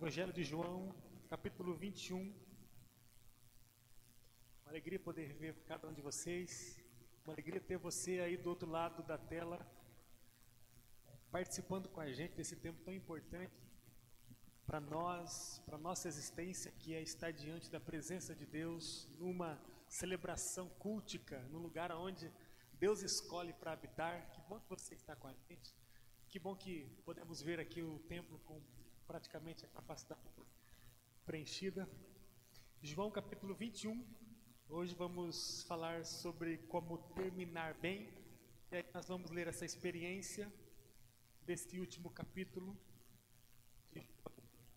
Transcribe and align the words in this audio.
Evangelho 0.00 0.32
de 0.32 0.44
João, 0.44 0.94
capítulo 1.28 1.74
21. 1.74 2.20
Uma 4.62 4.70
alegria 4.70 4.96
poder 4.96 5.32
ver 5.34 5.56
cada 5.66 5.88
um 5.88 5.92
de 5.92 6.00
vocês. 6.00 6.80
Uma 7.24 7.32
alegria 7.32 7.60
ter 7.60 7.78
você 7.78 8.20
aí 8.20 8.36
do 8.36 8.48
outro 8.48 8.70
lado 8.70 9.02
da 9.02 9.18
tela, 9.18 9.58
participando 11.32 11.88
com 11.88 12.00
a 12.00 12.12
gente 12.12 12.36
desse 12.36 12.54
tempo 12.54 12.80
tão 12.84 12.94
importante 12.94 13.52
para 14.64 14.80
nós, 14.80 15.60
para 15.66 15.76
nossa 15.76 16.06
existência, 16.06 16.70
que 16.70 16.94
é 16.94 17.02
estar 17.02 17.32
diante 17.32 17.68
da 17.68 17.80
presença 17.80 18.36
de 18.36 18.46
Deus 18.46 19.08
numa 19.18 19.60
celebração 19.88 20.68
cultica, 20.78 21.40
num 21.50 21.58
lugar 21.58 21.90
onde 21.90 22.32
Deus 22.74 23.02
escolhe 23.02 23.52
para 23.52 23.72
habitar. 23.72 24.30
Que 24.30 24.40
bom 24.42 24.60
que 24.60 24.68
você 24.68 24.94
está 24.94 25.16
com 25.16 25.26
a 25.26 25.34
gente. 25.48 25.74
Que 26.28 26.38
bom 26.38 26.54
que 26.54 26.86
podemos 27.04 27.42
ver 27.42 27.58
aqui 27.58 27.82
o 27.82 27.98
templo 27.98 28.38
com 28.46 28.62
praticamente 29.08 29.64
a 29.64 29.68
capacidade 29.68 30.20
preenchida. 31.24 31.88
João 32.82 33.10
capítulo 33.10 33.54
21. 33.54 34.06
Hoje 34.68 34.94
vamos 34.94 35.62
falar 35.62 36.04
sobre 36.04 36.58
como 36.68 36.98
terminar 37.14 37.72
bem. 37.80 38.12
E 38.70 38.76
aí 38.76 38.84
nós 38.92 39.08
vamos 39.08 39.30
ler 39.30 39.46
essa 39.48 39.64
experiência 39.64 40.52
deste 41.46 41.80
último 41.80 42.10
capítulo. 42.10 42.78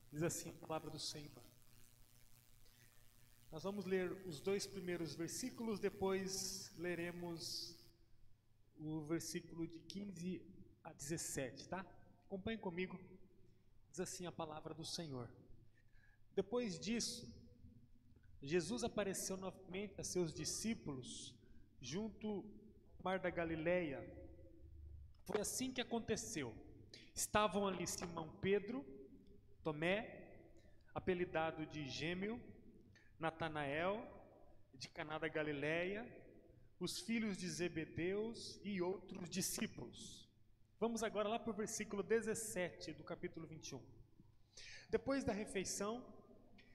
Diz 0.10 0.24
assim 0.24 0.50
a 0.52 0.66
palavra 0.66 0.90
do 0.90 0.98
Senhor. 0.98 1.44
Nós 3.52 3.64
vamos 3.64 3.84
ler 3.84 4.14
os 4.26 4.40
dois 4.40 4.66
primeiros 4.66 5.14
versículos, 5.14 5.78
depois 5.78 6.72
leremos 6.78 7.76
o 8.80 9.02
versículo 9.02 9.68
de 9.68 9.78
15 9.80 10.42
a 10.86 10.94
17, 10.94 11.68
tá? 11.68 11.86
Acompanhe 12.28 12.58
comigo. 12.58 12.98
Diz 13.92 14.00
assim 14.00 14.26
a 14.26 14.32
palavra 14.32 14.74
do 14.74 14.86
Senhor. 14.86 15.30
Depois 16.34 16.80
disso, 16.80 17.28
Jesus 18.42 18.86
apareceu 18.86 19.36
novamente 19.36 20.00
a 20.00 20.04
seus 20.04 20.34
discípulos 20.34 21.36
junto 21.82 22.28
ao 22.28 23.04
mar 23.04 23.20
da 23.20 23.30
Galileia. 23.30 24.02
Foi 25.26 25.42
assim 25.42 25.74
que 25.74 25.82
aconteceu. 25.82 26.56
Estavam 27.14 27.68
ali 27.68 27.86
Simão 27.86 28.30
Pedro, 28.42 28.86
Tomé, 29.62 30.40
apelidado 30.96 31.66
de 31.66 31.86
Gêmeo, 31.90 32.42
Natanael, 33.20 34.08
de 34.74 34.88
Caná 34.88 35.20
da 35.20 35.28
Galileia, 35.28 36.08
os 36.80 37.00
filhos 37.00 37.38
de 37.38 37.48
Zebedeus 37.50 38.58
e 38.64 38.82
outros 38.82 39.30
discípulos. 39.30 40.31
Vamos 40.82 41.04
agora 41.04 41.30
lá 41.30 41.38
para 41.38 41.52
o 41.52 41.54
versículo 41.54 42.02
17 42.02 42.94
do 42.94 43.04
capítulo 43.04 43.46
21. 43.46 43.80
Depois 44.90 45.24
da 45.24 45.32
refeição, 45.32 46.04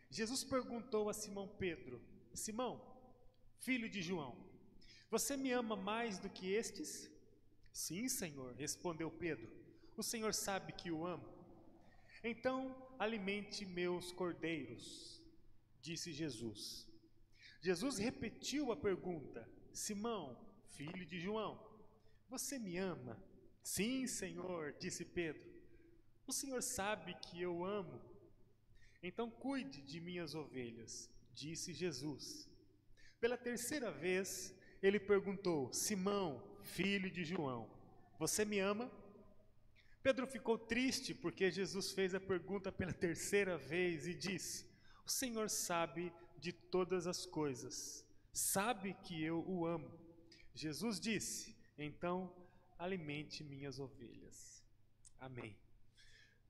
Jesus 0.09 0.45
perguntou 0.45 1.09
a 1.09 1.13
Simão 1.13 1.49
Pedro: 1.49 2.01
Simão, 2.33 2.81
filho 3.59 3.91
de 3.91 4.01
João, 4.01 4.39
você 5.11 5.37
me 5.37 5.51
ama 5.51 5.75
mais 5.75 6.21
do 6.21 6.31
que 6.31 6.53
estes? 6.53 7.11
Sim, 7.73 8.09
Senhor, 8.09 8.55
respondeu 8.55 9.11
Pedro. 9.11 9.51
O 9.97 10.05
Senhor 10.05 10.33
sabe 10.33 10.73
que 10.73 10.93
o 10.93 11.05
amo. 11.05 11.29
Então, 12.23 12.77
alimente 13.01 13.67
meus 13.67 14.13
cordeiros, 14.13 15.21
disse 15.83 16.13
Jesus. 16.13 16.89
Jesus 17.61 17.99
repetiu 17.99 18.71
a 18.71 18.77
pergunta: 18.77 19.51
Simão, 19.73 20.39
filho 20.77 21.05
de 21.05 21.19
João, 21.19 21.61
você 22.29 22.57
me 22.57 22.79
ama? 22.79 23.21
Sim, 23.67 24.07
Senhor, 24.07 24.77
disse 24.79 25.05
Pedro. 25.05 25.43
O 26.25 26.33
Senhor 26.33 26.63
sabe 26.63 27.15
que 27.15 27.43
eu 27.43 27.65
amo. 27.65 28.01
Então 29.03 29.29
cuide 29.29 29.83
de 29.83 30.01
minhas 30.01 30.37
ovelhas, 30.37 31.11
disse 31.35 31.75
Jesus. 31.75 32.49
Pela 33.21 33.37
terceira 33.37 33.91
vez, 33.91 34.55
ele 34.81 35.01
perguntou: 35.01 35.73
Simão, 35.73 36.41
filho 36.63 37.11
de 37.11 37.25
João, 37.25 37.69
você 38.21 38.45
me 38.45 38.61
ama? 38.61 38.89
Pedro 40.01 40.29
ficou 40.29 40.57
triste 40.57 41.13
porque 41.13 41.51
Jesus 41.51 41.91
fez 41.91 42.15
a 42.15 42.21
pergunta 42.21 42.71
pela 42.71 42.93
terceira 42.93 43.59
vez 43.59 44.07
e 44.07 44.15
disse: 44.15 44.65
O 45.05 45.11
Senhor 45.11 45.51
sabe 45.51 46.13
de 46.39 46.53
todas 46.53 47.09
as 47.09 47.27
coisas, 47.27 48.07
sabe 48.33 48.95
que 49.03 49.21
eu 49.25 49.45
o 49.45 49.67
amo. 49.67 49.91
Jesus 50.55 51.01
disse: 51.01 51.57
Então 51.77 52.33
alimente 52.79 53.43
minhas 53.43 53.79
ovelhas. 53.79 54.63
Amém. 55.19 55.57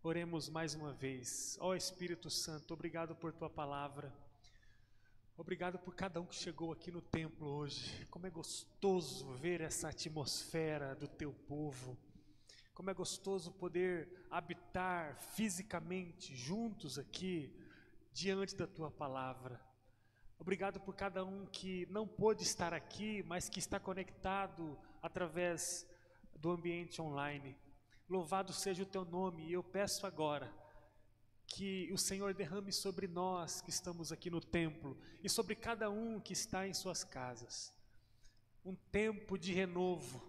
Oremos 0.03 0.49
mais 0.49 0.75
uma 0.75 0.93
vez. 0.93 1.57
Ó 1.61 1.69
oh, 1.69 1.75
Espírito 1.75 2.31
Santo, 2.31 2.75
obrigado 2.75 3.15
por 3.15 3.33
tua 3.33 3.49
palavra. 3.49 4.13
Obrigado 5.37 5.79
por 5.79 5.95
cada 5.95 6.21
um 6.21 6.27
que 6.27 6.35
chegou 6.35 6.73
aqui 6.73 6.91
no 6.91 7.01
templo 7.01 7.47
hoje. 7.47 8.07
Como 8.07 8.27
é 8.27 8.31
gostoso 8.31 9.33
ver 9.35 9.61
essa 9.61 9.89
atmosfera 9.89 10.95
do 10.95 11.07
teu 11.07 11.33
povo. 11.33 11.97
Como 12.75 12.91
é 12.91 12.95
gostoso 12.95 13.53
poder 13.53 14.27
habitar 14.31 15.17
fisicamente 15.17 16.35
juntos 16.35 16.99
aqui 16.99 17.55
diante 18.13 18.57
da 18.57 18.67
tua 18.67 18.91
palavra. 18.91 19.61
Obrigado 20.39 20.81
por 20.81 20.95
cada 20.95 21.25
um 21.25 21.47
que 21.47 21.87
não 21.87 22.07
pôde 22.07 22.43
estar 22.43 22.73
aqui, 22.75 23.23
mas 23.23 23.49
que 23.49 23.59
está 23.59 23.81
conectado 23.81 24.79
através 25.03 25.87
do 26.39 26.51
ambiente 26.51 27.01
online. 27.01 27.57
Louvado 28.09 28.53
seja 28.53 28.83
o 28.83 28.87
teu 28.87 29.05
nome, 29.05 29.47
e 29.47 29.53
eu 29.53 29.63
peço 29.63 30.07
agora 30.07 30.53
que 31.47 31.91
o 31.93 31.99
Senhor 31.99 32.35
derrame 32.35 32.73
sobre 32.73 33.07
nós 33.07 33.61
que 33.61 33.71
estamos 33.71 34.11
aqui 34.13 34.31
no 34.31 34.41
templo 34.41 34.99
e 35.23 35.29
sobre 35.29 35.55
cada 35.55 35.89
um 35.91 36.21
que 36.21 36.33
está 36.33 36.67
em 36.67 36.75
suas 36.75 37.05
casas 37.05 37.77
um 38.67 38.75
tempo 38.75 39.39
de 39.39 39.53
renovo. 39.53 40.21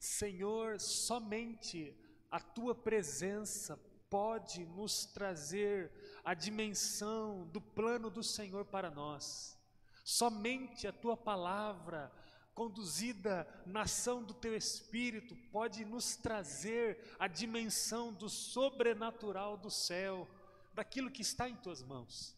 Senhor, 0.00 0.80
somente 0.80 1.96
a 2.28 2.40
tua 2.40 2.74
presença 2.74 3.76
pode 4.10 4.66
nos 4.66 5.04
trazer 5.06 5.92
a 6.24 6.34
dimensão 6.34 7.46
do 7.46 7.60
plano 7.60 8.10
do 8.10 8.24
Senhor 8.24 8.64
para 8.64 8.90
nós. 8.90 9.56
Somente 10.04 10.88
a 10.88 10.92
tua 10.92 11.16
palavra 11.16 12.10
conduzida 12.54 13.46
na 13.66 13.82
ação 13.82 14.22
do 14.22 14.34
teu 14.34 14.56
espírito, 14.56 15.34
pode 15.50 15.84
nos 15.84 16.16
trazer 16.16 16.98
a 17.18 17.26
dimensão 17.26 18.12
do 18.12 18.28
sobrenatural 18.28 19.56
do 19.56 19.70
céu, 19.70 20.28
daquilo 20.74 21.10
que 21.10 21.22
está 21.22 21.48
em 21.48 21.56
tuas 21.56 21.82
mãos. 21.82 22.36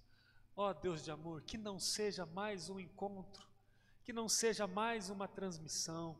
Ó 0.54 0.70
oh, 0.70 0.74
Deus 0.74 1.02
de 1.02 1.10
amor, 1.10 1.42
que 1.42 1.56
não 1.56 1.78
seja 1.78 2.26
mais 2.26 2.68
um 2.68 2.78
encontro, 2.78 3.46
que 4.04 4.12
não 4.12 4.28
seja 4.28 4.66
mais 4.66 5.10
uma 5.10 5.26
transmissão, 5.26 6.16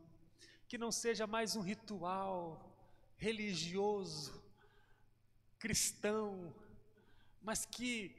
que 0.67 0.77
não 0.77 0.91
seja 0.91 1.27
mais 1.27 1.55
um 1.55 1.61
ritual 1.61 2.71
religioso, 3.15 4.43
cristão, 5.59 6.53
mas 7.41 7.65
que 7.65 8.15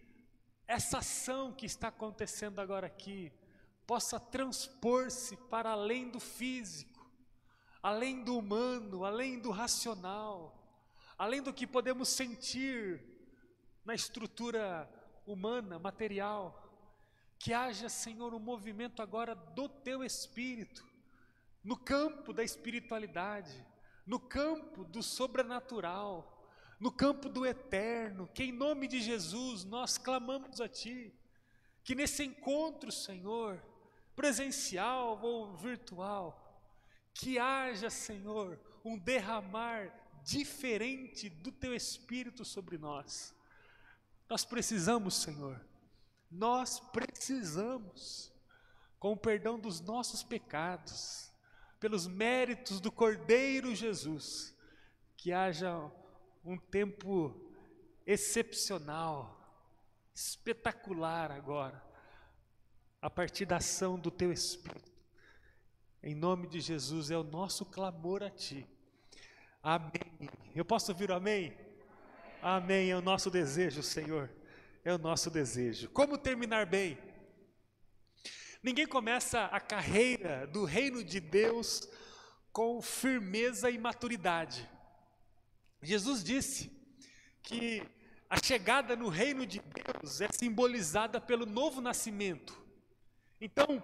essa 0.67 0.99
ação 0.99 1.53
que 1.53 1.67
está 1.67 1.89
acontecendo 1.89 2.61
agora 2.61 2.87
aqui, 2.87 3.33
possa 3.87 4.19
transpor-se 4.19 5.37
para 5.37 5.71
além 5.71 6.09
do 6.11 6.21
físico, 6.21 7.11
além 7.83 8.25
do 8.25 8.39
humano, 8.39 9.05
além 9.05 9.39
do 9.39 9.51
racional, 9.51 10.65
além 11.19 11.43
do 11.43 11.53
que 11.53 11.67
podemos 11.67 12.09
sentir 12.09 13.03
na 13.85 13.95
estrutura 13.95 14.91
humana, 15.27 15.79
material. 15.79 16.61
Que 17.39 17.53
haja, 17.53 17.89
Senhor, 17.89 18.33
um 18.33 18.39
movimento 18.39 19.03
agora 19.03 19.35
do 19.35 19.69
teu 19.69 20.03
espírito, 20.03 20.85
no 21.63 21.77
campo 21.77 22.33
da 22.33 22.43
espiritualidade, 22.43 23.65
no 24.07 24.19
campo 24.19 24.85
do 24.85 25.03
sobrenatural, 25.03 26.49
no 26.81 26.91
campo 26.91 27.29
do 27.29 27.45
eterno, 27.47 28.29
que 28.35 28.45
em 28.45 28.53
nome 28.53 28.87
de 28.87 29.01
Jesus 29.01 29.65
nós 29.65 29.99
clamamos 29.99 30.61
a 30.61 30.69
Ti, 30.69 31.15
que 31.83 31.95
nesse 31.95 32.25
encontro, 32.25 32.91
Senhor, 32.91 33.63
presencial 34.15 35.21
ou 35.23 35.55
virtual, 35.57 36.41
que 37.13 37.39
haja, 37.39 37.91
Senhor, 37.91 38.59
um 38.85 38.99
derramar 38.99 39.93
diferente 40.23 41.29
do 41.29 41.53
Teu 41.53 41.75
Espírito 41.75 42.45
sobre 42.45 42.79
nós. 42.79 43.35
Nós 44.29 44.45
precisamos, 44.45 45.15
Senhor, 45.15 45.61
nós 46.31 46.81
precisamos, 46.81 48.33
com 48.99 49.13
o 49.13 49.17
perdão 49.17 49.59
dos 49.59 49.81
nossos 49.81 50.23
pecados, 50.23 51.31
pelos 51.79 52.07
méritos 52.07 52.81
do 52.81 52.91
Cordeiro 52.91 53.75
Jesus, 53.75 54.55
que 55.17 55.33
haja 55.33 55.91
um 56.43 56.57
tempo 56.57 57.53
excepcional, 58.07 59.41
espetacular 60.15 61.31
agora 61.31 61.94
a 63.05 63.11
partir 63.11 63.45
da 63.45 63.59
ação 63.59 63.99
do 63.99 64.11
teu 64.11 64.33
Espírito. 64.33 64.91
Em 66.03 66.15
nome 66.15 66.47
de 66.47 66.59
Jesus 66.59 67.11
é 67.11 67.19
o 67.19 67.23
nosso 67.23 67.67
clamor 67.67 68.23
a 68.23 68.31
Ti. 68.31 68.67
Amém. 69.63 70.31
Eu 70.55 70.65
posso 70.65 70.91
ouvir 70.91 71.11
o 71.11 71.15
amém? 71.15 71.55
Amém. 72.41 72.91
É 72.91 72.97
o 72.97 73.03
nosso 73.03 73.31
desejo, 73.31 73.83
Senhor. 73.83 74.31
É 74.83 74.91
o 74.91 74.97
nosso 74.97 75.31
desejo. 75.31 75.91
Como 75.91 76.17
terminar 76.17 76.65
bem? 76.65 76.97
Ninguém 78.63 78.87
começa 78.87 79.45
a 79.49 79.61
carreira 79.61 80.47
do 80.47 80.65
reino 80.65 81.05
de 81.05 81.21
Deus 81.21 81.87
com 82.51 82.81
firmeza 82.81 83.69
e 83.69 83.77
maturidade. 83.77 84.67
Jesus 85.83 86.25
disse 86.25 86.73
que 87.43 87.87
a 88.31 88.43
chegada 88.43 88.97
no 88.97 89.11
reino 89.11 89.45
de 89.45 89.61
Deus 89.61 90.23
é 90.23 90.29
simbolizada 90.33 91.21
pelo 91.21 91.45
novo 91.45 91.83
nascimento. 91.83 92.64
Então, 93.45 93.83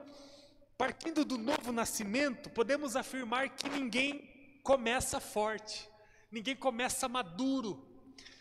partindo 0.77 1.25
do 1.25 1.37
novo 1.37 1.71
nascimento, 1.71 2.51
podemos 2.51 2.97
afirmar 2.97 3.51
que 3.51 3.69
ninguém 3.69 4.61
começa 4.63 5.21
forte, 5.21 5.89
ninguém 6.33 6.57
começa 6.57 7.09
maduro, 7.09 7.91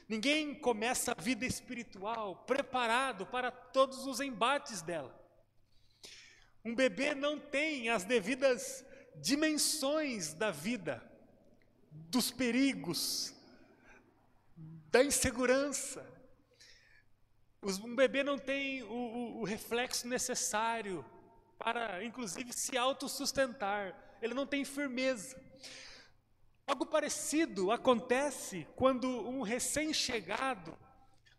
Ninguém 0.10 0.56
começa 0.56 1.12
a 1.12 1.21
vida 1.21 1.45
espiritual 1.45 2.38
preparado 2.48 3.27
para 3.27 3.51
todos 3.51 4.07
os 4.07 4.19
embates 4.19 4.81
dela. 4.81 5.16
Um 6.66 6.74
bebê 6.74 7.13
não 7.13 7.39
tem 7.39 7.89
as 7.89 8.06
devidas 8.06 8.83
dimensões 9.18 10.33
da 10.33 10.50
vida, 10.50 11.00
dos 11.92 12.31
perigos, 12.31 13.36
da 14.89 15.04
insegurança. 15.04 16.04
Um 17.62 17.96
bebê 17.96 18.24
não 18.24 18.38
tem 18.38 18.84
o, 18.84 18.88
o, 18.88 19.42
o 19.42 19.44
reflexo 19.44 20.08
necessário 20.08 21.06
para, 21.58 22.04
inclusive, 22.04 22.54
se 22.54 22.78
autossustentar. 22.78 23.94
Ele 24.22 24.34
não 24.34 24.48
tem 24.48 24.64
firmeza. 24.64 25.38
Algo 26.66 26.86
parecido 26.86 27.72
acontece 27.72 28.66
quando 28.76 29.08
um 29.08 29.42
recém-chegado 29.42 30.78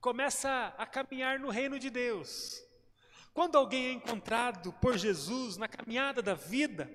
começa 0.01 0.75
a 0.77 0.85
caminhar 0.85 1.39
no 1.39 1.51
reino 1.51 1.79
de 1.79 1.89
Deus. 1.89 2.63
Quando 3.33 3.57
alguém 3.57 3.87
é 3.87 3.93
encontrado 3.93 4.73
por 4.75 4.99
Jesus 4.99 5.57
na 5.57 5.69
caminhada 5.69 6.21
da 6.21 6.35
vida 6.35 6.91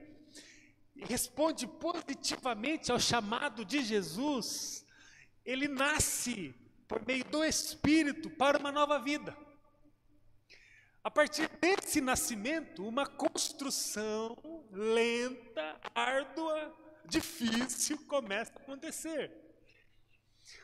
e 0.95 1.03
responde 1.05 1.65
positivamente 1.65 2.91
ao 2.91 2.99
chamado 2.99 3.63
de 3.63 3.83
Jesus, 3.83 4.85
ele 5.45 5.67
nasce 5.67 6.53
por 6.87 7.05
meio 7.05 7.23
do 7.25 7.43
Espírito 7.43 8.29
para 8.29 8.57
uma 8.57 8.71
nova 8.71 8.99
vida. 8.99 9.35
A 11.03 11.11
partir 11.11 11.47
desse 11.61 12.01
nascimento, 12.01 12.87
uma 12.87 13.05
construção 13.05 14.35
lenta, 14.71 15.79
árdua, 15.93 16.75
difícil 17.05 17.97
começa 18.07 18.51
a 18.55 18.61
acontecer. 18.61 19.31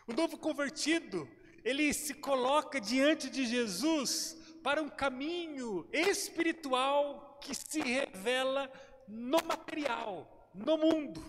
O 0.08 0.14
novo 0.14 0.38
convertido, 0.38 1.30
ele 1.64 1.94
se 1.94 2.16
coloca 2.16 2.82
diante 2.82 3.30
de 3.30 3.46
Jesus 3.46 4.36
para 4.64 4.82
um 4.82 4.90
caminho 4.90 5.88
espiritual 5.92 7.40
que 7.42 7.54
se 7.54 7.82
revela 7.82 8.72
no 9.08 9.38
material, 9.46 10.50
no 10.54 10.78
mundo. 10.78 11.24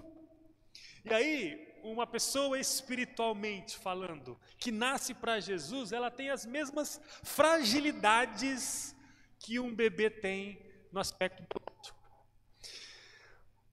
E 1.04 1.12
aí, 1.12 1.71
uma 1.82 2.06
pessoa 2.06 2.58
espiritualmente 2.58 3.76
falando, 3.76 4.38
que 4.58 4.70
nasce 4.70 5.14
para 5.14 5.40
Jesus, 5.40 5.92
ela 5.92 6.10
tem 6.10 6.30
as 6.30 6.46
mesmas 6.46 7.00
fragilidades 7.22 8.94
que 9.38 9.58
um 9.58 9.74
bebê 9.74 10.08
tem 10.08 10.64
no 10.92 11.00
aspecto 11.00 11.42
biológico. 11.42 11.98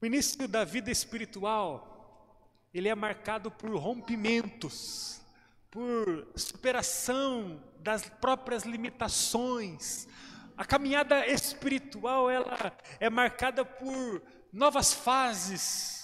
O 0.02 0.06
início 0.06 0.48
da 0.48 0.64
vida 0.64 0.90
espiritual, 0.90 2.66
ele 2.74 2.88
é 2.88 2.96
marcado 2.96 3.52
por 3.52 3.76
rompimentos, 3.76 5.22
por 5.70 6.32
superação 6.36 7.62
das 7.80 8.08
próprias 8.08 8.64
limitações. 8.64 10.08
A 10.56 10.66
caminhada 10.66 11.28
espiritual, 11.28 12.30
ela 12.30 12.74
é 13.00 13.10
marcada 13.10 13.64
por 13.64 14.22
novas 14.52 14.94
fases, 14.94 15.99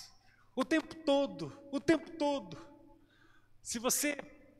o 0.55 0.63
tempo 0.63 0.95
todo, 0.95 1.51
o 1.71 1.79
tempo 1.79 2.09
todo. 2.11 2.57
Se 3.61 3.77
você 3.77 4.17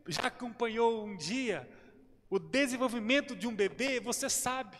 já 0.08 0.24
acompanhou 0.24 1.06
um 1.06 1.16
dia 1.16 1.68
o 2.30 2.38
desenvolvimento 2.38 3.36
de 3.36 3.48
um 3.48 3.56
bebê, 3.56 4.00
você 4.00 4.30
sabe 4.30 4.78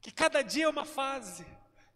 que 0.00 0.12
cada 0.12 0.42
dia 0.42 0.66
é 0.66 0.68
uma 0.68 0.84
fase. 0.84 1.44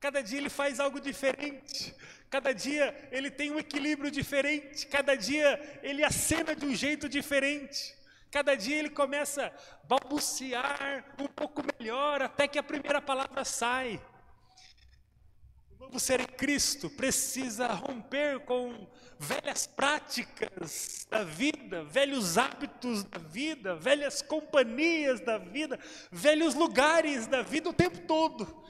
Cada 0.01 0.21
dia 0.21 0.39
ele 0.39 0.51
faz 0.51 0.81
algo 0.81 1.01
diferente. 1.01 1.95
Cada 2.29 2.53
dia 2.53 3.09
ele 3.13 3.31
tem 3.31 3.53
um 3.53 3.59
equilíbrio 3.59 4.11
diferente. 4.11 4.87
Cada 4.89 5.15
dia 5.15 5.81
ele 5.83 6.03
acena 6.03 6.57
de 6.57 6.67
um 6.67 6.75
jeito 6.75 7.09
diferente. 7.09 7.95
Cada 8.31 8.57
dia 8.57 8.79
ele 8.79 8.91
começa 8.91 9.47
a 9.47 9.87
balbuciar 9.87 11.15
um 11.21 11.29
pouco 11.29 11.63
melhor 11.79 12.23
até 12.23 12.49
que 12.49 12.59
a 12.59 12.63
primeira 12.63 13.01
palavra 13.01 13.45
sai. 13.45 14.01
Novo 15.83 16.01
ser 16.01 16.21
em 16.21 16.27
Cristo 16.27 16.89
precisa 16.89 17.67
romper 17.69 18.41
com 18.41 18.89
velhas 19.19 19.67
práticas 19.67 21.07
da 21.11 21.23
vida, 21.23 21.85
velhos 21.85 22.39
hábitos 22.39 23.05
da 23.05 23.19
vida, 23.19 23.77
velhas 23.77 24.23
companhias 24.23 25.21
da 25.21 25.39
vida, 25.39 25.79
velhos 26.11 26.55
lugares 26.55 27.27
da 27.27 27.43
vida 27.43 27.69
o 27.69 27.75
tempo 27.75 28.01
todo 28.07 28.63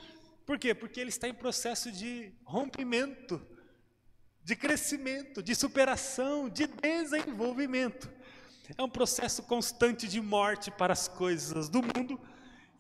por 0.44 0.58
quê? 0.58 0.74
Porque 0.74 1.00
ele 1.00 1.10
está 1.10 1.28
em 1.28 1.34
processo 1.34 1.90
de 1.90 2.32
rompimento, 2.44 3.40
de 4.42 4.56
crescimento, 4.56 5.42
de 5.42 5.54
superação, 5.54 6.48
de 6.48 6.66
desenvolvimento. 6.66 8.10
É 8.76 8.82
um 8.82 8.88
processo 8.88 9.42
constante 9.44 10.08
de 10.08 10.20
morte 10.20 10.70
para 10.70 10.92
as 10.92 11.06
coisas 11.06 11.68
do 11.68 11.80
mundo 11.82 12.20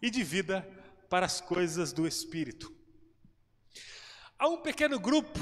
e 0.00 0.10
de 0.10 0.22
vida 0.22 0.68
para 1.08 1.26
as 1.26 1.40
coisas 1.40 1.92
do 1.92 2.06
espírito. 2.06 2.74
Há 4.42 4.48
um 4.48 4.56
pequeno 4.56 4.98
grupo 4.98 5.38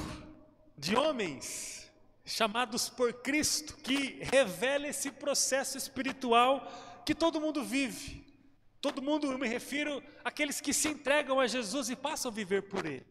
de 0.77 0.95
homens 0.95 1.91
chamados 2.23 2.91
por 2.91 3.15
Cristo 3.15 3.75
que 3.79 4.23
revela 4.23 4.89
esse 4.89 5.11
processo 5.11 5.79
espiritual 5.79 6.71
que 7.07 7.15
todo 7.15 7.41
mundo 7.41 7.65
vive. 7.65 8.23
Todo 8.79 9.01
mundo, 9.01 9.33
eu 9.33 9.39
me 9.39 9.49
refiro 9.49 10.03
àqueles 10.23 10.61
que 10.61 10.75
se 10.75 10.89
entregam 10.89 11.41
a 11.41 11.47
Jesus 11.47 11.89
e 11.89 11.97
passam 11.97 12.31
a 12.31 12.35
viver 12.35 12.69
por 12.69 12.85
Ele. 12.85 13.07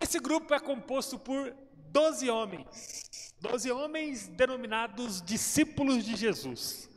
Esse 0.00 0.20
grupo 0.20 0.54
é 0.54 0.60
composto 0.60 1.18
por 1.18 1.52
doze 1.88 2.30
homens, 2.30 3.34
doze 3.40 3.72
homens 3.72 4.28
denominados 4.28 5.20
discípulos 5.20 6.04
de 6.04 6.14
Jesus. 6.14 6.88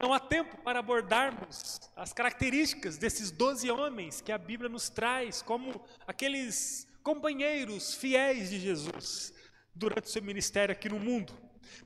Não 0.00 0.12
há 0.12 0.20
tempo 0.20 0.56
para 0.58 0.80
abordarmos 0.80 1.80
as 1.96 2.12
características 2.12 2.98
desses 2.98 3.30
doze 3.30 3.70
homens 3.70 4.20
que 4.20 4.32
a 4.32 4.38
Bíblia 4.38 4.68
nos 4.68 4.88
traz 4.88 5.40
como 5.42 5.84
aqueles 6.06 6.86
companheiros 7.02 7.94
fiéis 7.94 8.50
de 8.50 8.58
Jesus 8.58 9.32
durante 9.74 10.06
o 10.06 10.10
seu 10.10 10.22
ministério 10.22 10.72
aqui 10.72 10.88
no 10.88 10.98
mundo. 10.98 11.32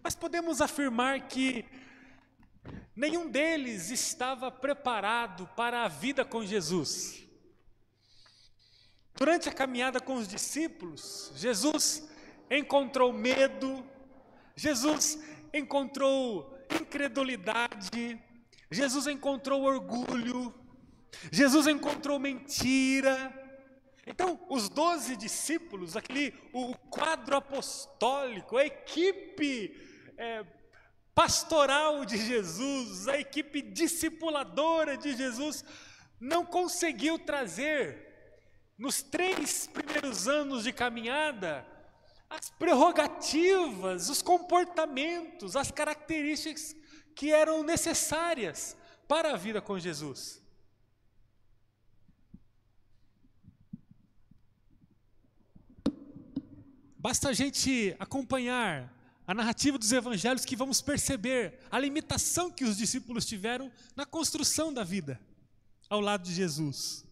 Mas 0.03 0.15
podemos 0.15 0.61
afirmar 0.61 1.29
que 1.29 1.65
Nenhum 2.95 3.31
deles 3.31 3.91
estava 3.91 4.51
preparado 4.51 5.49
para 5.55 5.85
a 5.85 5.89
vida 5.89 6.25
com 6.25 6.45
Jesus. 6.45 7.25
Durante 9.15 9.49
a 9.49 9.53
caminhada 9.53 10.01
com 10.01 10.15
os 10.15 10.27
discípulos, 10.27 11.33
Jesus 11.37 12.09
encontrou 12.51 13.13
medo, 13.13 13.89
Jesus 14.57 15.17
encontrou 15.55 16.58
incredulidade, 16.71 18.21
Jesus 18.71 19.07
encontrou 19.07 19.63
orgulho, 19.63 20.55
Jesus 21.33 21.67
encontrou 21.67 22.19
mentira. 22.19 23.33
Então, 24.07 24.41
os 24.49 24.69
doze 24.69 25.17
discípulos, 25.17 25.97
aquele, 25.97 26.35
o 26.53 26.75
quadro 26.91 27.37
apostólico, 27.37 28.57
a 28.57 28.65
equipe 28.65 29.75
é, 30.17 30.45
pastoral 31.15 32.05
de 32.05 32.17
Jesus, 32.17 33.09
a 33.09 33.19
equipe 33.19 33.61
discipuladora 33.61 34.97
de 34.97 35.17
Jesus, 35.17 35.65
não 36.21 36.45
conseguiu 36.45 37.19
trazer, 37.19 38.07
nos 38.79 39.03
três 39.03 39.67
primeiros 39.67 40.29
anos 40.29 40.63
de 40.65 40.73
caminhada, 40.73 41.67
as 42.31 42.51
prerrogativas, 42.51 44.09
os 44.09 44.21
comportamentos, 44.21 45.57
as 45.57 45.71
características 45.71 46.77
que 47.15 47.33
eram 47.33 47.63
necessárias 47.63 48.77
para 49.07 49.33
a 49.33 49.37
vida 49.37 49.61
com 49.61 49.79
Jesus. 49.79 50.43
Basta 56.99 57.31
a 57.31 57.33
gente 57.33 57.97
acompanhar 57.99 58.93
a 59.27 59.33
narrativa 59.33 59.79
dos 59.79 59.93
evangelhos 59.93 60.45
que 60.45 60.57
vamos 60.57 60.81
perceber 60.81 61.61
a 61.71 61.79
limitação 61.79 62.51
que 62.51 62.65
os 62.65 62.77
discípulos 62.77 63.25
tiveram 63.25 63.71
na 63.95 64.05
construção 64.05 64.73
da 64.73 64.85
vida 64.85 65.21
ao 65.89 66.01
lado 66.01 66.25
de 66.25 66.35
Jesus. 66.35 67.05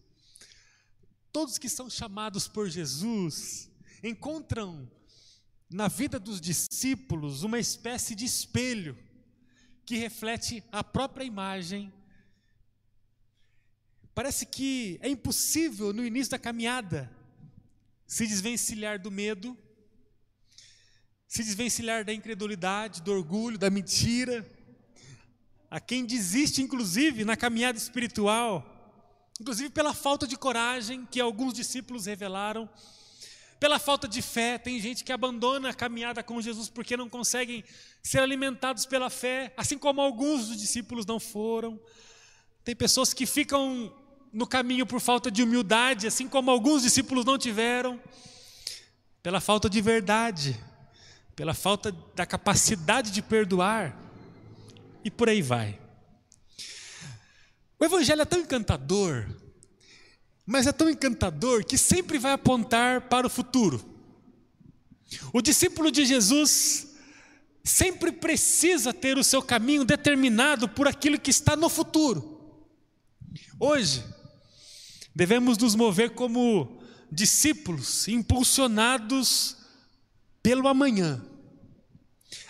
Todos 1.31 1.57
que 1.57 1.69
são 1.69 1.89
chamados 1.89 2.47
por 2.47 2.69
Jesus 2.69 3.69
encontram 4.03 4.89
na 5.69 5.87
vida 5.87 6.19
dos 6.19 6.39
discípulos 6.39 7.43
uma 7.43 7.59
espécie 7.59 8.15
de 8.15 8.25
espelho, 8.25 8.97
que 9.85 9.95
reflete 9.97 10.63
a 10.71 10.83
própria 10.83 11.23
imagem. 11.23 11.93
Parece 14.13 14.45
que 14.45 14.99
é 15.01 15.09
impossível 15.09 15.93
no 15.93 16.05
início 16.05 16.31
da 16.31 16.39
caminhada 16.39 17.11
se 18.05 18.25
desvencilhar 18.25 18.99
do 18.99 19.11
medo, 19.11 19.57
se 21.27 21.43
desvencilhar 21.43 22.05
da 22.05 22.13
incredulidade, 22.13 23.01
do 23.01 23.11
orgulho, 23.11 23.57
da 23.57 23.69
mentira. 23.69 24.49
A 25.69 25.79
quem 25.81 26.05
desiste, 26.05 26.61
inclusive, 26.61 27.25
na 27.25 27.35
caminhada 27.35 27.77
espiritual, 27.77 28.65
inclusive 29.39 29.69
pela 29.69 29.93
falta 29.93 30.25
de 30.25 30.37
coragem 30.37 31.05
que 31.05 31.19
alguns 31.19 31.53
discípulos 31.53 32.05
revelaram, 32.05 32.69
pela 33.59 33.79
falta 33.79 34.07
de 34.07 34.21
fé. 34.21 34.57
Tem 34.57 34.79
gente 34.79 35.03
que 35.03 35.11
abandona 35.11 35.69
a 35.69 35.73
caminhada 35.73 36.23
com 36.23 36.41
Jesus 36.41 36.69
porque 36.69 36.97
não 36.97 37.09
conseguem 37.09 37.63
ser 38.03 38.19
alimentados 38.19 38.85
pela 38.85 39.09
fé, 39.09 39.53
assim 39.57 39.77
como 39.77 40.01
alguns 40.01 40.47
dos 40.47 40.57
discípulos 40.57 41.05
não 41.05 41.19
foram. 41.19 41.79
Tem 42.63 42.75
pessoas 42.75 43.13
que 43.13 43.25
ficam 43.25 43.93
no 44.31 44.45
caminho 44.45 44.85
por 44.85 44.99
falta 44.99 45.31
de 45.31 45.41
humildade, 45.41 46.07
assim 46.07 46.27
como 46.27 46.51
alguns 46.51 46.83
discípulos 46.83 47.25
não 47.25 47.37
tiveram, 47.37 47.99
pela 49.23 49.39
falta 49.39 49.69
de 49.69 49.81
verdade, 49.81 50.57
pela 51.35 51.53
falta 51.53 51.91
da 52.15 52.25
capacidade 52.25 53.11
de 53.11 53.21
perdoar, 53.21 53.97
e 55.03 55.09
por 55.09 55.29
aí 55.29 55.41
vai. 55.41 55.79
O 57.79 57.85
Evangelho 57.85 58.21
é 58.21 58.25
tão 58.25 58.39
encantador, 58.39 59.25
mas 60.47 60.65
é 60.65 60.71
tão 60.71 60.89
encantador 60.89 61.65
que 61.65 61.77
sempre 61.77 62.17
vai 62.17 62.31
apontar 62.31 63.09
para 63.09 63.27
o 63.27 63.29
futuro. 63.29 63.83
O 65.33 65.41
discípulo 65.41 65.91
de 65.91 66.05
Jesus 66.05 66.87
sempre 67.65 68.13
precisa 68.13 68.93
ter 68.93 69.17
o 69.17 69.23
seu 69.25 69.41
caminho 69.41 69.83
determinado 69.83 70.69
por 70.69 70.87
aquilo 70.87 71.19
que 71.19 71.29
está 71.29 71.57
no 71.57 71.67
futuro. 71.67 72.55
Hoje, 73.59 74.01
devemos 75.13 75.57
nos 75.57 75.75
mover 75.75 76.11
como 76.11 76.79
discípulos 77.11 78.07
impulsionados 78.07 79.57
pelo 80.41 80.69
amanhã. 80.69 81.21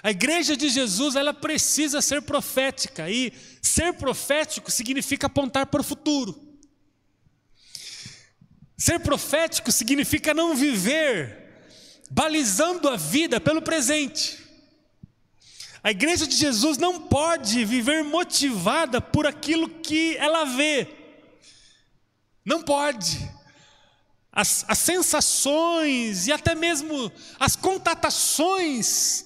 A 0.04 0.12
igreja 0.12 0.56
de 0.56 0.70
Jesus, 0.70 1.16
ela 1.16 1.34
precisa 1.34 2.00
ser 2.00 2.22
profética 2.22 3.10
e 3.10 3.34
ser 3.60 3.94
profético 3.94 4.70
significa 4.70 5.26
apontar 5.26 5.66
para 5.66 5.82
o 5.82 5.84
futuro. 5.84 6.47
Ser 8.78 9.00
profético 9.00 9.72
significa 9.72 10.34
não 10.34 10.56
viver 10.56 11.46
balizando 12.10 12.88
a 12.88 12.96
vida 12.96 13.40
pelo 13.40 13.62
presente. 13.62 14.38
A 15.84 15.92
igreja 15.92 16.28
de 16.28 16.36
Jesus 16.36 16.78
não 16.78 17.02
pode 17.02 17.64
viver 17.66 18.04
motivada 18.04 19.02
por 19.02 19.26
aquilo 19.26 19.68
que 19.68 20.16
ela 20.18 20.46
vê. 20.46 20.88
Não 22.46 22.62
pode. 22.62 23.30
As, 24.32 24.64
as 24.68 24.78
sensações 24.78 26.28
e 26.28 26.32
até 26.32 26.54
mesmo 26.54 27.12
as 27.40 27.56
contatações 27.56 29.26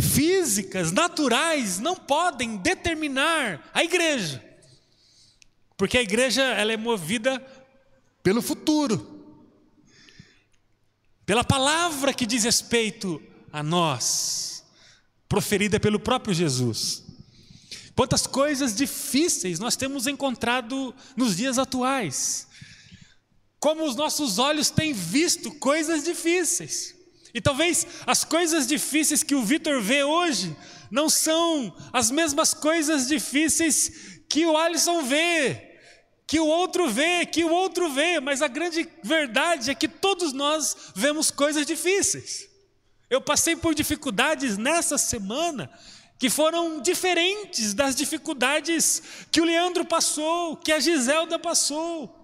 físicas, 0.00 0.92
naturais, 0.92 1.78
não 1.78 1.96
podem 1.96 2.56
determinar 2.56 3.68
a 3.74 3.82
igreja. 3.82 4.42
Porque 5.76 5.98
a 5.98 6.02
igreja 6.02 6.42
ela 6.42 6.72
é 6.72 6.76
movida 6.76 7.44
pelo 8.22 8.40
futuro, 8.40 9.24
pela 11.26 11.44
palavra 11.44 12.14
que 12.14 12.26
diz 12.26 12.44
respeito 12.44 13.22
a 13.52 13.62
nós, 13.62 14.64
proferida 15.28 15.80
pelo 15.80 16.00
próprio 16.00 16.34
Jesus. 16.34 17.04
Quantas 17.94 18.26
coisas 18.26 18.74
difíceis 18.74 19.58
nós 19.58 19.76
temos 19.76 20.06
encontrado 20.06 20.94
nos 21.16 21.36
dias 21.36 21.58
atuais. 21.58 22.48
Como 23.60 23.84
os 23.84 23.94
nossos 23.94 24.38
olhos 24.38 24.70
têm 24.70 24.92
visto 24.92 25.52
coisas 25.52 26.02
difíceis. 26.02 26.94
E 27.34 27.40
talvez 27.40 27.86
as 28.06 28.24
coisas 28.24 28.66
difíceis 28.66 29.22
que 29.22 29.34
o 29.34 29.44
Vitor 29.44 29.80
vê 29.80 30.02
hoje 30.02 30.56
não 30.90 31.08
são 31.08 31.74
as 31.92 32.10
mesmas 32.10 32.52
coisas 32.52 33.06
difíceis 33.06 34.20
que 34.28 34.44
o 34.44 34.56
Alisson 34.56 35.02
vê, 35.02 35.71
que 36.26 36.40
o 36.40 36.46
outro 36.46 36.88
vê, 36.88 37.26
que 37.26 37.44
o 37.44 37.50
outro 37.50 37.92
vê, 37.92 38.20
mas 38.20 38.40
a 38.42 38.48
grande 38.48 38.88
verdade 39.02 39.70
é 39.70 39.74
que 39.74 39.88
todos 39.88 40.32
nós 40.32 40.76
vemos 40.94 41.30
coisas 41.30 41.66
difíceis. 41.66 42.48
Eu 43.10 43.20
passei 43.20 43.54
por 43.54 43.74
dificuldades 43.74 44.56
nessa 44.56 44.96
semana 44.96 45.70
que 46.18 46.30
foram 46.30 46.80
diferentes 46.80 47.74
das 47.74 47.96
dificuldades 47.96 49.02
que 49.30 49.40
o 49.40 49.44
Leandro 49.44 49.84
passou, 49.84 50.56
que 50.56 50.72
a 50.72 50.78
Giselda 50.78 51.38
passou. 51.38 52.18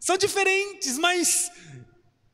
São 0.00 0.18
diferentes, 0.18 0.98
mas 0.98 1.50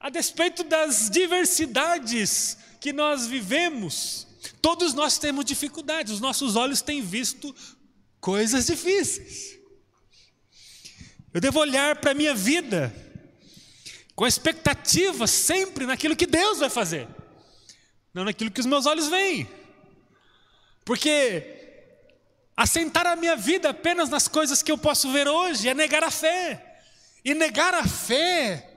a 0.01 0.09
despeito 0.09 0.65
das 0.65 1.11
diversidades 1.11 2.57
que 2.81 2.93
nós 2.93 3.27
vivemos, 3.27 4.27
todos 4.63 4.95
nós 4.95 5.19
temos 5.19 5.45
dificuldades, 5.45 6.15
os 6.15 6.21
nossos 6.21 6.57
olhos 6.57 6.81
têm 6.81 7.03
visto 7.03 7.55
coisas 8.21 8.67
difíceis. 8.67 9.58
Eu 11.33 11.41
devo 11.41 11.61
olhar 11.61 11.97
para 11.97 12.13
a 12.13 12.15
minha 12.15 12.35
vida 12.35 12.95
com 14.15 14.25
a 14.25 14.29
expectativa 14.29 15.27
sempre 15.27 15.85
naquilo 15.85 16.17
que 16.17 16.27
Deus 16.27 16.59
vai 16.59 16.71
fazer, 16.71 17.07
não 18.15 18.25
naquilo 18.25 18.51
que 18.51 18.61
os 18.61 18.67
meus 18.67 18.87
olhos 18.87 19.09
veem. 19.09 19.49
Porque 20.85 21.45
assentar 22.57 23.07
a 23.07 23.15
minha 23.15 23.37
vida 23.37 23.69
apenas 23.69 24.09
nas 24.09 24.27
coisas 24.27 24.63
que 24.63 24.73
eu 24.73 24.79
posso 24.79 25.13
ver 25.13 25.29
hoje 25.29 25.69
é 25.69 25.75
negar 25.75 26.03
a 26.03 26.11
fé. 26.11 26.81
E 27.25 27.35
negar 27.35 27.75
a 27.75 27.87
fé 27.87 28.75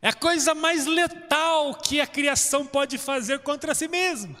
é 0.00 0.08
a 0.08 0.14
coisa 0.14 0.54
mais 0.54 0.86
letal 0.86 1.74
que 1.74 2.00
a 2.00 2.06
criação 2.06 2.64
pode 2.66 2.96
fazer 2.96 3.40
contra 3.40 3.74
si 3.74 3.86
mesma. 3.86 4.34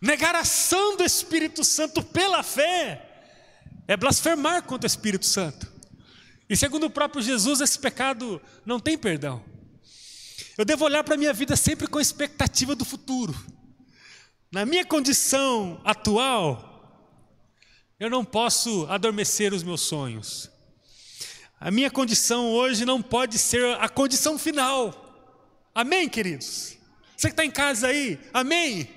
Negar 0.00 0.34
a 0.34 0.40
ação 0.40 0.96
do 0.96 1.04
Espírito 1.04 1.62
Santo 1.62 2.02
pela 2.02 2.42
fé 2.42 3.05
é 3.86 3.96
blasfemar 3.96 4.62
contra 4.62 4.86
o 4.86 4.90
Espírito 4.90 5.26
Santo. 5.26 5.72
E 6.48 6.56
segundo 6.56 6.86
o 6.86 6.90
próprio 6.90 7.22
Jesus, 7.22 7.60
esse 7.60 7.78
pecado 7.78 8.40
não 8.64 8.78
tem 8.78 8.96
perdão. 8.96 9.42
Eu 10.56 10.64
devo 10.64 10.84
olhar 10.84 11.04
para 11.04 11.14
a 11.14 11.18
minha 11.18 11.32
vida 11.32 11.56
sempre 11.56 11.86
com 11.86 12.00
expectativa 12.00 12.74
do 12.74 12.84
futuro. 12.84 13.34
Na 14.50 14.64
minha 14.64 14.84
condição 14.84 15.80
atual, 15.84 16.72
eu 17.98 18.08
não 18.08 18.24
posso 18.24 18.86
adormecer 18.88 19.52
os 19.52 19.62
meus 19.62 19.80
sonhos. 19.80 20.50
A 21.58 21.70
minha 21.70 21.90
condição 21.90 22.52
hoje 22.52 22.84
não 22.84 23.02
pode 23.02 23.38
ser 23.38 23.76
a 23.80 23.88
condição 23.88 24.38
final. 24.38 24.94
Amém, 25.74 26.08
queridos? 26.08 26.76
Você 27.16 27.28
que 27.28 27.32
está 27.32 27.44
em 27.44 27.50
casa 27.50 27.88
aí, 27.88 28.20
amém? 28.32 28.88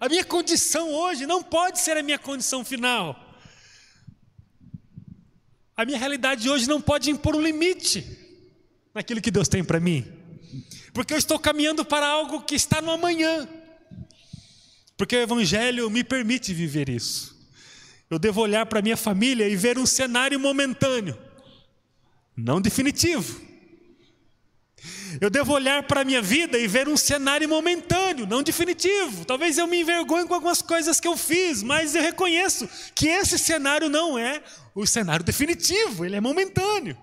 A 0.00 0.08
minha 0.08 0.24
condição 0.24 0.90
hoje 0.90 1.26
não 1.26 1.42
pode 1.42 1.80
ser 1.80 1.96
a 1.96 2.02
minha 2.02 2.18
condição 2.18 2.64
final. 2.64 3.23
A 5.76 5.84
minha 5.84 5.98
realidade 5.98 6.48
hoje 6.48 6.68
não 6.68 6.80
pode 6.80 7.10
impor 7.10 7.34
um 7.34 7.42
limite 7.42 8.06
naquilo 8.94 9.20
que 9.20 9.30
Deus 9.30 9.48
tem 9.48 9.64
para 9.64 9.80
mim, 9.80 10.06
porque 10.92 11.12
eu 11.12 11.18
estou 11.18 11.38
caminhando 11.38 11.84
para 11.84 12.06
algo 12.06 12.42
que 12.42 12.54
está 12.54 12.80
no 12.80 12.92
amanhã, 12.92 13.48
porque 14.96 15.16
o 15.16 15.20
Evangelho 15.20 15.90
me 15.90 16.04
permite 16.04 16.54
viver 16.54 16.88
isso. 16.88 17.34
Eu 18.08 18.18
devo 18.18 18.40
olhar 18.40 18.64
para 18.66 18.82
minha 18.82 18.96
família 18.96 19.48
e 19.48 19.56
ver 19.56 19.76
um 19.76 19.86
cenário 19.86 20.38
momentâneo, 20.38 21.18
não 22.36 22.60
definitivo. 22.60 23.40
Eu 25.20 25.30
devo 25.30 25.52
olhar 25.52 25.82
para 25.84 26.00
a 26.00 26.04
minha 26.04 26.20
vida 26.20 26.58
e 26.58 26.66
ver 26.66 26.88
um 26.88 26.96
cenário 26.96 27.48
momentâneo, 27.48 28.26
não 28.26 28.42
definitivo. 28.42 29.24
Talvez 29.24 29.58
eu 29.58 29.66
me 29.66 29.80
envergonhe 29.80 30.26
com 30.26 30.34
algumas 30.34 30.60
coisas 30.60 31.00
que 31.00 31.08
eu 31.08 31.16
fiz, 31.16 31.62
mas 31.62 31.94
eu 31.94 32.02
reconheço 32.02 32.68
que 32.94 33.08
esse 33.08 33.38
cenário 33.38 33.88
não 33.88 34.18
é 34.18 34.42
o 34.74 34.86
cenário 34.86 35.24
definitivo, 35.24 36.04
ele 36.04 36.16
é 36.16 36.20
momentâneo. 36.20 36.96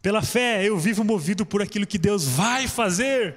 Pela 0.00 0.22
fé, 0.22 0.64
eu 0.64 0.78
vivo 0.78 1.02
movido 1.02 1.44
por 1.44 1.60
aquilo 1.60 1.86
que 1.86 1.98
Deus 1.98 2.24
vai 2.24 2.68
fazer 2.68 3.36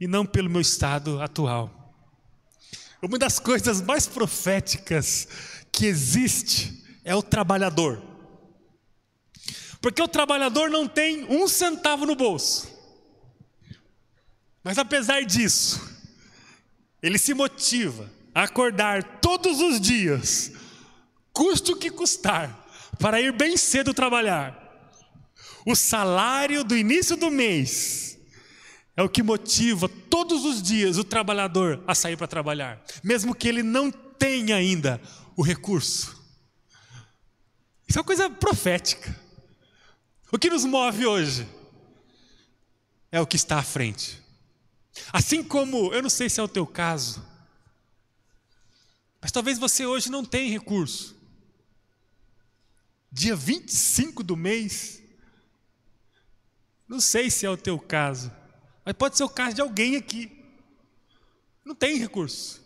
e 0.00 0.06
não 0.06 0.24
pelo 0.24 0.50
meu 0.50 0.60
estado 0.60 1.20
atual. 1.20 1.84
Uma 3.02 3.18
das 3.18 3.38
coisas 3.38 3.82
mais 3.82 4.06
proféticas 4.06 5.28
que 5.70 5.86
existe 5.86 6.82
é 7.04 7.14
o 7.14 7.22
trabalhador. 7.22 8.13
Porque 9.84 10.00
o 10.00 10.08
trabalhador 10.08 10.70
não 10.70 10.88
tem 10.88 11.26
um 11.26 11.46
centavo 11.46 12.06
no 12.06 12.14
bolso. 12.16 12.66
Mas 14.62 14.78
apesar 14.78 15.22
disso, 15.26 15.78
ele 17.02 17.18
se 17.18 17.34
motiva 17.34 18.10
a 18.34 18.44
acordar 18.44 19.20
todos 19.20 19.60
os 19.60 19.78
dias 19.78 20.52
custe 21.34 21.70
o 21.70 21.76
que 21.76 21.90
custar, 21.90 22.66
para 22.98 23.20
ir 23.20 23.30
bem 23.30 23.58
cedo 23.58 23.92
trabalhar. 23.92 24.58
O 25.66 25.76
salário 25.76 26.64
do 26.64 26.74
início 26.74 27.14
do 27.14 27.30
mês 27.30 28.18
é 28.96 29.02
o 29.02 29.08
que 29.10 29.22
motiva 29.22 29.86
todos 29.86 30.46
os 30.46 30.62
dias 30.62 30.96
o 30.96 31.04
trabalhador 31.04 31.84
a 31.86 31.94
sair 31.94 32.16
para 32.16 32.26
trabalhar, 32.26 32.82
mesmo 33.02 33.34
que 33.34 33.46
ele 33.46 33.62
não 33.62 33.90
tenha 33.90 34.56
ainda 34.56 34.98
o 35.36 35.42
recurso. 35.42 36.24
Isso 37.86 37.98
é 37.98 38.00
uma 38.00 38.06
coisa 38.06 38.30
profética. 38.30 39.23
O 40.34 40.38
que 40.38 40.50
nos 40.50 40.64
move 40.64 41.06
hoje 41.06 41.48
é 43.12 43.20
o 43.20 43.26
que 43.26 43.36
está 43.36 43.60
à 43.60 43.62
frente. 43.62 44.20
Assim 45.12 45.44
como, 45.44 45.94
eu 45.94 46.02
não 46.02 46.10
sei 46.10 46.28
se 46.28 46.40
é 46.40 46.42
o 46.42 46.48
teu 46.48 46.66
caso, 46.66 47.24
mas 49.20 49.30
talvez 49.30 49.60
você 49.60 49.86
hoje 49.86 50.10
não 50.10 50.24
tenha 50.24 50.50
recurso. 50.50 51.16
Dia 53.12 53.36
25 53.36 54.24
do 54.24 54.36
mês, 54.36 55.00
não 56.88 56.98
sei 56.98 57.30
se 57.30 57.46
é 57.46 57.50
o 57.50 57.56
teu 57.56 57.78
caso, 57.78 58.32
mas 58.84 58.96
pode 58.96 59.16
ser 59.16 59.22
o 59.22 59.28
caso 59.28 59.54
de 59.54 59.60
alguém 59.60 59.94
aqui. 59.94 60.44
Não 61.64 61.76
tem 61.76 61.96
recurso. 61.96 62.60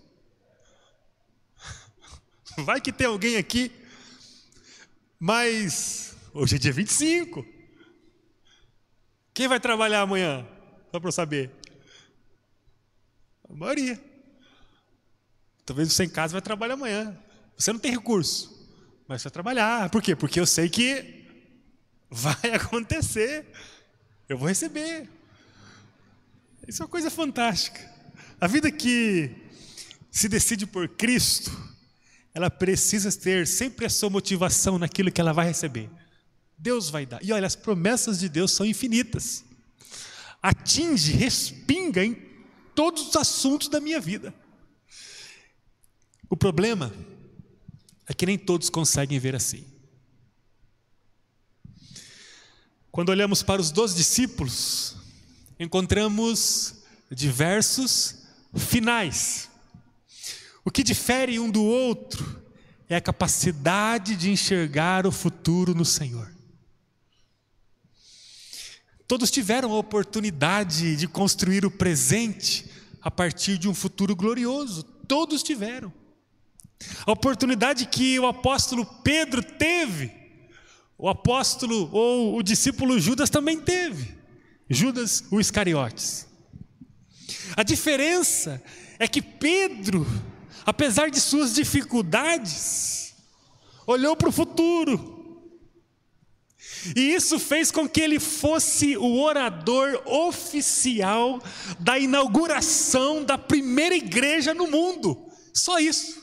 Vai 2.65 2.81
que 2.81 2.91
tem 2.91 3.07
alguém 3.07 3.37
aqui, 3.37 3.71
mas 5.21 6.17
hoje 6.33 6.57
é 6.57 6.59
dia 6.59 6.73
25. 6.73 7.58
Quem 9.39 9.47
vai 9.47 9.61
trabalhar 9.61 10.01
amanhã? 10.01 10.45
Só 10.91 10.99
para 10.99 11.07
eu 11.07 11.13
saber. 11.13 11.53
A 13.49 13.55
maioria. 13.55 13.97
Talvez 15.65 15.93
você 15.93 16.03
em 16.03 16.09
casa 16.09 16.33
vai 16.33 16.43
trabalhar 16.43 16.75
amanhã. 16.75 17.17
Você 17.57 17.73
não 17.73 17.79
tem 17.79 17.93
recurso, 17.93 18.69
mas 19.07 19.23
vai 19.23 19.31
trabalhar. 19.31 19.91
Por 19.91 20.03
quê? 20.03 20.17
Porque 20.17 20.41
eu 20.41 20.45
sei 20.45 20.69
que 20.69 21.25
vai 22.11 22.35
acontecer. 22.53 23.47
Eu 24.29 24.37
vou 24.37 24.49
receber. 24.49 25.09
Isso 26.67 26.83
é 26.83 26.85
uma 26.85 26.91
coisa 26.91 27.09
fantástica. 27.09 27.81
A 28.41 28.49
vida 28.49 28.73
que 28.73 29.31
se 30.11 30.29
decide 30.29 30.67
por 30.67 30.89
Cristo, 30.89 31.53
ela 32.35 32.51
precisa 32.51 33.17
ter 33.17 33.47
sempre 33.47 33.87
a 33.87 33.89
sua 33.89 34.11
motivação 34.11 34.81
naquilo 34.81 35.13
que 35.13 35.21
ela 35.21 35.33
vai 35.33 35.47
receber. 35.47 35.89
Deus 36.59 36.91
vai 36.91 37.07
dar. 37.07 37.23
E 37.23 37.33
olha, 37.33 37.47
as 37.47 37.55
promessas 37.55 38.19
de 38.19 38.29
Deus 38.29 38.53
são 38.53 38.67
infinitas. 38.67 39.45
Atinge, 40.43 41.13
respinga 41.13 42.05
em 42.05 42.15
todos 42.75 43.09
os 43.09 43.17
assuntos 43.17 43.69
da 43.69 43.81
minha 43.81 44.01
vida. 44.01 44.35
O 46.29 46.37
problema 46.37 46.93
é 48.07 48.13
que 48.13 48.27
nem 48.27 48.37
todos 48.37 48.69
conseguem 48.69 49.19
ver 49.19 49.35
assim. 49.35 49.65
Quando 52.91 53.11
olhamos 53.11 53.43
para 53.43 53.61
os 53.61 53.71
doze 53.71 53.95
discípulos, 53.97 54.97
encontramos 55.59 56.75
diversos 57.11 58.27
finais. 58.57 59.49
O 60.65 60.71
que 60.71 60.83
difere 60.83 61.39
um 61.39 61.51
do 61.51 61.63
outro 61.63 62.43
é 62.89 62.97
a 62.97 63.01
capacidade 63.01 64.17
de 64.17 64.31
enxergar 64.31 65.07
o 65.07 65.13
futuro 65.13 65.75
no 65.75 65.85
Senhor. 65.85 66.38
Todos 69.09 69.31
tiveram 69.31 69.73
a 69.73 69.79
oportunidade 69.79 70.95
de 70.95 71.09
construir 71.09 71.65
o 71.65 71.71
presente 71.71 72.67
a 73.01 73.11
partir 73.11 73.57
de 73.57 73.67
um 73.67 73.73
futuro 73.73 74.15
glorioso. 74.15 74.83
Todos 74.83 75.43
tiveram. 75.43 75.91
A 77.07 77.13
oportunidade 77.13 77.87
que 77.87 78.19
o 78.19 78.27
apóstolo 78.27 78.85
Pedro 79.03 79.43
teve, 79.43 80.13
o 80.99 81.09
apóstolo 81.09 81.89
ou 81.91 82.37
o 82.37 82.43
discípulo 82.43 83.01
Judas 83.01 83.31
também 83.31 83.59
teve. 83.59 84.15
Judas 84.69 85.25
o 85.31 85.41
Iscariotes. 85.41 86.27
A 87.57 87.63
diferença 87.63 88.63
é 88.99 89.09
que 89.09 89.23
Pedro, 89.23 90.07
apesar 90.67 91.11
de 91.11 91.19
suas 91.19 91.55
dificuldades, 91.55 93.15
olhou 93.87 94.15
para 94.15 94.29
o 94.29 94.33
futuro. 94.33 95.18
E 96.95 97.15
isso 97.15 97.39
fez 97.39 97.71
com 97.71 97.89
que 97.89 98.01
ele 98.01 98.21
fosse 98.21 98.97
o 98.97 99.21
orador 99.21 100.03
oficial 100.07 101.43
da 101.79 101.99
inauguração 101.99 103.25
da 103.25 103.37
primeira 103.37 103.97
igreja 103.97 104.55
no 104.55 104.67
mundo. 104.67 105.31
Só 105.53 105.79
isso. 105.79 106.23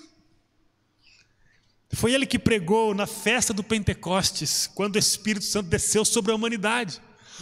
Foi 1.93 2.13
ele 2.13 2.25
que 2.25 2.37
pregou 2.37 2.93
na 2.93 3.07
festa 3.07 3.53
do 3.53 3.63
Pentecostes, 3.63 4.67
quando 4.67 4.95
o 4.95 4.99
Espírito 4.99 5.45
Santo 5.45 5.69
desceu 5.69 6.03
sobre 6.03 6.31
a 6.31 6.35
humanidade. 6.35 7.01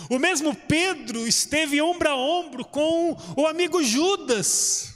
O 0.09 0.19
mesmo 0.19 0.55
Pedro 0.55 1.27
esteve 1.27 1.81
ombro 1.81 2.09
a 2.09 2.15
ombro 2.15 2.65
com 2.65 3.17
o 3.35 3.47
amigo 3.47 3.83
Judas. 3.83 4.95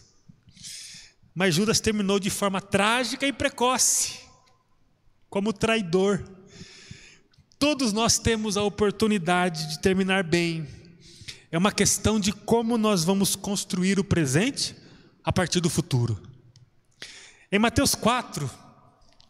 Mas 1.33 1.55
Judas 1.55 1.79
terminou 1.79 2.19
de 2.19 2.29
forma 2.29 2.61
trágica 2.61 3.25
e 3.25 3.33
precoce, 3.33 4.19
como 5.29 5.53
traidor. 5.53 6.36
Todos 7.59 7.91
nós 7.91 8.19
temos 8.19 8.55
a 8.55 8.61
oportunidade 8.61 9.69
de 9.69 9.79
terminar 9.79 10.23
bem. 10.23 10.67
É 11.51 11.57
uma 11.57 11.71
questão 11.71 12.19
de 12.19 12.31
como 12.31 12.77
nós 12.77 13.03
vamos 13.03 13.35
construir 13.35 13.99
o 13.99 14.03
presente 14.03 14.75
a 15.23 15.33
partir 15.33 15.59
do 15.59 15.69
futuro. 15.69 16.21
Em 17.51 17.57
Mateus 17.57 17.95
4, 17.95 18.47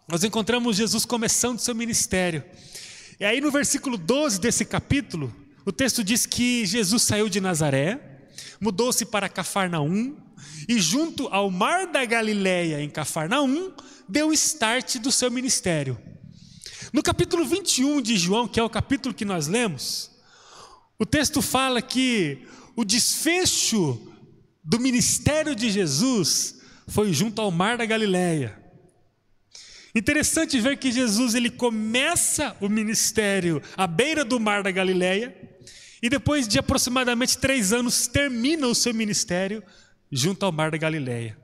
nós 0.09 0.25
encontramos 0.25 0.75
Jesus 0.75 1.05
começando 1.05 1.59
seu 1.59 1.73
ministério. 1.73 2.43
E 3.17 3.23
aí 3.23 3.39
no 3.39 3.49
versículo 3.49 3.97
12 3.97 4.41
desse 4.41 4.65
capítulo, 4.65 5.33
o 5.65 5.71
texto 5.71 6.03
diz 6.03 6.25
que 6.25 6.65
Jesus 6.65 7.03
saiu 7.03 7.29
de 7.29 7.39
Nazaré, 7.39 8.27
mudou-se 8.59 9.05
para 9.05 9.29
Cafarnaum, 9.29 10.17
e 10.67 10.79
junto 10.79 11.27
ao 11.27 11.49
mar 11.49 11.87
da 11.87 12.03
Galileia, 12.03 12.81
em 12.81 12.89
Cafarnaum, 12.89 13.71
deu 14.07 14.33
start 14.33 14.97
do 14.97 15.11
seu 15.13 15.31
ministério. 15.31 15.97
No 16.93 17.04
capítulo 17.04 17.45
21 17.45 18.02
de 18.02 18.17
João, 18.17 18.47
que 18.47 18.60
é 18.60 18.63
o 18.63 18.69
capítulo 18.69 19.13
que 19.13 19.26
nós 19.26 19.47
lemos, 19.47 20.12
o 20.97 21.06
texto 21.06 21.41
fala 21.41 21.82
que 21.82 22.47
o 22.76 22.86
desfecho 22.86 24.13
do 24.63 24.80
ministério 24.80 25.56
de 25.56 25.69
Jesus 25.69 26.60
foi 26.88 27.12
junto 27.12 27.41
ao 27.41 27.52
mar 27.52 27.78
da 27.78 27.86
Galileia. 27.86 28.58
Interessante 29.93 30.60
ver 30.60 30.78
que 30.78 30.91
Jesus 30.91 31.36
ele 31.36 31.50
começa 31.50 32.56
o 32.62 32.69
ministério 32.69 33.62
à 33.76 33.88
beira 33.88 34.23
do 34.23 34.39
mar 34.39 34.63
da 34.63 34.71
Galileia, 34.71 35.36
e 36.02 36.10
depois 36.10 36.47
de 36.47 36.60
aproximadamente 36.60 37.38
três 37.38 37.73
anos, 37.73 38.08
termina 38.08 38.67
o 38.67 38.76
seu 38.76 38.93
ministério 38.93 39.63
junto 40.12 40.45
ao 40.45 40.52
mar 40.52 40.71
da 40.71 40.78
Galileia. 40.78 41.38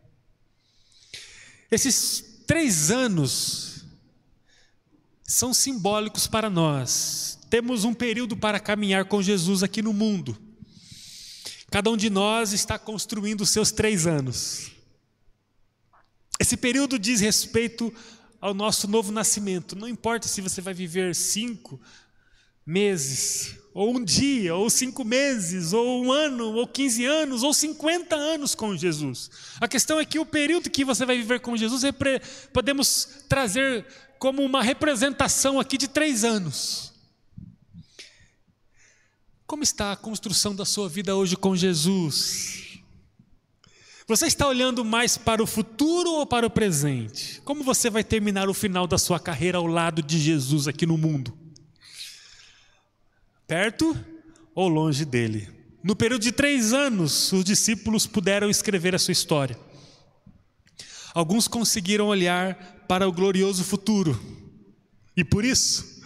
Esses 1.72 2.44
três 2.46 2.92
anos 2.92 3.73
são 5.26 5.54
simbólicos 5.54 6.28
para 6.28 6.50
nós. 6.50 7.40
Temos 7.50 7.84
um 7.84 7.94
período 7.94 8.36
para 8.36 8.60
caminhar 8.60 9.06
com 9.06 9.22
Jesus 9.22 9.64
aqui 9.64 9.82
no 9.82 9.94
mundo. 9.94 10.38
Cada 11.72 11.90
um 11.90 11.98
de 11.98 12.10
nós 12.10 12.54
está 12.54 12.78
construindo 12.78 13.42
os 13.42 13.50
seus 13.50 13.72
três 13.72 14.06
anos. 14.06 14.72
Esse 16.40 16.58
período 16.58 17.00
diz 17.00 17.20
respeito 17.22 17.94
ao 18.42 18.54
nosso 18.54 18.88
novo 18.88 19.12
nascimento. 19.12 19.76
Não 19.76 19.88
importa 19.88 20.28
se 20.28 20.42
você 20.42 20.62
vai 20.62 20.74
viver 20.74 21.16
cinco 21.16 21.80
meses, 22.66 23.56
ou 23.74 23.96
um 23.96 24.04
dia, 24.04 24.56
ou 24.56 24.70
cinco 24.70 25.04
meses, 25.04 25.74
ou 25.74 26.04
um 26.04 26.12
ano, 26.12 26.54
ou 26.54 26.68
quinze 26.68 27.06
anos, 27.06 27.44
ou 27.44 27.54
cinquenta 27.54 28.16
anos 28.16 28.54
com 28.54 28.76
Jesus. 28.76 29.30
A 29.60 29.68
questão 29.68 30.00
é 30.00 30.06
que 30.06 30.20
o 30.20 30.26
período 30.26 30.70
que 30.70 30.86
você 30.86 31.06
vai 31.06 31.18
viver 31.18 31.40
com 31.40 31.58
Jesus 31.58 31.84
podemos 32.52 33.08
trazer 33.28 33.86
como 34.24 34.42
uma 34.42 34.64
representação 34.64 35.60
aqui 35.60 35.78
de 35.78 35.86
três 35.86 36.24
anos. 36.24 36.94
Como 39.46 39.64
está 39.64 39.92
a 39.92 39.98
construção 39.98 40.56
da 40.56 40.64
sua 40.64 40.88
vida 40.88 41.14
hoje 41.14 41.36
com 41.36 41.54
Jesus? 41.54 42.80
Você 44.08 44.28
está 44.28 44.48
olhando 44.48 44.86
mais 44.86 45.18
para 45.18 45.44
o 45.44 45.46
futuro 45.46 46.10
ou 46.10 46.26
para 46.26 46.48
o 46.48 46.50
presente? 46.50 47.42
Como 47.42 47.66
você 47.66 47.90
vai 47.90 48.02
terminar 48.02 48.48
o 48.48 48.54
final 48.54 48.88
da 48.88 48.98
sua 48.98 49.20
carreira 49.20 49.58
ao 49.58 49.68
lado 49.68 50.02
de 50.02 50.18
Jesus 50.18 50.70
aqui 50.70 50.86
no 50.86 50.98
mundo? 50.98 51.38
perto 53.46 53.94
ou 54.56 54.70
longe 54.70 55.04
dele. 55.04 55.50
No 55.84 55.98
período 55.98 56.22
de 56.22 56.32
três 56.32 56.72
anos, 56.72 57.34
os 57.34 57.44
discípulos 57.44 58.08
puderam 58.08 58.50
escrever 58.50 58.96
a 58.96 59.00
sua 59.00 59.12
história. 59.12 59.60
Alguns 61.14 61.46
conseguiram 61.46 62.08
olhar 62.08 62.73
para 62.88 63.08
o 63.08 63.12
glorioso 63.12 63.64
futuro 63.64 64.20
e 65.16 65.24
por 65.24 65.46
isso 65.46 66.02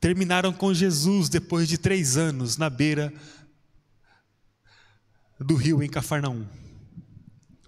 terminaram 0.00 0.52
com 0.52 0.72
Jesus 0.72 1.28
depois 1.28 1.68
de 1.68 1.78
três 1.78 2.16
anos 2.16 2.56
na 2.56 2.70
beira 2.70 3.12
do 5.38 5.54
rio 5.54 5.82
em 5.82 5.88
Cafarnaum. 5.88 6.46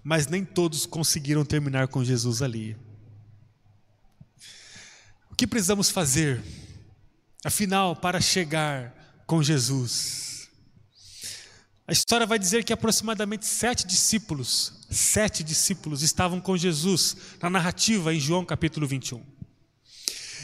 Mas 0.03 0.27
nem 0.27 0.43
todos 0.43 0.85
conseguiram 0.85 1.45
terminar 1.45 1.87
com 1.87 2.03
Jesus 2.03 2.41
ali. 2.41 2.75
O 5.29 5.35
que 5.35 5.45
precisamos 5.45 5.89
fazer, 5.89 6.41
afinal, 7.45 7.95
para 7.95 8.19
chegar 8.19 9.23
com 9.27 9.43
Jesus. 9.43 10.49
A 11.85 11.91
história 11.91 12.25
vai 12.25 12.39
dizer 12.39 12.63
que 12.63 12.73
aproximadamente 12.73 13.45
sete 13.45 13.85
discípulos, 13.85 14.73
sete 14.89 15.43
discípulos 15.43 16.01
estavam 16.01 16.41
com 16.41 16.57
Jesus 16.57 17.15
na 17.41 17.49
narrativa 17.49 18.13
em 18.13 18.19
João 18.19 18.43
capítulo 18.43 18.87
21. 18.87 19.23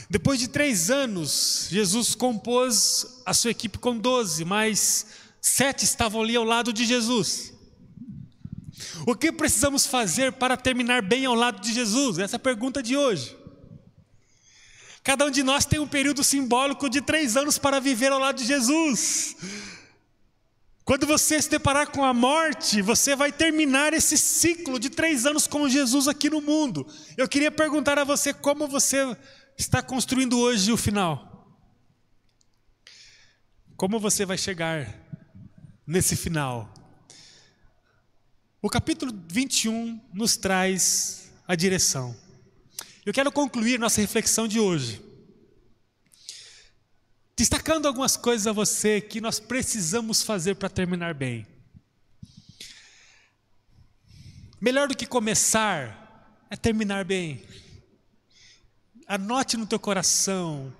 Depois 0.09 0.39
de 0.39 0.47
três 0.47 0.91
anos, 0.91 1.67
Jesus 1.71 2.13
compôs 2.13 3.21
a 3.25 3.33
sua 3.33 3.51
equipe 3.51 3.79
com 3.79 3.97
doze, 3.97 4.45
mas 4.45 5.07
sete 5.41 5.83
estavam 5.83 6.21
ali 6.21 6.35
ao 6.35 6.43
lado 6.43 6.71
de 6.71 6.85
Jesus. 6.85 7.53
O 9.05 9.15
que 9.15 9.31
precisamos 9.31 9.85
fazer 9.85 10.33
para 10.33 10.55
terminar 10.55 11.01
bem 11.01 11.25
ao 11.25 11.33
lado 11.33 11.61
de 11.61 11.73
Jesus? 11.73 12.19
Essa 12.19 12.35
é 12.35 12.37
a 12.37 12.39
pergunta 12.39 12.83
de 12.83 12.95
hoje. 12.95 13.35
Cada 15.03 15.25
um 15.25 15.31
de 15.31 15.43
nós 15.43 15.65
tem 15.65 15.79
um 15.79 15.87
período 15.87 16.23
simbólico 16.23 16.89
de 16.89 16.99
três 17.01 17.37
anos 17.37 17.57
para 17.57 17.79
viver 17.79 18.11
ao 18.11 18.19
lado 18.19 18.37
de 18.37 18.45
Jesus. 18.45 19.35
Quando 20.85 21.07
você 21.07 21.41
se 21.41 21.49
deparar 21.49 21.89
com 21.89 22.05
a 22.05 22.13
morte, 22.13 22.79
você 22.79 23.15
vai 23.15 23.31
terminar 23.31 23.91
esse 23.91 24.15
ciclo 24.15 24.79
de 24.79 24.87
três 24.87 25.25
anos 25.25 25.47
com 25.47 25.67
Jesus 25.67 26.07
aqui 26.07 26.29
no 26.29 26.39
mundo. 26.39 26.85
Eu 27.17 27.27
queria 27.27 27.49
perguntar 27.49 27.97
a 27.97 28.03
você 28.03 28.31
como 28.31 28.67
você 28.67 29.17
está 29.57 29.81
construindo 29.81 30.37
hoje 30.37 30.71
o 30.71 30.77
final. 30.77 31.59
Como 33.75 33.99
você 33.99 34.27
vai 34.27 34.37
chegar 34.37 34.87
nesse 35.87 36.15
final? 36.15 36.71
O 38.61 38.69
capítulo 38.69 39.11
21 39.27 39.99
nos 40.13 40.37
traz 40.37 41.31
a 41.47 41.55
direção. 41.55 42.15
Eu 43.03 43.11
quero 43.11 43.31
concluir 43.31 43.79
nossa 43.79 44.01
reflexão 44.01 44.47
de 44.47 44.59
hoje 44.59 45.04
destacando 47.35 47.87
algumas 47.87 48.15
coisas 48.15 48.47
a 48.47 48.51
você 48.51 49.01
que 49.01 49.19
nós 49.19 49.39
precisamos 49.39 50.21
fazer 50.21 50.55
para 50.55 50.69
terminar 50.69 51.13
bem. 51.13 51.45
Melhor 54.59 54.87
do 54.87 54.95
que 54.95 55.05
começar 55.05 56.45
é 56.49 56.55
terminar 56.55 57.03
bem. 57.03 57.43
Anote 59.07 59.57
no 59.57 59.67
teu 59.67 59.79
coração, 59.79 60.73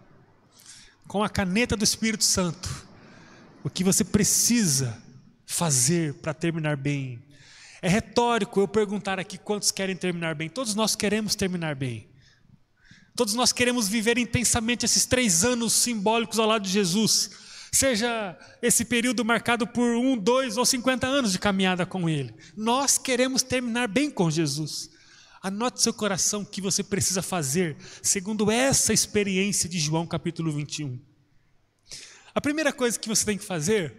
com 1.07 1.23
a 1.23 1.29
caneta 1.29 1.75
do 1.75 1.83
Espírito 1.83 2.23
Santo, 2.23 2.87
o 3.63 3.69
que 3.69 3.83
você 3.83 4.03
precisa 4.03 4.99
fazer 5.45 6.15
para 6.15 6.33
terminar 6.33 6.77
bem. 6.77 7.21
É 7.81 7.87
retórico 7.87 8.59
eu 8.59 8.67
perguntar 8.67 9.19
aqui 9.19 9.37
quantos 9.37 9.69
querem 9.69 9.95
terminar 9.95 10.33
bem. 10.33 10.49
Todos 10.49 10.73
nós 10.73 10.95
queremos 10.95 11.35
terminar 11.35 11.75
bem. 11.75 12.07
Todos 13.15 13.33
nós 13.33 13.53
queremos 13.53 13.87
viver 13.87 14.17
intensamente 14.17 14.85
esses 14.85 15.05
três 15.05 15.45
anos 15.45 15.71
simbólicos 15.71 16.37
ao 16.37 16.47
lado 16.47 16.63
de 16.63 16.69
Jesus, 16.69 17.31
seja 17.71 18.37
esse 18.61 18.83
período 18.83 19.23
marcado 19.23 19.65
por 19.65 19.95
um, 19.95 20.17
dois 20.17 20.57
ou 20.57 20.65
cinquenta 20.65 21.07
anos 21.07 21.31
de 21.31 21.39
caminhada 21.39 21.85
com 21.85 22.09
Ele. 22.09 22.35
Nós 22.57 22.97
queremos 22.97 23.41
terminar 23.41 23.87
bem 23.87 24.11
com 24.11 24.29
Jesus. 24.29 24.89
Anote 25.41 25.81
seu 25.81 25.93
coração 25.93 26.41
o 26.41 26.45
que 26.45 26.59
você 26.59 26.83
precisa 26.83 27.21
fazer, 27.21 27.77
segundo 28.01 28.51
essa 28.51 28.91
experiência 28.91 29.69
de 29.69 29.79
João 29.79 30.05
capítulo 30.05 30.51
21. 30.51 30.99
A 32.33 32.41
primeira 32.41 32.73
coisa 32.73 32.99
que 32.99 33.07
você 33.07 33.25
tem 33.25 33.37
que 33.37 33.45
fazer 33.45 33.95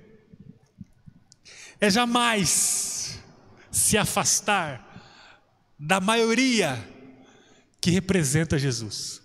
é 1.81 1.89
jamais 1.89 3.19
se 3.71 3.97
afastar 3.97 4.85
da 5.79 6.01
maioria 6.01 6.96
que 7.87 7.91
representa 7.93 8.59
Jesus. 8.59 9.23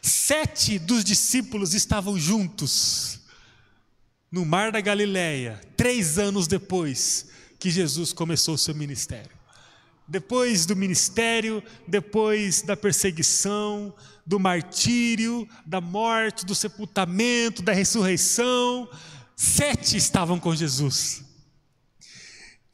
Sete 0.00 0.78
dos 0.78 1.04
discípulos 1.04 1.74
estavam 1.74 2.18
juntos 2.18 3.20
no 4.32 4.46
Mar 4.46 4.72
da 4.72 4.80
Galileia, 4.80 5.60
três 5.76 6.18
anos 6.18 6.46
depois 6.46 7.26
que 7.58 7.68
Jesus 7.68 8.14
começou 8.14 8.54
o 8.54 8.58
seu 8.58 8.74
ministério. 8.74 9.30
Depois 10.08 10.64
do 10.64 10.74
ministério, 10.74 11.62
depois 11.86 12.62
da 12.62 12.74
perseguição, 12.74 13.94
do 14.24 14.40
martírio, 14.40 15.46
da 15.66 15.78
morte, 15.78 16.46
do 16.46 16.54
sepultamento, 16.54 17.60
da 17.60 17.74
ressurreição, 17.74 18.88
sete 19.36 19.94
estavam 19.94 20.40
com 20.40 20.56
Jesus. 20.56 21.22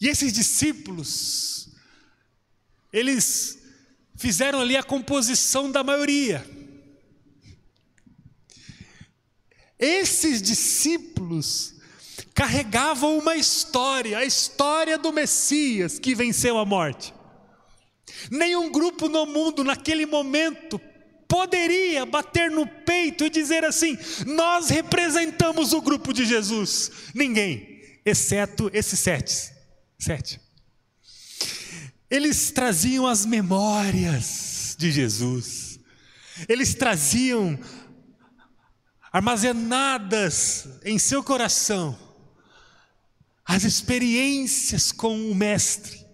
E 0.00 0.06
esses 0.06 0.32
discípulos 0.32 1.65
eles 2.96 3.58
fizeram 4.16 4.58
ali 4.58 4.74
a 4.74 4.82
composição 4.82 5.70
da 5.70 5.84
maioria. 5.84 6.42
Esses 9.78 10.40
discípulos 10.40 11.74
carregavam 12.32 13.18
uma 13.18 13.36
história, 13.36 14.16
a 14.16 14.24
história 14.24 14.96
do 14.96 15.12
Messias 15.12 15.98
que 15.98 16.14
venceu 16.14 16.56
a 16.56 16.64
morte. 16.64 17.12
Nenhum 18.30 18.72
grupo 18.72 19.10
no 19.10 19.26
mundo 19.26 19.62
naquele 19.62 20.06
momento 20.06 20.80
poderia 21.28 22.06
bater 22.06 22.50
no 22.50 22.66
peito 22.66 23.26
e 23.26 23.30
dizer 23.30 23.62
assim: 23.62 23.98
nós 24.24 24.70
representamos 24.70 25.74
o 25.74 25.82
grupo 25.82 26.14
de 26.14 26.24
Jesus. 26.24 26.90
Ninguém, 27.14 27.82
exceto 28.06 28.70
esses 28.72 28.98
sete. 28.98 29.52
Sete. 29.98 30.45
Eles 32.10 32.50
traziam 32.50 33.06
as 33.06 33.26
memórias 33.26 34.76
de 34.78 34.90
Jesus, 34.90 35.80
eles 36.48 36.74
traziam 36.74 37.58
armazenadas 39.12 40.68
em 40.84 40.98
seu 40.98 41.22
coração 41.22 41.98
as 43.46 43.62
experiências 43.62 44.90
com 44.90 45.30
o 45.30 45.34
Mestre. 45.34 46.04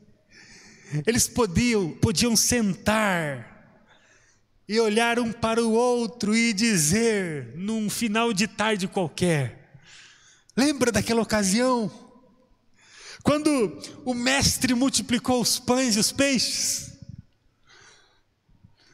Eles 1.07 1.27
podiam, 1.27 1.91
podiam 1.93 2.37
sentar 2.37 3.51
e 4.69 4.79
olhar 4.79 5.19
um 5.19 5.33
para 5.33 5.63
o 5.63 5.73
outro 5.73 6.37
e 6.37 6.53
dizer, 6.53 7.55
num 7.57 7.89
final 7.89 8.35
de 8.35 8.47
tarde 8.47 8.87
qualquer: 8.87 9.79
Lembra 10.55 10.93
daquela 10.93 11.23
ocasião? 11.23 11.91
Quando 13.23 13.79
o 14.05 14.15
mestre 14.15 14.75
multiplicou 14.75 15.41
os 15.41 15.59
pães 15.59 15.97
e 15.97 16.01
os 16.01 16.11
peixes, 16.11 16.93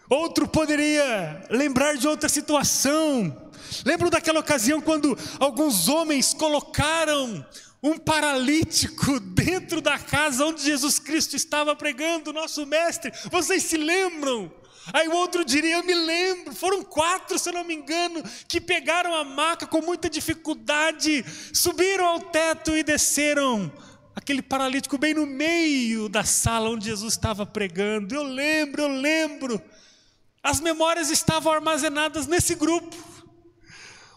outro 0.08 0.46
poderia 0.46 1.44
lembrar 1.50 1.96
de 1.96 2.06
outra 2.06 2.28
situação. 2.28 3.50
Lembro 3.84 4.10
daquela 4.10 4.40
ocasião 4.40 4.80
quando 4.80 5.16
alguns 5.38 5.88
homens 5.88 6.34
colocaram 6.34 7.44
um 7.82 7.96
paralítico 7.96 9.20
dentro 9.20 9.80
da 9.80 9.98
casa 9.98 10.44
onde 10.44 10.62
Jesus 10.62 10.98
Cristo 10.98 11.36
estava 11.36 11.74
pregando, 11.76 12.32
nosso 12.32 12.66
mestre. 12.66 13.12
Vocês 13.30 13.62
se 13.62 13.76
lembram? 13.76 14.52
Aí 14.92 15.06
o 15.08 15.14
outro 15.14 15.44
diria: 15.44 15.76
Eu 15.76 15.84
me 15.84 15.94
lembro, 15.94 16.54
foram 16.54 16.82
quatro, 16.82 17.38
se 17.38 17.48
eu 17.48 17.52
não 17.52 17.64
me 17.64 17.74
engano, 17.74 18.22
que 18.48 18.60
pegaram 18.60 19.14
a 19.14 19.24
maca 19.24 19.66
com 19.66 19.80
muita 19.80 20.08
dificuldade, 20.10 21.24
subiram 21.52 22.06
ao 22.06 22.20
teto 22.20 22.76
e 22.76 22.82
desceram 22.82 23.70
aquele 24.18 24.42
paralítico 24.42 24.98
bem 24.98 25.14
no 25.14 25.24
meio 25.24 26.08
da 26.08 26.24
sala 26.24 26.68
onde 26.70 26.86
Jesus 26.86 27.14
estava 27.14 27.46
pregando. 27.46 28.14
Eu 28.14 28.24
lembro, 28.24 28.82
eu 28.82 28.88
lembro. 28.88 29.62
As 30.42 30.60
memórias 30.60 31.08
estavam 31.08 31.52
armazenadas 31.52 32.26
nesse 32.26 32.56
grupo. 32.56 32.96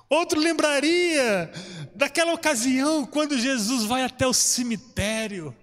Outro 0.10 0.40
lembraria 0.40 1.52
daquela 1.96 2.34
ocasião 2.34 3.06
quando 3.06 3.38
Jesus 3.38 3.86
vai 3.86 4.04
até 4.04 4.26
o 4.26 4.34
cemitério, 4.34 5.56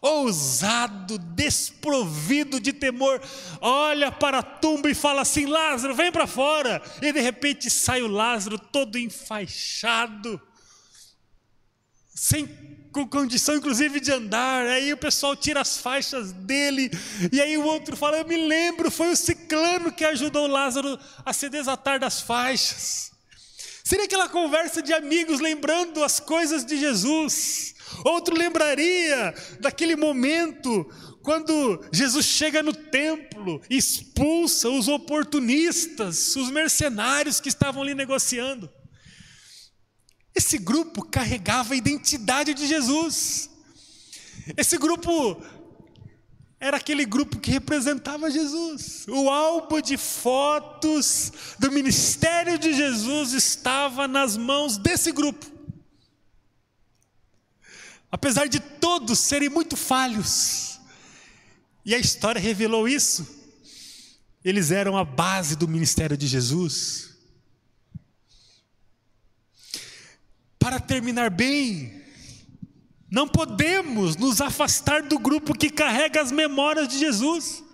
ousado, 0.00 1.18
desprovido 1.18 2.60
de 2.60 2.72
temor, 2.72 3.20
olha 3.60 4.12
para 4.12 4.38
a 4.38 4.42
tumba 4.42 4.88
e 4.88 4.94
fala 4.94 5.22
assim: 5.22 5.46
Lázaro, 5.46 5.96
vem 5.96 6.12
para 6.12 6.28
fora. 6.28 6.80
E 7.02 7.12
de 7.12 7.20
repente 7.20 7.68
sai 7.68 8.02
o 8.02 8.08
Lázaro 8.08 8.56
todo 8.56 8.96
enfaixado, 8.96 10.40
sem 12.14 12.79
com 12.92 13.06
condição 13.06 13.56
inclusive 13.56 14.00
de 14.00 14.10
andar, 14.12 14.66
aí 14.66 14.92
o 14.92 14.96
pessoal 14.96 15.36
tira 15.36 15.60
as 15.60 15.76
faixas 15.76 16.32
dele, 16.32 16.90
e 17.32 17.40
aí 17.40 17.56
o 17.56 17.64
outro 17.64 17.96
fala: 17.96 18.18
Eu 18.18 18.26
me 18.26 18.36
lembro, 18.36 18.90
foi 18.90 19.10
o 19.10 19.16
ciclano 19.16 19.92
que 19.92 20.04
ajudou 20.04 20.46
Lázaro 20.46 20.98
a 21.24 21.32
se 21.32 21.48
desatar 21.48 21.98
das 22.00 22.20
faixas. 22.20 23.10
Seria 23.84 24.04
aquela 24.04 24.28
conversa 24.28 24.82
de 24.82 24.92
amigos 24.92 25.40
lembrando 25.40 26.04
as 26.04 26.20
coisas 26.20 26.64
de 26.64 26.78
Jesus. 26.78 27.74
Outro 28.04 28.36
lembraria 28.36 29.34
daquele 29.58 29.96
momento 29.96 30.88
quando 31.22 31.84
Jesus 31.92 32.24
chega 32.24 32.62
no 32.62 32.72
templo, 32.72 33.60
expulsa 33.68 34.68
os 34.68 34.88
oportunistas, 34.88 36.34
os 36.36 36.50
mercenários 36.50 37.40
que 37.40 37.48
estavam 37.48 37.82
ali 37.82 37.94
negociando. 37.94 38.70
Esse 40.34 40.58
grupo 40.58 41.04
carregava 41.04 41.74
a 41.74 41.76
identidade 41.76 42.54
de 42.54 42.66
Jesus. 42.66 43.50
Esse 44.56 44.78
grupo 44.78 45.42
era 46.58 46.76
aquele 46.76 47.04
grupo 47.04 47.40
que 47.40 47.50
representava 47.50 48.30
Jesus. 48.30 49.06
O 49.08 49.30
álbum 49.30 49.80
de 49.80 49.96
fotos 49.96 51.32
do 51.58 51.72
ministério 51.72 52.58
de 52.58 52.72
Jesus 52.72 53.32
estava 53.32 54.06
nas 54.06 54.36
mãos 54.36 54.76
desse 54.76 55.10
grupo. 55.10 55.46
apesar 58.12 58.48
de 58.48 58.58
todos 58.58 59.20
serem 59.20 59.48
muito 59.48 59.76
falhos, 59.76 60.80
e 61.84 61.94
a 61.94 61.98
história 61.98 62.40
revelou 62.40 62.88
isso, 62.88 63.26
eles 64.44 64.70
eram 64.70 64.96
a 64.96 65.04
base 65.04 65.54
do 65.54 65.68
ministério 65.68 66.16
de 66.16 66.26
Jesus. 66.26 67.10
Para 70.70 70.78
terminar 70.78 71.30
bem, 71.30 72.00
não 73.10 73.26
podemos 73.26 74.14
nos 74.14 74.40
afastar 74.40 75.02
do 75.02 75.18
grupo 75.18 75.52
que 75.52 75.68
carrega 75.68 76.22
as 76.22 76.30
memórias 76.30 76.86
de 76.86 76.96
Jesus. 76.96 77.64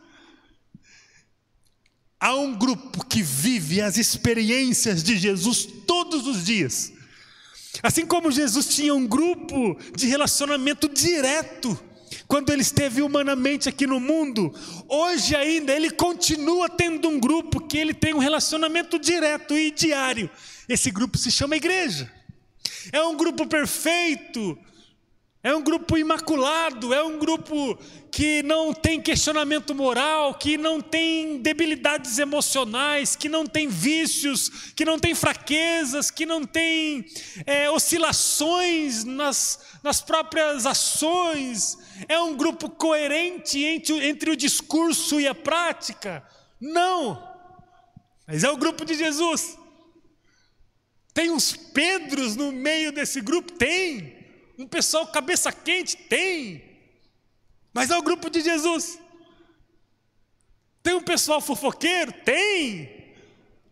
Há 2.18 2.34
um 2.36 2.54
grupo 2.54 3.04
que 3.04 3.22
vive 3.22 3.82
as 3.82 3.98
experiências 3.98 5.02
de 5.02 5.18
Jesus 5.18 5.68
todos 5.86 6.26
os 6.26 6.42
dias. 6.42 6.90
Assim 7.82 8.06
como 8.06 8.32
Jesus 8.32 8.68
tinha 8.68 8.94
um 8.94 9.06
grupo 9.06 9.78
de 9.94 10.06
relacionamento 10.06 10.88
direto 10.88 11.78
quando 12.26 12.50
ele 12.50 12.62
esteve 12.62 13.02
humanamente 13.02 13.68
aqui 13.68 13.86
no 13.86 14.00
mundo, 14.00 14.54
hoje 14.88 15.36
ainda 15.36 15.70
ele 15.70 15.90
continua 15.90 16.66
tendo 16.70 17.10
um 17.10 17.20
grupo 17.20 17.60
que 17.60 17.76
ele 17.76 17.92
tem 17.92 18.14
um 18.14 18.20
relacionamento 18.20 18.98
direto 18.98 19.54
e 19.54 19.70
diário. 19.70 20.30
Esse 20.66 20.90
grupo 20.90 21.18
se 21.18 21.30
chama 21.30 21.56
igreja. 21.56 22.15
É 22.92 23.02
um 23.02 23.16
grupo 23.16 23.46
perfeito, 23.46 24.58
é 25.46 25.54
um 25.54 25.62
grupo 25.62 25.96
imaculado, 25.96 26.92
é 26.92 27.04
um 27.04 27.20
grupo 27.20 27.78
que 28.10 28.42
não 28.42 28.72
tem 28.72 29.00
questionamento 29.00 29.76
moral, 29.76 30.34
que 30.34 30.58
não 30.58 30.80
tem 30.80 31.38
debilidades 31.38 32.18
emocionais, 32.18 33.14
que 33.14 33.28
não 33.28 33.46
tem 33.46 33.68
vícios, 33.68 34.72
que 34.74 34.84
não 34.84 34.98
tem 34.98 35.14
fraquezas, 35.14 36.10
que 36.10 36.26
não 36.26 36.44
tem 36.44 37.06
é, 37.46 37.70
oscilações 37.70 39.04
nas, 39.04 39.60
nas 39.84 40.00
próprias 40.00 40.66
ações. 40.66 41.78
É 42.08 42.18
um 42.18 42.34
grupo 42.34 42.68
coerente 42.68 43.62
entre, 43.62 44.04
entre 44.04 44.30
o 44.32 44.36
discurso 44.36 45.20
e 45.20 45.28
a 45.28 45.34
prática? 45.34 46.26
Não, 46.60 47.22
mas 48.26 48.42
é 48.42 48.50
o 48.50 48.56
grupo 48.56 48.84
de 48.84 48.94
Jesus. 48.94 49.56
Tem 51.16 51.30
uns 51.30 51.56
Pedros 51.56 52.36
no 52.36 52.52
meio 52.52 52.92
desse 52.92 53.22
grupo? 53.22 53.50
Tem. 53.50 54.14
Um 54.58 54.66
pessoal 54.66 55.06
cabeça 55.06 55.50
quente? 55.50 55.96
Tem. 55.96 56.62
Mas 57.72 57.90
é 57.90 57.96
o 57.96 58.02
grupo 58.02 58.28
de 58.28 58.42
Jesus. 58.42 58.98
Tem 60.82 60.92
um 60.92 61.00
pessoal 61.00 61.40
fofoqueiro? 61.40 62.12
Tem. 62.22 63.14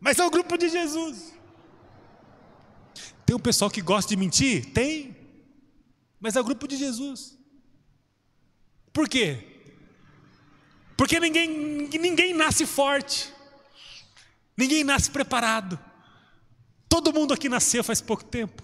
Mas 0.00 0.18
é 0.18 0.24
o 0.24 0.30
grupo 0.30 0.57
de 0.57 0.70
Jesus. 0.70 1.35
Tem 3.26 3.37
um 3.37 3.38
pessoal 3.38 3.70
que 3.70 3.83
gosta 3.83 4.09
de 4.09 4.16
mentir? 4.16 4.72
Tem. 4.72 5.14
Mas 6.18 6.37
é 6.37 6.40
o 6.40 6.44
grupo 6.44 6.66
de 6.66 6.78
Jesus. 6.78 7.37
Por 8.90 9.07
quê? 9.07 9.46
Porque 10.96 11.20
ninguém, 11.20 11.90
ninguém 11.90 12.33
nasce 12.33 12.64
forte. 12.64 13.30
Ninguém 14.57 14.83
nasce 14.83 15.11
preparado. 15.11 15.78
Todo 16.94 17.12
mundo 17.12 17.35
aqui 17.35 17.48
nasceu 17.48 17.83
faz 17.83 18.00
pouco 18.00 18.22
tempo. 18.22 18.62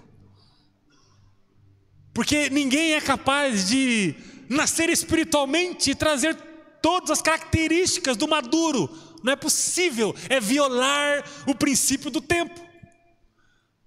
Porque 2.14 2.48
ninguém 2.48 2.92
é 2.92 3.00
capaz 3.00 3.68
de 3.68 4.14
nascer 4.48 4.88
espiritualmente 4.88 5.90
e 5.90 5.96
trazer 5.96 6.36
todas 6.80 7.10
as 7.10 7.20
características 7.20 8.16
do 8.16 8.28
maduro. 8.28 8.88
Não 9.24 9.32
é 9.32 9.36
possível, 9.36 10.14
é 10.28 10.38
violar 10.38 11.24
o 11.44 11.56
princípio 11.56 12.08
do 12.08 12.20
tempo. 12.20 12.54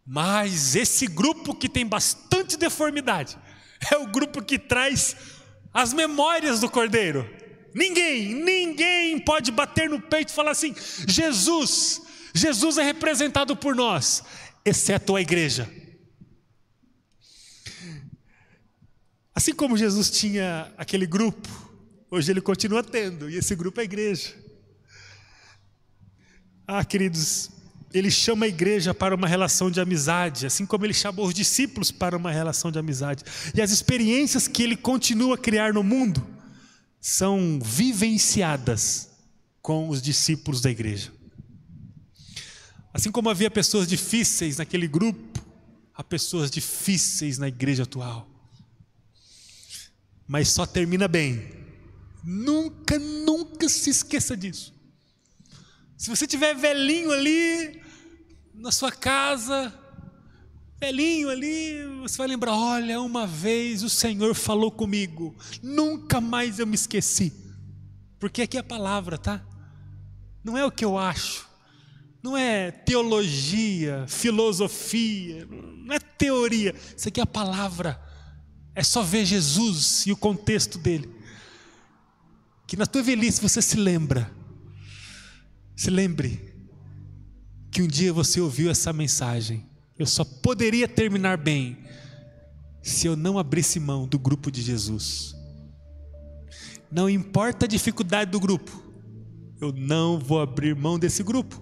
Mas 0.06 0.76
esse 0.76 1.08
grupo 1.08 1.56
que 1.56 1.70
tem 1.70 1.88
bastante 1.88 2.58
deformidade 2.58 3.38
é 3.90 3.96
o 3.96 4.08
grupo 4.08 4.44
que 4.44 4.60
traz 4.60 5.16
as 5.74 5.94
memórias 5.94 6.60
do 6.60 6.70
Cordeiro. 6.70 7.34
Ninguém, 7.74 8.34
ninguém 8.34 9.20
pode 9.20 9.54
bater 9.54 9.90
no 9.90 10.02
peito 10.02 10.32
e 10.32 10.36
falar 10.36 10.52
assim: 10.52 10.76
Jesus, 11.08 12.02
Jesus 12.34 12.78
é 12.78 12.84
representado 12.84 13.56
por 13.56 13.76
nós, 13.76 14.24
exceto 14.66 15.16
a 15.16 15.22
igreja. 15.22 15.70
Assim 19.36 19.54
como 19.54 19.78
Jesus 19.78 20.10
tinha 20.10 20.72
aquele 20.78 21.06
grupo, 21.06 21.50
hoje 22.10 22.32
ele 22.32 22.42
continua 22.42 22.84
tendo, 22.84 23.30
e 23.30 23.36
esse 23.36 23.56
grupo 23.56 23.80
é 23.80 23.82
a 23.82 23.86
igreja. 23.86 24.34
Ah, 26.68 26.86
queridos, 26.86 27.50
ele 27.94 28.10
chama 28.10 28.46
a 28.46 28.48
igreja 28.48 28.94
para 28.94 29.14
uma 29.14 29.28
relação 29.28 29.70
de 29.70 29.80
amizade, 29.80 30.46
assim 30.46 30.66
como 30.66 30.86
ele 30.86 30.94
chamou 30.94 31.28
os 31.28 31.34
discípulos 31.34 31.92
para 31.92 32.18
uma 32.18 32.32
relação 32.32 32.72
de 32.72 32.80
amizade. 32.80 33.24
E 33.54 33.62
as 33.62 33.72
experiências 33.72 34.48
que 34.48 34.64
ele 34.64 34.76
continua 34.76 35.36
a 35.36 35.38
criar 35.38 35.74
no 35.74 35.84
mundo 35.84 36.26
são 37.00 37.60
vivenciadas 37.62 39.10
com 39.62 39.90
os 39.90 40.02
discípulos 40.02 40.62
da 40.62 40.72
igreja. 40.72 41.12
Assim 42.94 43.12
como 43.12 43.30
havia 43.30 43.50
pessoas 43.50 43.88
difíceis 43.88 44.58
naquele 44.58 44.88
grupo, 44.88 45.44
há 45.96 46.04
pessoas 46.04 46.52
difíceis 46.52 47.38
na 47.38 47.48
igreja 47.48 47.84
atual 47.84 48.34
mas 50.28 50.50
só 50.50 50.66
termina 50.66 51.08
bem. 51.08 51.48
Nunca, 52.24 52.98
nunca 52.98 53.68
se 53.68 53.90
esqueça 53.90 54.36
disso. 54.36 54.74
Se 55.98 56.10
você 56.10 56.26
tiver 56.26 56.56
velhinho 56.56 57.12
ali 57.12 57.82
na 58.54 58.72
sua 58.72 58.92
casa, 58.92 59.74
velhinho 60.80 61.30
ali, 61.30 61.86
você 62.02 62.18
vai 62.18 62.28
lembrar: 62.28 62.54
olha, 62.54 63.02
uma 63.02 63.28
vez 63.28 63.84
o 63.84 63.90
Senhor 63.90 64.34
falou 64.34 64.72
comigo, 64.72 65.36
nunca 65.62 66.22
mais 66.22 66.60
eu 66.60 66.68
me 66.68 66.76
esqueci. 66.76 67.34
Porque 68.20 68.42
aqui 68.42 68.58
é 68.58 68.62
a 68.62 68.64
palavra, 68.64 69.18
tá? 69.18 69.46
Não 70.44 70.58
é 70.58 70.66
o 70.66 70.72
que 70.72 70.86
eu 70.86 70.98
acho, 70.98 71.48
não 72.24 72.38
é 72.38 72.72
teologia, 72.72 74.06
filosofia, 74.08 75.46
não 75.86 75.94
é 75.94 76.00
teoria, 76.00 76.74
isso 76.96 77.10
aqui 77.10 77.20
é 77.20 77.24
a 77.24 77.28
palavra 77.28 78.02
é 78.76 78.84
só 78.84 79.04
ver 79.04 79.26
Jesus 79.26 80.06
e 80.08 80.12
o 80.12 80.18
contexto 80.18 80.78
dele. 80.78 81.10
Que 82.66 82.76
na 82.76 82.86
tua 82.86 83.04
velhice 83.04 83.42
você 83.42 83.62
se 83.62 83.78
lembra. 83.78 84.32
Se 85.76 85.90
lembre 85.90 86.54
que 87.72 87.82
um 87.82 87.88
dia 87.88 88.12
você 88.12 88.40
ouviu 88.42 88.70
essa 88.70 88.92
mensagem. 88.92 89.66
Eu 89.98 90.06
só 90.06 90.24
poderia 90.24 90.88
terminar 90.88 91.38
bem 91.38 91.78
se 92.82 93.08
eu 93.08 93.16
não 93.16 93.38
abrisse 93.38 93.80
mão 93.80 94.08
do 94.08 94.18
grupo 94.18 94.52
de 94.52 94.62
Jesus. 94.62 95.36
Não 96.92 97.10
importa 97.10 97.66
a 97.66 97.68
dificuldade 97.68 98.32
do 98.32 98.40
grupo, 98.40 98.72
eu 99.60 99.72
não 99.72 100.20
vou 100.20 100.42
abrir 100.42 100.76
mão 100.76 101.00
desse 101.00 101.24
grupo. 101.24 101.62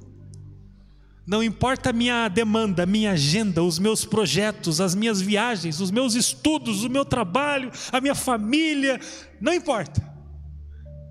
Não 1.32 1.42
importa 1.42 1.92
a 1.92 1.94
minha 1.94 2.28
demanda, 2.28 2.84
a 2.84 2.86
minha 2.86 3.14
agenda, 3.14 3.64
os 3.64 3.80
meus 3.80 4.04
projetos, 4.04 4.82
as 4.82 4.94
minhas 4.94 5.22
viagens, 5.22 5.80
os 5.80 5.90
meus 5.90 6.14
estudos, 6.14 6.84
o 6.84 6.90
meu 6.90 7.06
trabalho, 7.06 7.72
a 7.90 8.02
minha 8.02 8.14
família, 8.14 9.00
não 9.40 9.54
importa. 9.54 10.06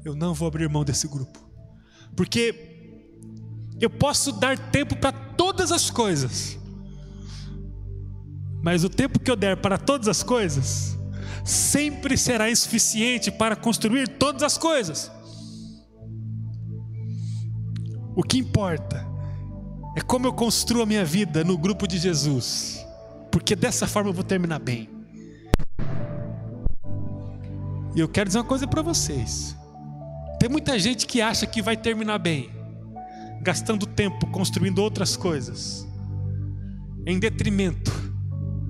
Eu 0.04 0.14
não 0.14 0.35
vou 0.35 0.46
abrir 0.46 0.68
mão 0.68 0.85
desse 0.85 1.09
grupo. 1.09 1.42
Porque 2.14 2.54
eu 3.80 3.88
posso 3.88 4.30
dar 4.30 4.59
tempo 4.59 4.94
para 4.94 5.11
todas 5.11 5.72
as 5.72 5.88
coisas. 5.88 6.59
Mas 8.62 8.85
o 8.85 8.90
tempo 8.90 9.18
que 9.18 9.30
eu 9.30 9.37
der 9.37 9.56
para 9.56 9.78
todas 9.78 10.06
as 10.06 10.22
coisas 10.22 10.98
sempre 11.42 12.18
será 12.18 12.50
insuficiente 12.50 13.30
para 13.30 13.56
construir 13.56 14.06
todas 14.06 14.42
as 14.42 14.59
coisas. 14.59 15.11
O 18.14 18.22
que 18.22 18.37
importa 18.37 19.09
é 19.96 20.00
como 20.00 20.26
eu 20.26 20.33
construo 20.33 20.83
a 20.83 20.87
minha 20.87 21.05
vida 21.05 21.42
no 21.42 21.59
grupo 21.59 21.87
de 21.87 21.98
Jesus, 21.98 22.85
porque 23.31 23.57
dessa 23.57 23.87
forma 23.87 24.11
eu 24.11 24.14
vou 24.14 24.24
terminar 24.24 24.59
bem. 24.59 24.88
E 27.94 28.00
eu 28.00 28.09
quero 28.09 28.29
dizer 28.29 28.38
uma 28.38 28.44
coisa 28.44 28.66
para 28.66 28.83
vocês: 28.83 29.57
tem 30.38 30.48
muita 30.48 30.79
gente 30.79 31.07
que 31.07 31.20
acha 31.20 31.46
que 31.46 31.61
vai 31.61 31.76
terminar 31.76 32.18
bem, 32.18 32.50
gastando 33.42 33.87
tempo 33.87 34.26
construindo 34.29 34.79
outras 34.79 35.16
coisas, 35.16 35.87
em 37.05 37.18
detrimento 37.18 37.92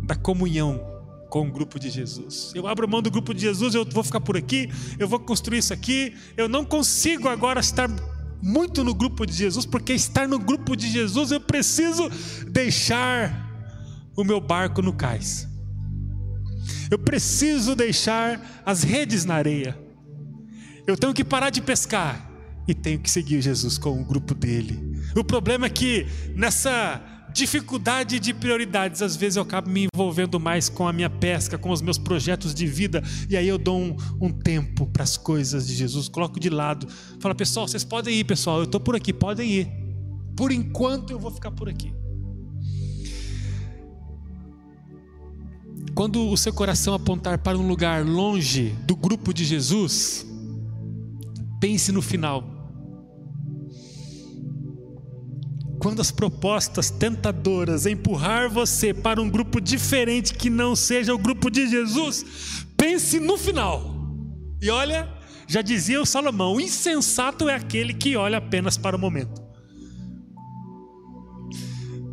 da 0.04 0.14
comunhão 0.14 0.88
com 1.28 1.46
o 1.46 1.52
grupo 1.52 1.78
de 1.78 1.90
Jesus. 1.90 2.50
Eu 2.54 2.66
abro 2.66 2.88
mão 2.88 3.00
do 3.00 3.10
grupo 3.10 3.32
de 3.32 3.42
Jesus, 3.42 3.74
eu 3.74 3.84
vou 3.84 4.02
ficar 4.02 4.20
por 4.20 4.36
aqui, 4.36 4.68
eu 4.98 5.06
vou 5.06 5.20
construir 5.20 5.58
isso 5.58 5.72
aqui, 5.72 6.16
eu 6.36 6.48
não 6.48 6.64
consigo 6.64 7.28
agora 7.28 7.60
estar 7.60 7.88
muito 8.42 8.82
no 8.82 8.94
grupo 8.94 9.26
de 9.26 9.32
Jesus, 9.32 9.66
porque 9.66 9.92
estar 9.92 10.26
no 10.26 10.38
grupo 10.38 10.76
de 10.76 10.90
Jesus 10.90 11.30
eu 11.30 11.40
preciso 11.40 12.08
deixar 12.48 13.48
o 14.16 14.24
meu 14.24 14.40
barco 14.40 14.82
no 14.82 14.92
cais. 14.92 15.48
Eu 16.90 16.98
preciso 16.98 17.74
deixar 17.74 18.62
as 18.64 18.82
redes 18.82 19.24
na 19.24 19.34
areia. 19.34 19.78
Eu 20.86 20.96
tenho 20.96 21.14
que 21.14 21.24
parar 21.24 21.50
de 21.50 21.62
pescar 21.62 22.28
e 22.66 22.74
tenho 22.74 22.98
que 22.98 23.10
seguir 23.10 23.40
Jesus 23.40 23.78
com 23.78 24.00
o 24.00 24.04
grupo 24.04 24.34
dele. 24.34 25.00
O 25.16 25.24
problema 25.24 25.66
é 25.66 25.70
que 25.70 26.06
nessa 26.34 27.00
dificuldade 27.32 28.18
de 28.18 28.34
prioridades, 28.34 29.02
às 29.02 29.16
vezes 29.16 29.36
eu 29.36 29.42
acabo 29.42 29.70
me 29.70 29.86
envolvendo 29.94 30.38
mais 30.38 30.68
com 30.68 30.86
a 30.86 30.92
minha 30.92 31.10
pesca, 31.10 31.56
com 31.56 31.70
os 31.70 31.80
meus 31.80 31.98
projetos 31.98 32.54
de 32.54 32.66
vida, 32.66 33.02
e 33.28 33.36
aí 33.36 33.48
eu 33.48 33.58
dou 33.58 33.78
um, 33.78 33.96
um 34.20 34.30
tempo 34.30 34.86
para 34.86 35.02
as 35.02 35.16
coisas 35.16 35.66
de 35.66 35.74
Jesus, 35.74 36.08
coloco 36.08 36.38
de 36.38 36.50
lado. 36.50 36.86
Fala, 37.20 37.34
pessoal, 37.34 37.66
vocês 37.66 37.84
podem 37.84 38.14
ir, 38.14 38.24
pessoal, 38.24 38.58
eu 38.58 38.64
estou 38.64 38.80
por 38.80 38.96
aqui, 38.96 39.12
podem 39.12 39.50
ir. 39.50 39.68
Por 40.36 40.52
enquanto 40.52 41.10
eu 41.10 41.18
vou 41.18 41.30
ficar 41.30 41.50
por 41.50 41.68
aqui. 41.68 41.92
Quando 45.94 46.28
o 46.28 46.36
seu 46.36 46.52
coração 46.52 46.94
apontar 46.94 47.38
para 47.38 47.58
um 47.58 47.66
lugar 47.66 48.04
longe 48.04 48.74
do 48.86 48.96
grupo 48.96 49.34
de 49.34 49.44
Jesus, 49.44 50.26
pense 51.60 51.92
no 51.92 52.00
final. 52.00 52.59
Quando 55.80 56.00
as 56.00 56.10
propostas 56.10 56.90
tentadoras 56.90 57.86
empurrar 57.86 58.50
você 58.50 58.92
para 58.92 59.20
um 59.20 59.30
grupo 59.30 59.58
diferente 59.58 60.34
que 60.34 60.50
não 60.50 60.76
seja 60.76 61.14
o 61.14 61.18
grupo 61.18 61.50
de 61.50 61.66
Jesus, 61.66 62.66
pense 62.76 63.18
no 63.18 63.38
final. 63.38 63.96
E 64.60 64.68
olha, 64.68 65.08
já 65.48 65.62
dizia 65.62 66.00
o 66.00 66.04
Salomão: 66.04 66.56
o 66.56 66.60
insensato 66.60 67.48
é 67.48 67.54
aquele 67.54 67.94
que 67.94 68.14
olha 68.14 68.36
apenas 68.36 68.76
para 68.76 68.94
o 68.94 68.98
momento. 69.00 69.42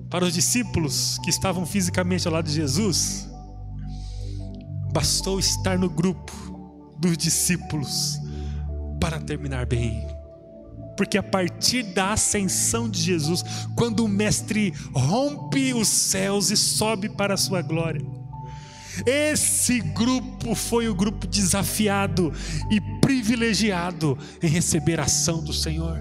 Para 0.10 0.23
os 0.23 0.34
discípulos 0.34 1.17
que 1.21 1.30
estavam 1.30 1.65
fisicamente 1.65 2.25
ao 2.25 2.34
lado 2.34 2.45
de 2.45 2.53
Jesus, 2.53 3.27
bastou 4.93 5.39
estar 5.39 5.77
no 5.77 5.89
grupo 5.89 6.32
dos 6.97 7.17
discípulos 7.17 8.17
para 9.01 9.19
terminar 9.19 9.65
bem 9.65 10.16
porque 10.97 11.17
a 11.17 11.23
partir 11.23 11.83
da 11.83 12.13
ascensão 12.13 12.89
de 12.89 12.99
Jesus, 12.99 13.43
quando 13.75 14.03
o 14.03 14.07
Mestre 14.07 14.73
rompe 14.93 15.73
os 15.73 15.88
céus 15.88 16.49
e 16.49 16.57
sobe 16.57 17.07
para 17.07 17.36
a 17.36 17.38
sua 17.38 17.62
glória, 17.62 18.01
esse 19.05 19.79
grupo 19.79 20.55
foi 20.55 20.89
o 20.89 20.95
grupo 20.95 21.27
desafiado 21.27 22.33
e 22.71 22.81
privilegiado 22.99 24.17
em 24.41 24.47
receber 24.47 24.99
a 24.99 25.03
ação 25.03 25.43
do 25.43 25.53
Senhor. 25.53 25.99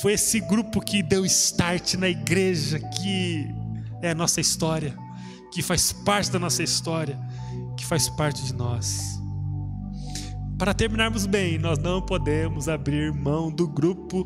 Foi 0.00 0.12
esse 0.12 0.40
grupo 0.40 0.80
que 0.80 1.02
deu 1.02 1.26
start 1.26 1.94
na 1.94 2.08
igreja, 2.08 2.78
que 2.78 3.46
é 4.00 4.10
a 4.10 4.14
nossa 4.14 4.40
história, 4.40 4.96
que 5.52 5.62
faz 5.62 5.92
parte 5.92 6.30
da 6.30 6.38
nossa 6.38 6.62
história, 6.62 7.18
que 7.76 7.84
faz 7.84 8.08
parte 8.08 8.42
de 8.44 8.54
nós. 8.54 9.21
Para 10.62 10.72
terminarmos 10.72 11.26
bem, 11.26 11.58
nós 11.58 11.76
não 11.76 12.00
podemos 12.00 12.68
abrir 12.68 13.12
mão 13.12 13.50
do 13.50 13.66
grupo 13.66 14.24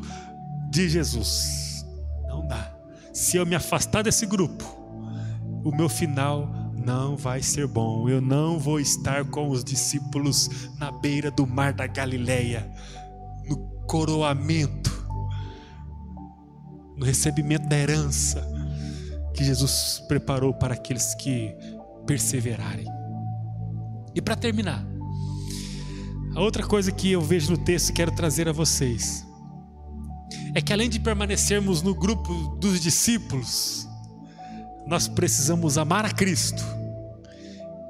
de 0.69 0.87
Jesus. 0.87 1.83
Não 2.27 2.47
dá. 2.47 2.77
Se 3.11 3.37
eu 3.37 3.43
me 3.43 3.55
afastar 3.55 4.03
desse 4.03 4.23
grupo, 4.27 4.63
o 5.65 5.75
meu 5.75 5.89
final 5.89 6.47
não 6.75 7.17
vai 7.17 7.41
ser 7.41 7.65
bom. 7.65 8.07
Eu 8.07 8.21
não 8.21 8.59
vou 8.59 8.79
estar 8.79 9.25
com 9.25 9.49
os 9.49 9.63
discípulos 9.63 10.69
na 10.77 10.91
beira 10.91 11.31
do 11.31 11.47
mar 11.47 11.73
da 11.73 11.87
Galileia, 11.87 12.71
no 13.49 13.57
coroamento, 13.87 14.91
no 16.95 17.03
recebimento 17.03 17.67
da 17.67 17.79
herança 17.79 18.47
que 19.33 19.43
Jesus 19.43 20.03
preparou 20.07 20.53
para 20.53 20.75
aqueles 20.75 21.15
que 21.15 21.51
perseverarem. 22.05 22.85
E 24.13 24.21
para 24.21 24.35
terminar, 24.35 24.85
a 26.37 26.41
outra 26.41 26.63
coisa 26.63 26.91
que 26.91 27.11
eu 27.11 27.19
vejo 27.19 27.49
no 27.49 27.57
texto 27.57 27.89
e 27.89 27.93
quero 27.93 28.11
trazer 28.11 28.47
a 28.47 28.51
vocês 28.51 29.25
é 30.53 30.61
que 30.61 30.71
além 30.71 30.87
de 30.87 30.99
permanecermos 30.99 31.81
no 31.81 31.95
grupo 31.95 32.31
dos 32.59 32.79
discípulos, 32.79 33.87
nós 34.85 35.07
precisamos 35.07 35.79
amar 35.79 36.05
a 36.05 36.11
Cristo 36.11 36.63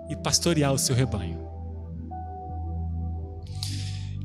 e 0.09 0.15
pastorear 0.15 0.71
o 0.71 0.77
seu 0.77 0.95
rebanho. 0.95 1.45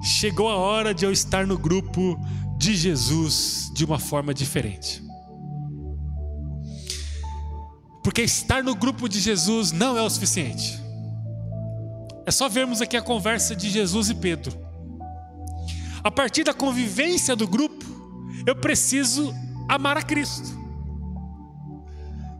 Chegou 0.04 0.48
a 0.48 0.54
hora 0.54 0.94
de 0.94 1.04
eu 1.04 1.10
estar 1.10 1.44
no 1.44 1.58
grupo 1.58 2.16
de 2.58 2.76
Jesus 2.76 3.72
de 3.74 3.84
uma 3.84 3.98
forma 3.98 4.32
diferente. 4.32 5.02
Porque 8.04 8.22
estar 8.22 8.62
no 8.62 8.76
grupo 8.76 9.08
de 9.08 9.18
Jesus 9.18 9.72
não 9.72 9.98
é 9.98 10.02
o 10.02 10.08
suficiente. 10.08 10.81
É 12.24 12.30
só 12.30 12.48
vermos 12.48 12.80
aqui 12.80 12.96
a 12.96 13.02
conversa 13.02 13.54
de 13.54 13.68
Jesus 13.68 14.10
e 14.10 14.14
Pedro. 14.14 14.56
A 16.02 16.10
partir 16.10 16.44
da 16.44 16.54
convivência 16.54 17.34
do 17.36 17.46
grupo, 17.46 17.84
eu 18.46 18.56
preciso 18.56 19.34
amar 19.68 19.96
a 19.96 20.02
Cristo. 20.02 20.60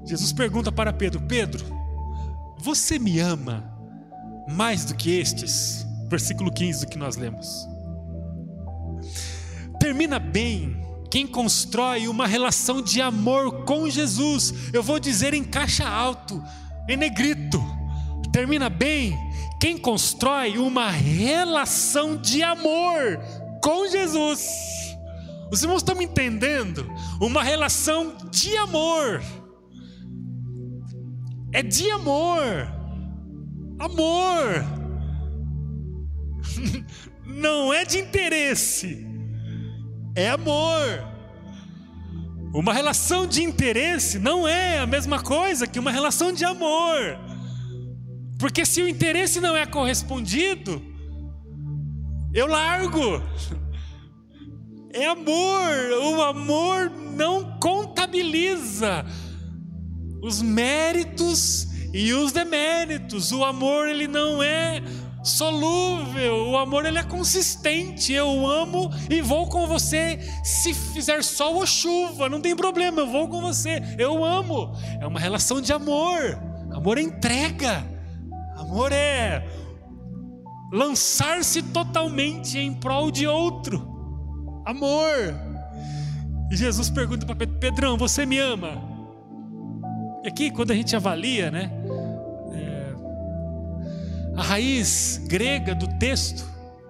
Jesus 0.04 0.32
pergunta 0.32 0.72
para 0.72 0.92
Pedro: 0.92 1.20
Pedro, 1.22 1.64
você 2.58 2.98
me 2.98 3.18
ama 3.18 3.72
mais 4.48 4.84
do 4.84 4.94
que 4.94 5.10
estes? 5.18 5.86
Versículo 6.08 6.52
15 6.52 6.86
do 6.86 6.90
que 6.90 6.98
nós 6.98 7.16
lemos. 7.16 7.66
Termina 9.80 10.18
bem 10.18 10.80
quem 11.10 11.26
constrói 11.26 12.08
uma 12.08 12.26
relação 12.26 12.82
de 12.82 13.00
amor 13.00 13.64
com 13.64 13.88
Jesus. 13.88 14.54
Eu 14.72 14.82
vou 14.82 14.98
dizer 14.98 15.34
em 15.34 15.44
caixa 15.44 15.88
alto, 15.88 16.42
em 16.88 16.96
negrito. 16.96 17.62
Termina 18.32 18.68
bem 18.68 19.16
quem 19.62 19.78
constrói 19.78 20.58
uma 20.58 20.90
relação 20.90 22.16
de 22.16 22.42
amor 22.42 23.20
com 23.62 23.86
Jesus. 23.86 24.44
Os 25.52 25.62
irmãos 25.62 25.82
estão 25.82 25.94
me 25.94 26.04
entendendo? 26.04 26.84
Uma 27.20 27.44
relação 27.44 28.16
de 28.28 28.56
amor. 28.56 29.22
É 31.52 31.62
de 31.62 31.88
amor. 31.92 32.42
Amor. 33.78 34.64
Não 37.24 37.72
é 37.72 37.84
de 37.84 37.98
interesse. 37.98 39.06
É 40.16 40.28
amor. 40.28 41.08
Uma 42.52 42.74
relação 42.74 43.28
de 43.28 43.44
interesse 43.44 44.18
não 44.18 44.46
é 44.46 44.80
a 44.80 44.86
mesma 44.86 45.22
coisa 45.22 45.68
que 45.68 45.78
uma 45.78 45.92
relação 45.92 46.32
de 46.32 46.44
amor. 46.44 47.31
Porque 48.42 48.66
se 48.66 48.82
o 48.82 48.88
interesse 48.88 49.40
não 49.40 49.56
é 49.56 49.64
correspondido, 49.64 50.82
eu 52.34 52.48
largo. 52.48 53.22
É 54.92 55.06
amor, 55.06 55.70
o 56.02 56.20
amor 56.20 56.90
não 56.90 57.56
contabiliza 57.60 59.06
os 60.20 60.42
méritos 60.42 61.68
e 61.94 62.12
os 62.12 62.32
deméritos. 62.32 63.30
O 63.30 63.44
amor 63.44 63.86
ele 63.86 64.08
não 64.08 64.42
é 64.42 64.82
solúvel, 65.22 66.48
o 66.48 66.56
amor 66.56 66.84
ele 66.84 66.98
é 66.98 67.04
consistente. 67.04 68.12
Eu 68.12 68.44
amo 68.44 68.90
e 69.08 69.22
vou 69.22 69.48
com 69.48 69.68
você 69.68 70.18
se 70.42 70.74
fizer 70.74 71.22
sol 71.22 71.54
ou 71.54 71.66
chuva, 71.66 72.28
não 72.28 72.40
tem 72.40 72.56
problema, 72.56 73.02
eu 73.02 73.06
vou 73.06 73.28
com 73.28 73.40
você. 73.40 73.80
Eu 73.96 74.24
amo. 74.24 74.76
É 75.00 75.06
uma 75.06 75.20
relação 75.20 75.60
de 75.60 75.72
amor. 75.72 76.36
Amor 76.72 76.98
é 76.98 77.02
entrega. 77.02 77.91
Amor 78.72 78.90
é 78.90 79.46
lançar-se 80.72 81.62
totalmente 81.62 82.58
em 82.58 82.72
prol 82.72 83.10
de 83.10 83.26
outro. 83.26 83.86
Amor. 84.64 85.34
E 86.50 86.56
Jesus 86.56 86.88
pergunta 86.88 87.26
para 87.26 87.36
Pedro: 87.36 87.58
Pedrão, 87.58 87.98
você 87.98 88.24
me 88.24 88.38
ama? 88.38 88.82
E 90.24 90.28
aqui, 90.28 90.50
quando 90.50 90.70
a 90.70 90.74
gente 90.74 90.96
avalia, 90.96 91.50
né? 91.50 91.70
É, 92.54 92.94
a 94.38 94.42
raiz 94.42 95.20
grega 95.28 95.74
do 95.74 95.86
texto, 95.98 96.42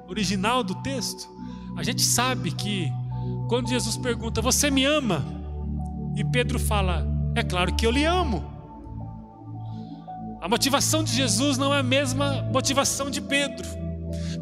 original 0.07 0.63
do 0.63 0.77
texto, 0.83 1.29
a 1.77 1.83
gente 1.83 2.03
sabe 2.03 2.53
que 2.53 2.93
quando 3.49 3.69
Jesus 3.69 3.97
pergunta: 3.97 4.41
Você 4.41 4.71
me 4.71 4.85
ama? 4.85 5.25
E 6.15 6.23
Pedro 6.23 6.61
fala: 6.61 7.05
É 7.35 7.43
claro 7.43 7.75
que 7.75 7.85
eu 7.85 7.91
lhe 7.91 8.05
amo. 8.05 8.52
A 10.43 10.49
motivação 10.49 11.05
de 11.05 11.15
Jesus 11.15 11.57
não 11.57 11.73
é 11.73 11.79
a 11.79 11.83
mesma 11.85 12.43
motivação 12.53 13.09
de 13.09 13.21
Pedro. 13.21 13.65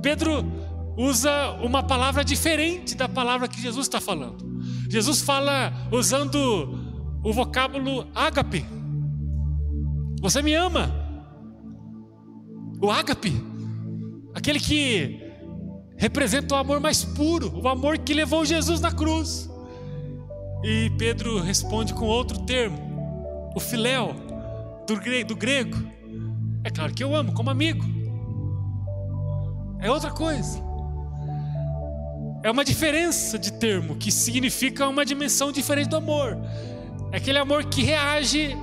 Pedro 0.00 0.50
usa 0.96 1.50
uma 1.62 1.82
palavra 1.82 2.24
diferente 2.24 2.94
da 2.94 3.06
palavra 3.06 3.46
que 3.46 3.60
Jesus 3.60 3.86
está 3.86 4.00
falando. 4.00 4.62
Jesus 4.88 5.20
fala 5.20 5.70
usando 5.92 6.38
o 7.22 7.32
vocábulo 7.34 8.06
ágape. 8.14 8.64
Você 10.22 10.40
me 10.40 10.54
ama. 10.54 10.90
O 12.80 12.90
ágape, 12.90 13.34
aquele 14.34 14.58
que 14.58 15.20
representa 15.98 16.54
o 16.54 16.58
amor 16.58 16.80
mais 16.80 17.04
puro, 17.04 17.60
o 17.60 17.68
amor 17.68 17.98
que 17.98 18.14
levou 18.14 18.46
Jesus 18.46 18.80
na 18.80 18.90
cruz. 18.90 19.50
E 20.64 20.90
Pedro 20.96 21.42
responde 21.42 21.92
com 21.92 22.06
outro 22.06 22.38
termo, 22.46 22.78
o 23.54 23.60
filéu, 23.60 24.29
do 24.86 25.36
grego. 25.36 25.76
É 26.64 26.70
claro 26.70 26.92
que 26.92 27.02
eu 27.02 27.14
amo 27.14 27.32
como 27.32 27.50
amigo. 27.50 27.84
É 29.78 29.90
outra 29.90 30.10
coisa. 30.10 30.60
é 32.42 32.50
uma 32.50 32.64
diferença 32.64 33.38
de 33.38 33.52
termo 33.52 33.96
que 33.96 34.10
significa 34.10 34.88
uma 34.88 35.04
dimensão 35.04 35.52
diferente 35.52 35.88
do 35.88 35.96
amor. 35.96 36.38
É 37.12 37.16
aquele 37.18 37.38
amor 37.38 37.64
que 37.66 37.82
reage 37.82 38.56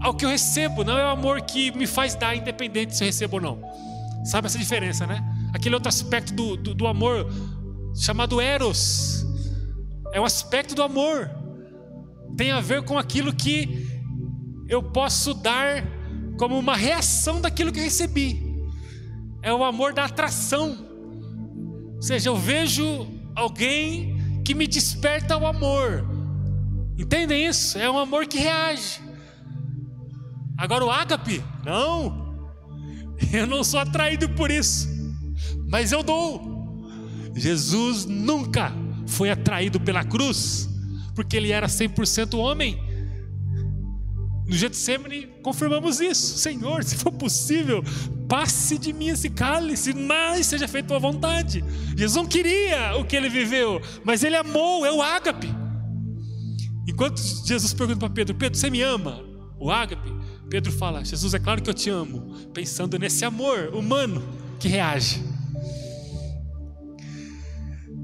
ao 0.00 0.14
que 0.14 0.24
eu 0.24 0.28
recebo, 0.28 0.84
não 0.84 0.96
é 0.96 1.04
o 1.04 1.08
amor 1.08 1.42
que 1.42 1.70
me 1.76 1.86
faz 1.86 2.14
dar, 2.14 2.36
independente 2.36 2.96
se 2.96 3.02
eu 3.02 3.06
recebo 3.06 3.36
ou 3.36 3.42
não. 3.42 3.60
Sabe 4.24 4.46
essa 4.46 4.58
diferença, 4.58 5.06
né? 5.06 5.22
Aquele 5.54 5.74
outro 5.74 5.88
aspecto 5.88 6.32
do, 6.32 6.56
do, 6.56 6.74
do 6.74 6.86
amor 6.86 7.30
chamado 7.94 8.40
Eros. 8.40 9.24
É 10.12 10.20
um 10.20 10.24
aspecto 10.24 10.74
do 10.74 10.82
amor. 10.82 11.30
Tem 12.36 12.50
a 12.50 12.60
ver 12.60 12.82
com 12.82 12.98
aquilo 12.98 13.32
que 13.32 13.86
eu 14.68 14.82
posso 14.82 15.34
dar 15.34 15.84
como 16.38 16.58
uma 16.58 16.76
reação 16.76 17.40
daquilo 17.40 17.72
que 17.72 17.78
eu 17.78 17.84
recebi. 17.84 18.44
É 19.42 19.52
o 19.52 19.64
amor 19.64 19.92
da 19.92 20.04
atração. 20.04 20.76
Ou 21.94 22.02
seja, 22.02 22.28
eu 22.28 22.36
vejo 22.36 23.06
alguém 23.34 24.16
que 24.44 24.54
me 24.54 24.66
desperta 24.66 25.36
o 25.36 25.46
amor. 25.46 26.04
Entendem 26.98 27.46
isso? 27.46 27.78
É 27.78 27.90
um 27.90 27.98
amor 27.98 28.26
que 28.26 28.38
reage. 28.38 29.00
Agora 30.56 30.84
o 30.84 30.90
ágape, 30.90 31.42
não. 31.64 32.26
Eu 33.32 33.46
não 33.46 33.64
sou 33.64 33.80
atraído 33.80 34.28
por 34.30 34.50
isso. 34.50 34.88
Mas 35.68 35.90
eu 35.90 36.02
dou. 36.02 36.86
Jesus 37.34 38.04
nunca 38.04 38.72
foi 39.06 39.30
atraído 39.30 39.80
pela 39.80 40.04
cruz, 40.04 40.68
porque 41.14 41.36
ele 41.36 41.50
era 41.50 41.66
100% 41.66 42.38
homem. 42.38 42.78
No 44.46 44.54
Getsemane 44.54 45.28
confirmamos 45.42 46.00
isso. 46.00 46.38
Senhor, 46.38 46.84
se 46.84 46.96
for 46.96 47.10
possível, 47.10 47.82
passe 48.28 48.78
de 48.78 48.92
mim 48.92 49.08
esse 49.08 49.28
cálice, 49.28 49.92
mas 49.92 50.46
seja 50.46 50.68
feito 50.68 50.94
a 50.94 50.98
vontade. 50.98 51.64
Jesus 51.96 52.14
não 52.14 52.26
queria 52.26 52.96
o 52.96 53.04
que 53.04 53.16
ele 53.16 53.28
viveu, 53.28 53.80
mas 54.04 54.22
ele 54.22 54.36
amou, 54.36 54.86
é 54.86 54.92
o 54.92 55.02
ágape. 55.02 55.48
Enquanto 56.86 57.20
Jesus 57.44 57.74
pergunta 57.74 57.98
para 57.98 58.10
Pedro: 58.10 58.36
Pedro, 58.36 58.58
você 58.58 58.70
me 58.70 58.80
ama? 58.80 59.24
O 59.58 59.70
ágape, 59.70 60.12
Pedro 60.48 60.70
fala: 60.70 61.04
Jesus, 61.04 61.34
é 61.34 61.38
claro 61.40 61.60
que 61.60 61.68
eu 61.68 61.74
te 61.74 61.90
amo, 61.90 62.32
pensando 62.54 62.98
nesse 62.98 63.24
amor 63.24 63.74
humano 63.74 64.22
que 64.60 64.68
reage. 64.68 65.24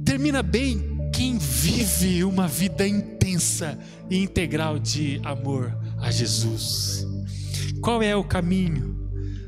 Termina 0.05 0.43
bem 0.43 1.11
quem 1.15 1.39
vive 1.39 2.25
uma 2.25 2.49
vida 2.49 2.87
intensa 2.87 3.79
e 4.11 4.19
integral 4.19 4.79
de 4.79 5.21
amor 5.23 5.73
a 6.03 6.11
Jesus. 6.11 7.07
Qual 7.81 8.03
é 8.03 8.15
o 8.15 8.25
caminho 8.25 9.01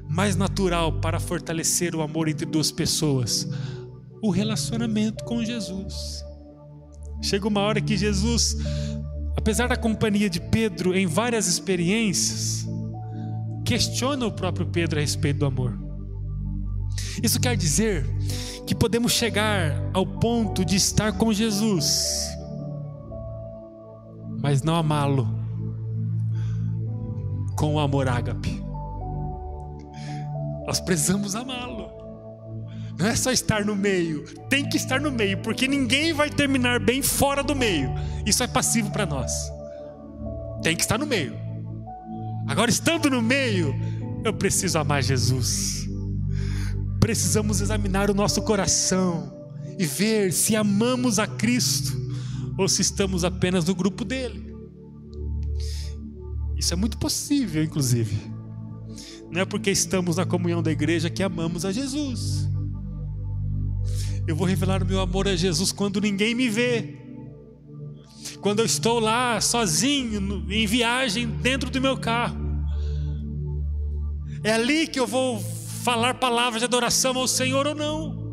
mais 0.09 0.37
natural 0.37 1.01
para 1.01 1.19
fortalecer 1.19 1.95
o 1.95 2.01
amor 2.01 2.29
entre 2.29 2.47
duas 2.47 2.71
pessoas? 2.71 3.49
O 4.23 4.31
relacionamento 4.31 5.25
com 5.25 5.45
Jesus. 5.45 6.25
Chega 7.21 7.49
uma 7.49 7.61
hora 7.61 7.81
que 7.81 7.97
Jesus, 7.97 8.57
apesar 9.37 9.69
da 9.69 9.77
companhia 9.77 10.31
de 10.31 10.41
Pedro 10.41 10.95
em 10.95 11.07
várias 11.07 11.49
experiências, 11.49 12.67
questiona 13.65 14.27
o 14.27 14.33
próprio 14.33 14.67
Pedro 14.67 14.99
a 14.99 15.03
respeito 15.03 15.41
do 15.41 15.47
amor. 15.47 15.79
Isso 17.23 17.41
quer 17.41 17.57
dizer 17.57 18.07
que 18.67 18.75
podemos 18.75 19.13
chegar 19.13 19.91
ao 19.93 20.07
ponto 20.07 20.65
de 20.65 20.77
estar 20.77 21.13
com 21.13 21.33
Jesus, 21.33 22.29
mas 24.41 24.63
não 24.63 24.77
amá-lo 24.77 25.34
com 27.65 27.77
o 27.77 27.81
amor 27.81 28.07
ágape. 28.07 28.63
Nós 30.67 30.81
precisamos 30.81 31.35
amá-lo. 31.35 31.89
Não 32.99 33.07
é 33.07 33.17
só 33.17 33.33
estar 33.33 33.65
no 33.65 33.75
meio, 33.75 34.23
tem 34.51 34.69
que 34.69 34.77
estar 34.77 35.01
no 35.01 35.11
meio, 35.11 35.39
porque 35.39 35.67
ninguém 35.67 36.13
vai 36.13 36.29
terminar 36.29 36.79
bem 36.79 37.01
fora 37.01 37.43
do 37.43 37.57
meio. 37.57 37.91
Isso 38.27 38.43
é 38.43 38.47
passivo 38.47 38.91
para 38.91 39.07
nós. 39.07 39.33
Tem 40.63 40.77
que 40.77 40.83
estar 40.83 40.99
no 40.99 41.07
meio. 41.07 41.35
Agora, 42.47 42.71
estando 42.71 43.09
no 43.09 43.23
meio, 43.23 43.75
eu 44.23 44.35
preciso 44.35 44.79
amar 44.79 45.03
Jesus. 45.03 45.89
Precisamos 47.01 47.63
examinar 47.63 48.11
o 48.11 48.15
nosso 48.15 48.43
coração 48.43 49.33
e 49.79 49.87
ver 49.87 50.35
se 50.35 50.55
amamos 50.55 51.19
a 51.19 51.27
Cristo 51.27 51.99
ou 52.59 52.69
se 52.69 52.83
estamos 52.83 53.25
apenas 53.25 53.65
no 53.65 53.75
grupo 53.75 54.05
dele. 54.05 54.54
Isso 56.65 56.73
é 56.73 56.77
muito 56.79 56.97
possível, 56.97 57.63
inclusive. 57.63 58.17
Não 59.31 59.43
é 59.43 59.45
porque 59.45 59.71
estamos 59.71 60.17
na 60.17 60.25
comunhão 60.25 60.63
da 60.63 60.73
igreja 60.73 61.11
que 61.11 61.23
amamos 61.23 61.67
a 61.67 61.71
Jesus. 61.71 62.49
Eu 64.27 64.35
vou 64.35 64.47
revelar 64.47 64.83
o 64.83 64.87
meu 64.87 64.99
amor 64.99 65.29
a 65.29 65.37
Jesus 65.37 65.73
quando 65.73 66.01
ninguém 66.01 66.35
me 66.35 66.49
vê. 66.49 66.97
Quando 68.41 68.61
eu 68.61 68.65
estou 68.65 68.99
lá 68.99 69.43
sozinho, 69.43 70.51
em 70.51 70.67
viagem, 70.67 71.29
dentro 71.29 71.69
do 71.69 71.83
meu 71.83 71.99
carro. 71.99 72.39
É 74.43 74.53
ali 74.53 74.87
que 74.87 74.99
eu 74.99 75.07
vou 75.07 75.41
falar 75.83 76.15
palavras 76.15 76.63
de 76.63 76.65
adoração 76.65 77.15
ao 77.19 77.29
Senhor 77.29 77.67
ou 77.67 77.75
não. 77.75 78.25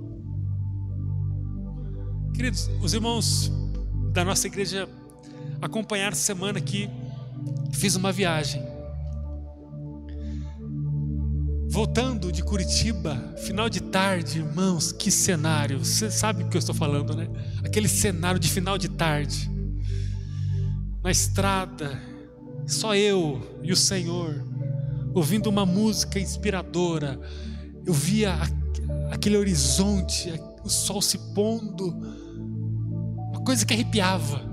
Queridos, 2.34 2.69
os 2.82 2.93
irmãos 2.93 3.51
da 4.13 4.23
nossa 4.23 4.47
igreja 4.47 4.88
acompanharam 5.61 6.15
semana 6.15 6.59
aqui 6.59 6.89
fiz 7.72 7.95
uma 7.95 8.11
viagem. 8.11 8.61
Voltando 11.69 12.34
de 12.34 12.43
Curitiba, 12.43 13.34
final 13.38 13.69
de 13.69 13.82
tarde, 13.82 14.39
irmãos, 14.39 14.91
que 14.91 15.09
cenário. 15.09 15.80
Você 15.80 16.11
sabe 16.11 16.43
o 16.43 16.49
que 16.49 16.57
eu 16.57 16.59
estou 16.59 16.76
falando, 16.76 17.15
né? 17.15 17.30
Aquele 17.63 17.88
cenário 17.88 18.38
de 18.38 18.49
final 18.49 18.78
de 18.78 18.89
tarde. 18.89 19.49
Na 21.01 21.09
estrada, 21.09 21.97
só 22.67 22.93
eu 22.93 23.59
e 23.63 23.72
o 23.72 23.76
Senhor, 23.78 24.45
ouvindo 25.13 25.47
uma 25.47 25.65
música 25.65 26.19
inspiradora. 26.19 27.17
Eu 27.86 27.93
via 27.93 28.38
aquele 29.09 29.38
horizonte, 29.38 30.34
o 30.65 30.69
sol 30.69 31.01
se 31.01 31.17
pondo, 31.34 31.88
uma 33.30 33.43
coisa 33.45 33.65
que 33.65 33.74
arrepiava. 33.74 34.51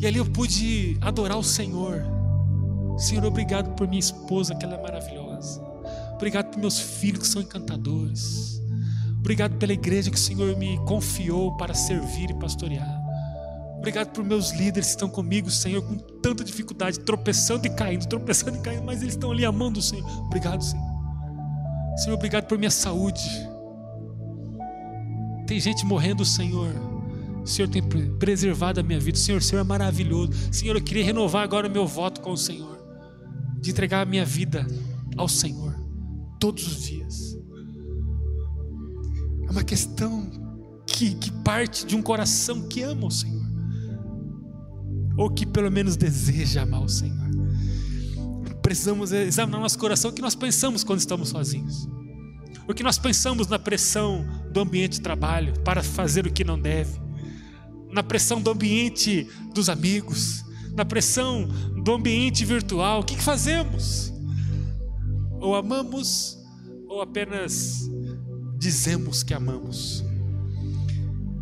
E 0.00 0.06
ali 0.06 0.16
eu 0.16 0.24
pude 0.24 0.96
adorar 1.02 1.36
o 1.36 1.44
Senhor. 1.44 2.02
Senhor, 2.96 3.22
obrigado 3.26 3.74
por 3.74 3.86
minha 3.86 4.00
esposa, 4.00 4.54
que 4.54 4.64
ela 4.64 4.76
é 4.76 4.82
maravilhosa. 4.82 5.62
Obrigado 6.14 6.50
por 6.50 6.58
meus 6.58 6.78
filhos 6.78 7.20
que 7.20 7.28
são 7.28 7.42
encantadores. 7.42 8.62
Obrigado 9.18 9.58
pela 9.58 9.74
igreja 9.74 10.10
que 10.10 10.16
o 10.16 10.20
Senhor 10.20 10.56
me 10.56 10.78
confiou 10.86 11.54
para 11.58 11.74
servir 11.74 12.30
e 12.30 12.34
pastorear. 12.34 12.98
Obrigado 13.76 14.08
por 14.08 14.24
meus 14.24 14.52
líderes 14.52 14.86
que 14.86 14.92
estão 14.92 15.08
comigo, 15.08 15.50
Senhor, 15.50 15.82
com 15.82 15.96
tanta 15.96 16.42
dificuldade, 16.42 17.00
tropeçando 17.00 17.66
e 17.66 17.70
caindo, 17.70 18.06
tropeçando 18.06 18.56
e 18.56 18.60
caindo, 18.60 18.84
mas 18.84 19.02
eles 19.02 19.14
estão 19.14 19.30
ali 19.30 19.44
amando 19.44 19.80
o 19.80 19.82
Senhor. 19.82 20.06
Obrigado, 20.24 20.64
Senhor. 20.64 20.86
Senhor, 21.96 22.14
obrigado 22.14 22.46
por 22.46 22.56
minha 22.56 22.70
saúde. 22.70 23.22
Tem 25.46 25.60
gente 25.60 25.84
morrendo, 25.84 26.24
Senhor 26.24 26.89
Senhor 27.46 27.68
tem 27.68 27.82
preservado 28.18 28.80
a 28.80 28.82
minha 28.82 29.00
vida. 29.00 29.18
Senhor, 29.18 29.38
o 29.38 29.42
Senhor 29.42 29.60
é 29.60 29.64
maravilhoso. 29.64 30.32
Senhor, 30.52 30.76
eu 30.76 30.82
queria 30.82 31.04
renovar 31.04 31.42
agora 31.42 31.68
o 31.68 31.70
meu 31.70 31.86
voto 31.86 32.20
com 32.20 32.32
o 32.32 32.36
Senhor, 32.36 32.78
de 33.60 33.70
entregar 33.70 34.02
a 34.02 34.04
minha 34.04 34.24
vida 34.24 34.66
ao 35.16 35.28
Senhor 35.28 35.74
todos 36.38 36.66
os 36.66 36.82
dias. 36.82 37.38
É 39.46 39.50
uma 39.50 39.64
questão 39.64 40.30
que, 40.86 41.14
que 41.14 41.30
parte 41.30 41.84
de 41.84 41.96
um 41.96 42.02
coração 42.02 42.68
que 42.68 42.82
ama 42.82 43.06
o 43.06 43.10
Senhor, 43.10 43.44
ou 45.16 45.30
que 45.30 45.44
pelo 45.46 45.70
menos 45.70 45.96
deseja 45.96 46.62
amar 46.62 46.82
o 46.82 46.88
Senhor. 46.88 47.18
Precisamos 48.62 49.10
examinar 49.10 49.58
nosso 49.58 49.78
coração 49.78 50.10
o 50.10 50.14
que 50.14 50.22
nós 50.22 50.34
pensamos 50.34 50.84
quando 50.84 51.00
estamos 51.00 51.30
sozinhos. 51.30 51.88
O 52.68 52.74
que 52.74 52.82
nós 52.84 52.98
pensamos 52.98 53.48
na 53.48 53.58
pressão 53.58 54.24
do 54.52 54.60
ambiente 54.60 54.92
de 54.92 55.00
trabalho 55.00 55.58
para 55.64 55.82
fazer 55.82 56.26
o 56.26 56.32
que 56.32 56.44
não 56.44 56.60
deve 56.60 57.09
na 57.92 58.02
pressão 58.02 58.40
do 58.40 58.50
ambiente 58.50 59.26
dos 59.52 59.68
amigos, 59.68 60.44
na 60.74 60.84
pressão 60.84 61.48
do 61.82 61.92
ambiente 61.92 62.44
virtual, 62.44 63.00
o 63.00 63.04
que, 63.04 63.16
que 63.16 63.22
fazemos? 63.22 64.12
Ou 65.40 65.54
amamos, 65.54 66.38
ou 66.88 67.00
apenas 67.00 67.88
dizemos 68.58 69.22
que 69.22 69.34
amamos. 69.34 70.04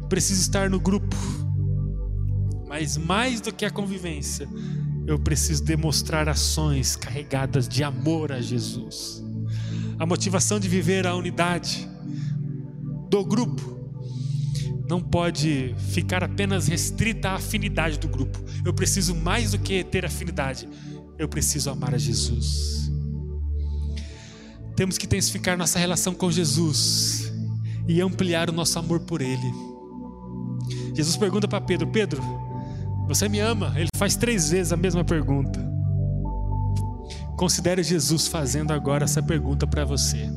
Preciso 0.08 0.40
estar 0.40 0.70
no 0.70 0.80
grupo, 0.80 1.16
mas 2.66 2.96
mais 2.96 3.40
do 3.40 3.52
que 3.52 3.64
a 3.64 3.70
convivência, 3.70 4.48
eu 5.06 5.18
preciso 5.18 5.64
demonstrar 5.64 6.28
ações 6.28 6.96
carregadas 6.96 7.68
de 7.68 7.82
amor 7.82 8.32
a 8.32 8.40
Jesus. 8.40 9.22
A 9.98 10.06
motivação 10.06 10.60
de 10.60 10.68
viver 10.68 11.06
a 11.06 11.14
unidade 11.14 11.88
do 13.10 13.24
grupo 13.24 13.77
não 14.88 15.00
pode 15.00 15.74
ficar 15.90 16.24
apenas 16.24 16.66
restrita 16.66 17.30
à 17.30 17.34
afinidade 17.34 17.98
do 17.98 18.08
grupo. 18.08 18.42
Eu 18.64 18.72
preciso 18.72 19.14
mais 19.14 19.52
do 19.52 19.58
que 19.58 19.84
ter 19.84 20.06
afinidade, 20.06 20.68
eu 21.18 21.28
preciso 21.28 21.70
amar 21.70 21.94
a 21.94 21.98
Jesus. 21.98 22.90
Temos 24.74 24.96
que 24.96 25.06
intensificar 25.06 25.58
nossa 25.58 25.78
relação 25.78 26.14
com 26.14 26.30
Jesus 26.30 27.32
e 27.86 28.00
ampliar 28.00 28.48
o 28.48 28.52
nosso 28.52 28.78
amor 28.78 29.00
por 29.00 29.20
Ele. 29.20 29.52
Jesus 30.94 31.16
pergunta 31.16 31.46
para 31.46 31.60
Pedro: 31.60 31.86
Pedro, 31.88 32.22
você 33.06 33.28
me 33.28 33.40
ama? 33.40 33.74
Ele 33.76 33.88
faz 33.96 34.16
três 34.16 34.50
vezes 34.50 34.72
a 34.72 34.76
mesma 34.76 35.04
pergunta. 35.04 35.58
Considere 37.36 37.82
Jesus 37.82 38.26
fazendo 38.26 38.72
agora 38.72 39.04
essa 39.04 39.22
pergunta 39.22 39.66
para 39.66 39.84
você. 39.84 40.28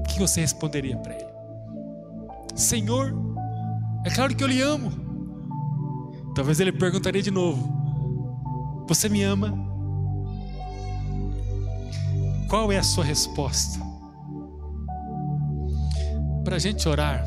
O 0.00 0.02
que 0.04 0.18
você 0.18 0.40
responderia 0.40 0.96
para 0.96 1.14
Ele? 1.14 1.26
Senhor, 2.54 3.35
é 4.06 4.10
claro 4.14 4.36
que 4.36 4.44
eu 4.44 4.46
lhe 4.46 4.62
amo. 4.62 4.92
Talvez 6.32 6.60
ele 6.60 6.70
perguntaria 6.70 7.20
de 7.20 7.30
novo: 7.30 8.86
Você 8.88 9.08
me 9.08 9.24
ama? 9.24 9.52
Qual 12.48 12.70
é 12.70 12.78
a 12.78 12.82
sua 12.84 13.02
resposta? 13.02 13.80
Para 16.44 16.54
a 16.54 16.58
gente 16.60 16.88
orar, 16.88 17.26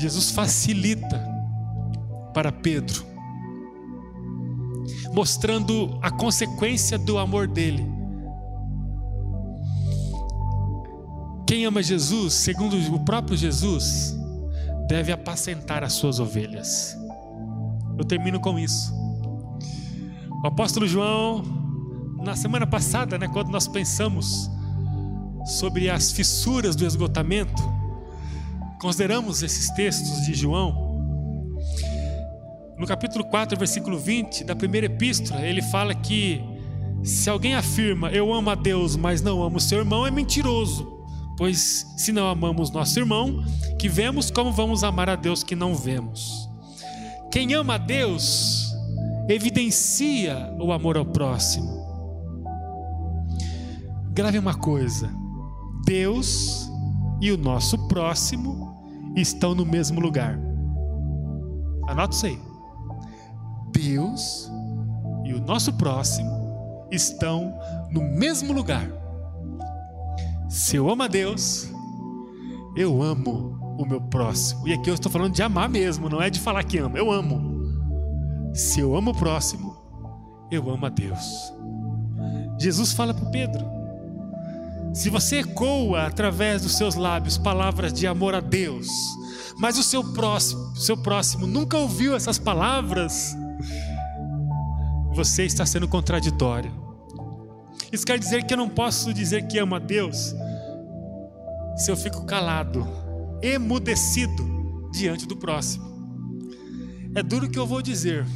Jesus 0.00 0.32
facilita 0.32 1.24
para 2.34 2.50
Pedro, 2.50 3.04
mostrando 5.12 6.00
a 6.02 6.10
consequência 6.10 6.98
do 6.98 7.16
amor 7.16 7.46
dele. 7.46 7.86
Quem 11.46 11.64
ama 11.64 11.80
Jesus, 11.80 12.34
segundo 12.34 12.76
o 12.92 13.04
próprio 13.04 13.36
Jesus, 13.36 14.18
deve 14.88 15.12
apacentar 15.12 15.84
as 15.84 15.92
suas 15.92 16.18
ovelhas. 16.18 16.96
Eu 17.96 18.04
termino 18.04 18.40
com 18.40 18.58
isso. 18.58 18.92
O 20.42 20.46
apóstolo 20.46 20.86
João, 20.86 21.42
na 22.24 22.34
semana 22.34 22.66
passada, 22.66 23.18
né, 23.18 23.28
quando 23.28 23.50
nós 23.50 23.68
pensamos 23.68 24.50
sobre 25.44 25.90
as 25.90 26.10
fissuras 26.10 26.74
do 26.74 26.86
esgotamento, 26.86 27.62
consideramos 28.80 29.42
esses 29.42 29.70
textos 29.70 30.24
de 30.24 30.34
João. 30.34 30.88
No 32.78 32.86
capítulo 32.86 33.24
4, 33.24 33.58
versículo 33.58 33.98
20 33.98 34.44
da 34.44 34.56
primeira 34.56 34.86
epístola, 34.86 35.42
ele 35.42 35.60
fala 35.62 35.94
que 35.94 36.40
se 37.02 37.28
alguém 37.28 37.54
afirma 37.54 38.10
eu 38.10 38.32
amo 38.32 38.50
a 38.50 38.54
Deus, 38.54 38.96
mas 38.96 39.20
não 39.20 39.42
amo 39.42 39.56
o 39.58 39.60
seu 39.60 39.80
irmão, 39.80 40.06
é 40.06 40.10
mentiroso. 40.10 40.97
Pois 41.38 41.86
se 41.96 42.10
não 42.10 42.28
amamos 42.28 42.72
nosso 42.72 42.98
irmão, 42.98 43.44
que 43.78 43.88
vemos, 43.88 44.28
como 44.28 44.50
vamos 44.50 44.82
amar 44.82 45.08
a 45.08 45.14
Deus 45.14 45.44
que 45.44 45.54
não 45.54 45.72
vemos? 45.72 46.50
Quem 47.30 47.54
ama 47.54 47.76
a 47.76 47.78
Deus 47.78 48.74
evidencia 49.28 50.52
o 50.60 50.72
amor 50.72 50.96
ao 50.96 51.06
próximo. 51.06 51.78
Grave 54.10 54.36
uma 54.36 54.54
coisa: 54.54 55.08
Deus 55.86 56.68
e 57.20 57.30
o 57.30 57.38
nosso 57.38 57.86
próximo 57.86 58.76
estão 59.14 59.54
no 59.54 59.64
mesmo 59.64 60.00
lugar. 60.00 60.36
Anota 61.86 62.16
isso 62.16 62.26
aí. 62.26 62.38
Deus 63.70 64.50
e 65.24 65.34
o 65.34 65.40
nosso 65.40 65.72
próximo 65.74 66.88
estão 66.90 67.56
no 67.92 68.02
mesmo 68.02 68.52
lugar. 68.52 68.90
Se 70.58 70.74
eu 70.74 70.90
amo 70.90 71.04
a 71.04 71.06
Deus, 71.06 71.70
eu 72.74 73.00
amo 73.00 73.56
o 73.78 73.86
meu 73.86 74.00
próximo. 74.00 74.66
E 74.66 74.72
aqui 74.72 74.90
eu 74.90 74.94
estou 74.94 75.10
falando 75.10 75.32
de 75.32 75.40
amar 75.40 75.68
mesmo, 75.68 76.08
não 76.08 76.20
é 76.20 76.28
de 76.28 76.40
falar 76.40 76.64
que 76.64 76.78
amo, 76.78 76.98
eu 76.98 77.12
amo. 77.12 78.52
Se 78.52 78.80
eu 78.80 78.96
amo 78.96 79.12
o 79.12 79.14
próximo, 79.14 79.76
eu 80.50 80.68
amo 80.68 80.84
a 80.84 80.88
Deus. 80.88 81.52
Jesus 82.58 82.92
fala 82.92 83.14
para 83.14 83.30
Pedro: 83.30 83.64
se 84.92 85.08
você 85.08 85.38
ecoa 85.38 86.06
através 86.06 86.62
dos 86.62 86.76
seus 86.76 86.96
lábios 86.96 87.38
palavras 87.38 87.92
de 87.92 88.08
amor 88.08 88.34
a 88.34 88.40
Deus, 88.40 88.88
mas 89.60 89.78
o 89.78 89.82
seu 89.84 90.12
próximo, 90.12 90.74
seu 90.74 90.96
próximo 90.96 91.46
nunca 91.46 91.78
ouviu 91.78 92.16
essas 92.16 92.36
palavras, 92.36 93.32
você 95.14 95.44
está 95.44 95.64
sendo 95.64 95.86
contraditório. 95.86 96.87
Isso 97.92 98.04
quer 98.04 98.18
dizer 98.18 98.44
que 98.44 98.52
eu 98.52 98.58
não 98.58 98.68
posso 98.68 99.12
dizer 99.14 99.46
que 99.46 99.58
amo 99.58 99.74
a 99.74 99.78
Deus 99.78 100.34
se 101.76 101.90
eu 101.90 101.96
fico 101.96 102.26
calado, 102.26 102.86
emudecido 103.40 104.88
diante 104.92 105.26
do 105.26 105.36
próximo. 105.36 105.86
É 107.14 107.22
duro 107.22 107.48
que 107.48 107.58
eu 107.58 107.66
vou 107.66 107.80
dizer, 107.80 108.26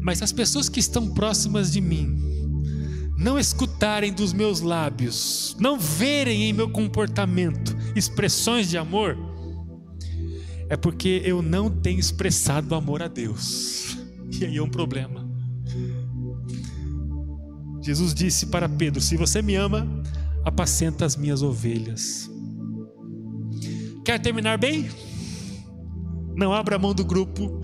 mas 0.00 0.22
as 0.22 0.32
pessoas 0.32 0.68
que 0.68 0.80
estão 0.80 1.08
próximas 1.12 1.72
de 1.72 1.80
mim 1.80 2.18
não 3.18 3.38
escutarem 3.38 4.12
dos 4.12 4.32
meus 4.32 4.60
lábios, 4.60 5.56
não 5.58 5.78
verem 5.78 6.44
em 6.44 6.52
meu 6.52 6.70
comportamento 6.70 7.76
expressões 7.94 8.68
de 8.68 8.78
amor, 8.78 9.16
é 10.68 10.76
porque 10.76 11.20
eu 11.24 11.42
não 11.42 11.68
tenho 11.68 12.00
expressado 12.00 12.74
amor 12.74 13.02
a 13.02 13.08
Deus. 13.08 13.96
E 14.40 14.46
aí 14.46 14.56
é 14.56 14.62
um 14.62 14.68
problema. 14.68 15.21
Jesus 17.82 18.14
disse 18.14 18.46
para 18.46 18.68
Pedro: 18.68 19.00
Se 19.00 19.16
você 19.16 19.42
me 19.42 19.56
ama, 19.56 19.86
apacenta 20.44 21.04
as 21.04 21.16
minhas 21.16 21.42
ovelhas. 21.42 22.30
Quer 24.04 24.20
terminar 24.20 24.56
bem? 24.56 24.88
Não 26.34 26.52
abra 26.52 26.78
mão 26.78 26.94
do 26.94 27.04
grupo 27.04 27.60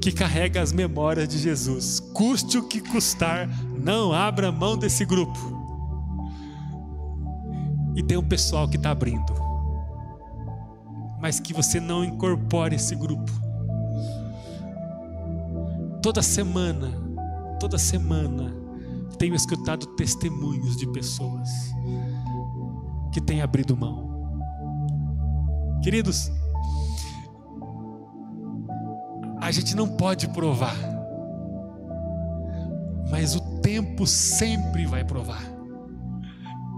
que 0.00 0.12
carrega 0.12 0.60
as 0.60 0.72
memórias 0.72 1.26
de 1.26 1.38
Jesus. 1.38 1.98
Custe 2.12 2.58
o 2.58 2.68
que 2.68 2.80
custar, 2.80 3.48
não 3.82 4.12
abra 4.12 4.52
mão 4.52 4.76
desse 4.76 5.04
grupo. 5.04 5.38
E 7.96 8.02
tem 8.02 8.16
um 8.16 8.28
pessoal 8.28 8.68
que 8.68 8.76
está 8.76 8.90
abrindo, 8.90 9.32
mas 11.20 11.40
que 11.40 11.54
você 11.54 11.80
não 11.80 12.04
incorpore 12.04 12.76
esse 12.76 12.94
grupo. 12.94 13.32
Toda 16.02 16.20
semana, 16.20 16.90
toda 17.58 17.78
semana, 17.78 18.63
tenho 19.14 19.34
escutado 19.34 19.86
testemunhos 19.94 20.76
de 20.76 20.86
pessoas 20.92 21.48
que 23.12 23.20
têm 23.20 23.42
abrido 23.42 23.76
mão. 23.76 24.12
Queridos, 25.82 26.30
a 29.40 29.50
gente 29.50 29.76
não 29.76 29.86
pode 29.86 30.26
provar, 30.28 30.76
mas 33.10 33.36
o 33.36 33.40
tempo 33.60 34.06
sempre 34.06 34.86
vai 34.86 35.04
provar. 35.04 35.42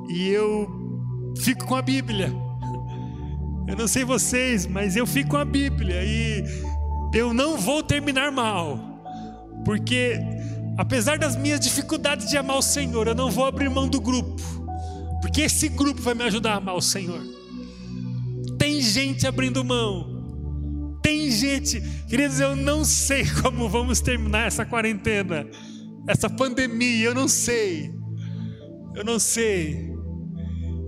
E 0.08 0.28
eu 0.28 0.68
fico 1.38 1.66
com 1.66 1.74
a 1.74 1.82
Bíblia. 1.82 2.32
Eu 3.66 3.76
não 3.76 3.88
sei 3.88 4.04
vocês, 4.04 4.66
mas 4.66 4.96
eu 4.96 5.06
fico 5.06 5.30
com 5.30 5.36
a 5.36 5.44
Bíblia 5.44 6.04
e 6.04 6.44
eu 7.14 7.32
não 7.32 7.56
vou 7.56 7.82
terminar 7.82 8.30
mal, 8.30 8.78
porque 9.64 10.20
apesar 10.76 11.18
das 11.18 11.36
minhas 11.36 11.60
dificuldades 11.60 12.28
de 12.28 12.36
amar 12.36 12.58
o 12.58 12.62
Senhor, 12.62 13.06
eu 13.06 13.14
não 13.14 13.30
vou 13.30 13.46
abrir 13.46 13.68
mão 13.68 13.88
do 13.88 14.00
grupo, 14.00 14.42
porque 15.20 15.42
esse 15.42 15.68
grupo 15.68 16.00
vai 16.00 16.14
me 16.14 16.24
ajudar 16.24 16.52
a 16.52 16.56
amar 16.56 16.76
o 16.76 16.82
Senhor. 16.82 17.20
Tem 18.58 18.80
gente 18.80 19.26
abrindo 19.26 19.64
mão, 19.64 20.98
tem 21.02 21.30
gente, 21.30 21.80
queridos, 22.08 22.40
eu 22.40 22.54
não 22.54 22.84
sei 22.84 23.24
como 23.42 23.68
vamos 23.68 24.00
terminar 24.00 24.46
essa 24.46 24.64
quarentena, 24.64 25.46
essa 26.08 26.28
pandemia, 26.28 27.06
eu 27.06 27.14
não 27.14 27.28
sei, 27.28 27.92
eu 28.94 29.04
não 29.04 29.18
sei. 29.18 29.94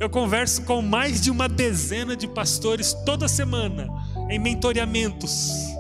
Eu 0.01 0.09
converso 0.09 0.63
com 0.63 0.81
mais 0.81 1.21
de 1.21 1.29
uma 1.29 1.49
dezena 1.49 2.17
de 2.17 2.29
pastores 2.29 2.93
toda 3.05 3.27
semana 3.27 3.89
em 4.31 4.39
mentoreamentos 4.39 5.77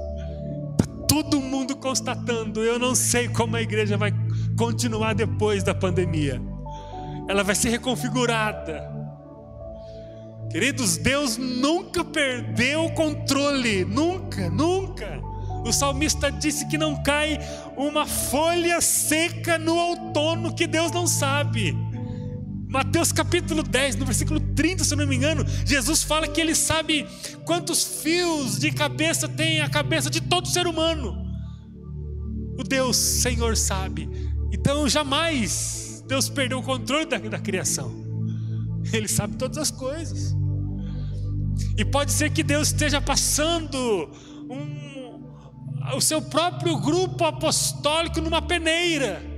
todo 1.22 1.40
mundo 1.40 1.76
constatando: 1.76 2.62
eu 2.62 2.78
não 2.78 2.94
sei 2.94 3.28
como 3.28 3.56
a 3.56 3.62
igreja 3.62 3.96
vai 3.96 4.12
continuar 4.56 5.14
depois 5.14 5.64
da 5.64 5.74
pandemia. 5.74 6.40
Ela 7.28 7.42
vai 7.42 7.54
ser 7.54 7.70
reconfigurada. 7.70 8.88
Queridos, 10.50 10.96
Deus 10.96 11.36
nunca 11.36 12.04
perdeu 12.04 12.86
o 12.86 12.92
controle, 12.92 13.84
nunca, 13.84 14.48
nunca. 14.48 15.20
O 15.66 15.72
salmista 15.72 16.30
disse 16.30 16.66
que 16.68 16.78
não 16.78 17.02
cai 17.02 17.38
uma 17.76 18.06
folha 18.06 18.80
seca 18.80 19.58
no 19.58 19.76
outono 19.76 20.54
que 20.54 20.66
Deus 20.66 20.92
não 20.92 21.06
sabe. 21.06 21.76
Mateus 22.68 23.12
capítulo 23.12 23.62
10, 23.62 23.96
no 23.96 24.04
versículo 24.04 24.38
30, 24.38 24.84
se 24.84 24.94
não 24.94 25.06
me 25.06 25.16
engano, 25.16 25.42
Jesus 25.64 26.02
fala 26.02 26.28
que 26.28 26.38
ele 26.38 26.54
sabe 26.54 27.06
quantos 27.46 28.02
fios 28.02 28.58
de 28.58 28.70
cabeça 28.70 29.26
tem 29.26 29.62
a 29.62 29.70
cabeça 29.70 30.10
de 30.10 30.20
todo 30.20 30.46
ser 30.46 30.66
humano. 30.66 31.16
O 32.58 32.62
Deus 32.62 32.96
Senhor 32.96 33.56
sabe. 33.56 34.06
Então 34.52 34.86
jamais 34.86 36.04
Deus 36.06 36.28
perdeu 36.28 36.58
o 36.58 36.62
controle 36.62 37.06
da, 37.06 37.16
da 37.16 37.38
criação. 37.38 37.90
Ele 38.92 39.08
sabe 39.08 39.36
todas 39.36 39.56
as 39.56 39.70
coisas. 39.70 40.36
E 41.76 41.84
pode 41.86 42.12
ser 42.12 42.30
que 42.30 42.42
Deus 42.42 42.68
esteja 42.68 43.00
passando 43.00 44.10
um, 44.50 45.96
o 45.96 46.00
seu 46.02 46.20
próprio 46.20 46.76
grupo 46.76 47.24
apostólico 47.24 48.20
numa 48.20 48.42
peneira 48.42 49.37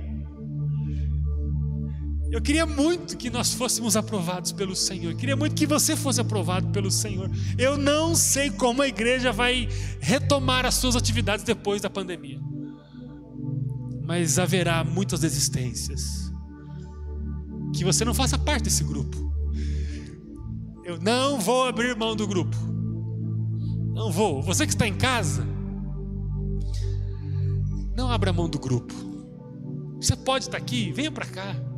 Eu 2.31 2.41
queria 2.41 2.65
muito 2.65 3.17
que 3.17 3.29
nós 3.29 3.53
fôssemos 3.53 3.97
aprovados 3.97 4.53
pelo 4.53 4.73
Senhor. 4.73 5.11
Eu 5.11 5.17
queria 5.17 5.35
muito 5.35 5.53
que 5.53 5.67
você 5.67 5.97
fosse 5.97 6.21
aprovado 6.21 6.69
pelo 6.69 6.89
Senhor. 6.89 7.29
Eu 7.57 7.77
não 7.77 8.15
sei 8.15 8.49
como 8.49 8.81
a 8.81 8.87
igreja 8.87 9.33
vai 9.33 9.67
retomar 9.99 10.65
as 10.65 10.75
suas 10.75 10.95
atividades 10.95 11.43
depois 11.43 11.81
da 11.81 11.89
pandemia. 11.89 12.39
Mas 14.05 14.39
haverá 14.39 14.81
muitas 14.81 15.19
desistências. 15.19 16.31
Que 17.75 17.83
você 17.83 18.05
não 18.05 18.13
faça 18.13 18.37
parte 18.37 18.63
desse 18.63 18.85
grupo. 18.85 19.29
Eu 20.85 20.97
não 21.01 21.37
vou 21.37 21.65
abrir 21.65 21.97
mão 21.97 22.15
do 22.15 22.25
grupo. 22.25 22.55
Não 23.93 24.09
vou. 24.09 24.41
Você 24.41 24.65
que 24.65 24.71
está 24.71 24.87
em 24.87 24.95
casa, 24.95 25.45
não 27.93 28.09
abra 28.09 28.31
mão 28.31 28.47
do 28.47 28.57
grupo. 28.57 28.93
Você 29.99 30.15
pode 30.15 30.45
estar 30.45 30.57
aqui, 30.57 30.93
venha 30.93 31.11
para 31.11 31.25
cá. 31.25 31.70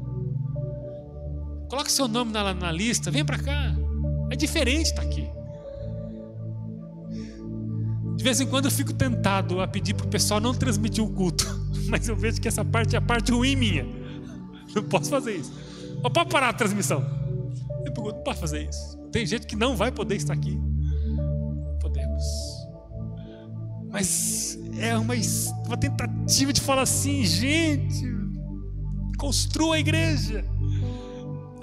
Coloque 1.73 1.91
seu 1.91 2.07
nome 2.07 2.31
na, 2.31 2.53
na 2.53 2.71
lista, 2.71 3.09
vem 3.09 3.25
para 3.25 3.39
cá. 3.39 3.75
É 4.29 4.35
diferente 4.35 4.91
estar 4.91 5.01
aqui. 5.01 5.27
De 8.15 8.23
vez 8.23 8.39
em 8.39 8.45
quando 8.45 8.65
eu 8.65 8.71
fico 8.71 8.93
tentado 8.93 9.59
a 9.59 9.67
pedir 9.67 9.95
para 9.95 10.05
o 10.05 10.07
pessoal 10.07 10.39
não 10.39 10.53
transmitir 10.53 11.03
o 11.03 11.09
culto, 11.09 11.43
mas 11.89 12.07
eu 12.07 12.15
vejo 12.15 12.39
que 12.39 12.47
essa 12.47 12.63
parte 12.63 12.95
é 12.95 12.99
a 12.99 13.01
parte 13.01 13.31
ruim 13.31 13.55
minha. 13.55 13.87
Não 14.75 14.83
posso 14.83 15.09
fazer 15.09 15.37
isso. 15.37 15.51
Ou 16.03 16.11
pode 16.11 16.29
parar 16.29 16.49
a 16.49 16.53
transmissão. 16.53 17.03
Eu 17.83 17.91
pergunto, 17.91 18.21
pode 18.23 18.39
fazer 18.39 18.69
isso. 18.69 18.95
Tem 19.11 19.25
gente 19.25 19.47
que 19.47 19.55
não 19.55 19.75
vai 19.75 19.91
poder 19.91 20.17
estar 20.17 20.33
aqui. 20.33 20.55
Podemos. 21.81 22.23
Mas 23.89 24.59
é 24.77 24.95
uma, 24.95 25.15
uma 25.65 25.77
tentativa 25.77 26.53
de 26.53 26.61
falar 26.61 26.83
assim, 26.83 27.25
gente, 27.25 28.05
construa 29.17 29.77
a 29.77 29.79
igreja. 29.79 30.52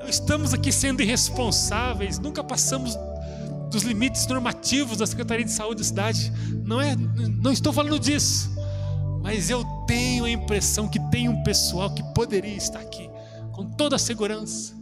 Estamos 0.06 0.52
aqui 0.52 0.72
sendo 0.72 1.02
irresponsáveis, 1.02 2.18
nunca 2.18 2.42
passamos 2.42 2.96
dos 3.70 3.82
limites 3.82 4.26
normativos 4.26 4.98
da 4.98 5.06
Secretaria 5.06 5.44
de 5.44 5.52
Saúde 5.52 5.78
da 5.78 5.84
cidade. 5.84 6.32
Não 6.64 6.80
é, 6.80 6.96
não 6.96 7.52
estou 7.52 7.72
falando 7.72 7.98
disso. 7.98 8.50
Mas 9.22 9.50
eu 9.50 9.64
tenho 9.86 10.24
a 10.24 10.30
impressão 10.30 10.88
que 10.88 10.98
tem 11.10 11.28
um 11.28 11.42
pessoal 11.42 11.90
que 11.94 12.02
poderia 12.14 12.56
estar 12.56 12.80
aqui 12.80 13.08
com 13.52 13.64
toda 13.64 13.96
a 13.96 13.98
segurança, 13.98 14.74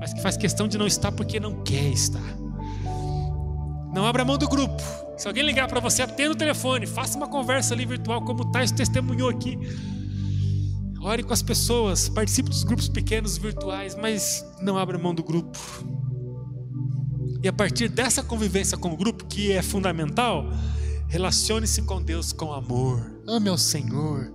mas 0.00 0.14
que 0.14 0.22
faz 0.22 0.36
questão 0.36 0.68
de 0.68 0.78
não 0.78 0.86
estar 0.86 1.10
porque 1.10 1.40
não 1.40 1.62
quer 1.62 1.88
estar. 1.90 2.38
Não 3.92 4.06
abra 4.06 4.24
mão 4.24 4.38
do 4.38 4.48
grupo. 4.48 4.82
Se 5.16 5.26
alguém 5.26 5.42
ligar 5.42 5.66
para 5.66 5.80
você, 5.80 6.02
atenda 6.02 6.32
o 6.32 6.36
telefone, 6.36 6.86
faça 6.86 7.16
uma 7.16 7.26
conversa 7.26 7.74
ali 7.74 7.84
virtual, 7.84 8.22
como 8.22 8.42
o 8.42 8.52
Tais 8.52 8.70
testemunhou 8.70 9.28
aqui. 9.28 9.58
Ore 11.00 11.22
com 11.22 11.32
as 11.32 11.42
pessoas, 11.42 12.08
participe 12.08 12.50
dos 12.50 12.64
grupos 12.64 12.88
pequenos 12.88 13.38
virtuais, 13.38 13.94
mas 13.94 14.44
não 14.60 14.76
abra 14.76 14.98
mão 14.98 15.14
do 15.14 15.22
grupo. 15.22 15.58
E 17.42 17.46
a 17.46 17.52
partir 17.52 17.88
dessa 17.88 18.22
convivência 18.22 18.76
com 18.76 18.92
o 18.92 18.96
grupo, 18.96 19.24
que 19.26 19.52
é 19.52 19.62
fundamental, 19.62 20.50
relacione-se 21.06 21.82
com 21.82 22.02
Deus 22.02 22.32
com 22.32 22.52
amor. 22.52 23.22
Ame 23.28 23.48
ao 23.48 23.56
Senhor. 23.56 24.32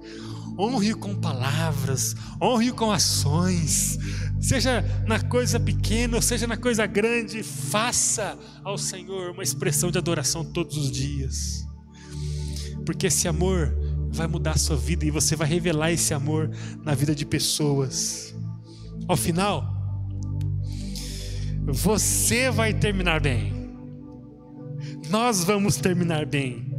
Honre-o 0.57 0.97
com 0.97 1.15
palavras, 1.15 2.15
honre-o 2.41 2.75
com 2.75 2.91
ações. 2.91 3.97
Seja 4.39 4.83
na 5.07 5.19
coisa 5.19 5.59
pequena 5.59 6.15
ou 6.15 6.21
seja 6.21 6.45
na 6.45 6.55
coisa 6.55 6.85
grande, 6.85 7.41
faça 7.41 8.37
ao 8.63 8.77
Senhor 8.77 9.31
uma 9.31 9.43
expressão 9.43 9.89
de 9.89 9.97
adoração 9.97 10.45
todos 10.45 10.77
os 10.77 10.91
dias. 10.91 11.65
Porque 12.85 13.07
esse 13.07 13.27
amor 13.27 13.75
vai 14.13 14.27
mudar 14.27 14.51
a 14.51 14.57
sua 14.57 14.77
vida 14.77 15.05
e 15.05 15.11
você 15.11 15.35
vai 15.35 15.47
revelar 15.47 15.91
esse 15.91 16.13
amor 16.13 16.49
na 16.83 16.93
vida 16.93 17.15
de 17.15 17.25
pessoas. 17.25 18.33
Ao 19.07 19.17
final, 19.17 19.65
você 21.65 22.51
vai 22.51 22.73
terminar 22.73 23.19
bem. 23.19 23.51
Nós 25.09 25.43
vamos 25.43 25.77
terminar 25.77 26.25
bem. 26.25 26.71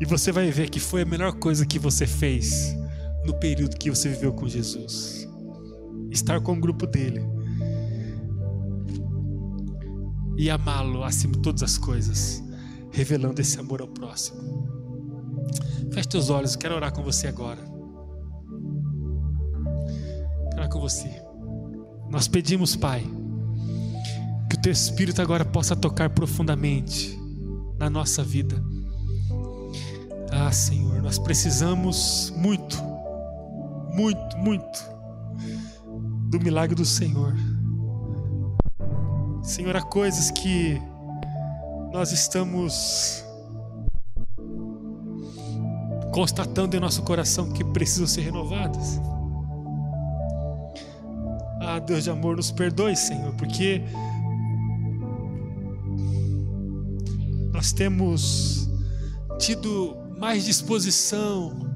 E 0.00 0.04
você 0.04 0.30
vai 0.30 0.50
ver 0.50 0.68
que 0.68 0.78
foi 0.78 1.02
a 1.02 1.06
melhor 1.06 1.32
coisa 1.34 1.64
que 1.64 1.78
você 1.78 2.06
fez 2.06 2.76
no 3.24 3.32
período 3.34 3.76
que 3.78 3.88
você 3.88 4.10
viveu 4.10 4.32
com 4.32 4.46
Jesus. 4.46 5.26
Estar 6.10 6.40
com 6.40 6.52
o 6.52 6.60
grupo 6.60 6.86
dele. 6.86 7.22
E 10.36 10.50
amá-lo 10.50 11.04
acima 11.04 11.32
de 11.34 11.40
todas 11.40 11.62
as 11.62 11.78
coisas, 11.78 12.42
revelando 12.90 13.40
esse 13.40 13.58
amor 13.58 13.80
ao 13.80 13.88
próximo. 13.88 14.73
Feche 15.92 16.08
teus 16.08 16.30
olhos, 16.30 16.56
quero 16.56 16.74
orar 16.74 16.92
com 16.92 17.02
você 17.02 17.28
agora. 17.28 17.60
Quero 20.50 20.56
orar 20.56 20.68
com 20.68 20.80
você. 20.80 21.22
Nós 22.10 22.28
pedimos, 22.28 22.76
Pai, 22.76 23.04
que 24.48 24.56
o 24.56 24.60
Teu 24.60 24.72
Espírito 24.72 25.20
agora 25.22 25.44
possa 25.44 25.74
tocar 25.74 26.10
profundamente 26.10 27.18
na 27.78 27.90
nossa 27.90 28.22
vida. 28.22 28.62
Ah, 30.30 30.50
Senhor, 30.50 31.00
nós 31.00 31.18
precisamos 31.18 32.32
muito, 32.36 32.76
muito, 33.94 34.36
muito 34.38 34.94
do 36.28 36.40
milagre 36.40 36.74
do 36.74 36.84
Senhor. 36.84 37.34
Senhor, 39.42 39.76
há 39.76 39.82
coisas 39.82 40.30
que 40.30 40.80
nós 41.92 42.10
estamos 42.10 43.24
constatando 46.14 46.76
em 46.76 46.80
nosso 46.80 47.02
coração 47.02 47.50
que 47.50 47.64
precisam 47.64 48.06
ser 48.06 48.20
renovadas. 48.20 49.00
Ah, 51.60 51.80
Deus 51.80 52.04
de 52.04 52.10
amor, 52.10 52.36
nos 52.36 52.52
perdoe, 52.52 52.94
Senhor, 52.94 53.34
porque 53.34 53.82
nós 57.52 57.72
temos 57.72 58.70
tido 59.40 59.96
mais 60.16 60.44
disposição 60.44 61.68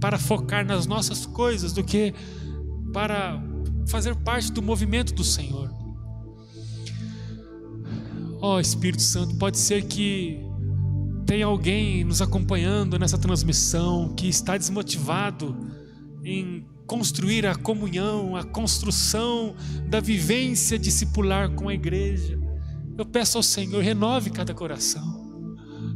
para 0.00 0.18
focar 0.18 0.66
nas 0.66 0.84
nossas 0.84 1.24
coisas 1.24 1.72
do 1.72 1.84
que 1.84 2.12
para 2.92 3.40
fazer 3.86 4.16
parte 4.16 4.50
do 4.50 4.62
movimento 4.62 5.14
do 5.14 5.22
Senhor. 5.22 5.72
Ó 8.40 8.56
oh, 8.56 8.60
Espírito 8.60 9.02
Santo, 9.02 9.36
pode 9.36 9.58
ser 9.58 9.84
que 9.84 10.44
tem 11.26 11.42
alguém 11.42 12.04
nos 12.04 12.20
acompanhando 12.20 12.98
nessa 12.98 13.18
transmissão 13.18 14.14
que 14.14 14.28
está 14.28 14.56
desmotivado 14.56 15.56
em 16.22 16.66
construir 16.86 17.46
a 17.46 17.54
comunhão, 17.54 18.36
a 18.36 18.44
construção 18.44 19.54
da 19.88 20.00
vivência 20.00 20.78
discipular 20.78 21.50
com 21.50 21.68
a 21.68 21.74
igreja. 21.74 22.38
Eu 22.96 23.06
peço 23.06 23.38
ao 23.38 23.42
Senhor, 23.42 23.82
renove 23.82 24.30
cada 24.30 24.54
coração. 24.54 25.24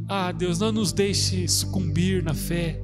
Ah, 0.07 0.31
Deus, 0.31 0.59
não 0.59 0.71
nos 0.71 0.91
deixe 0.91 1.47
sucumbir 1.47 2.23
na 2.23 2.33
fé. 2.33 2.81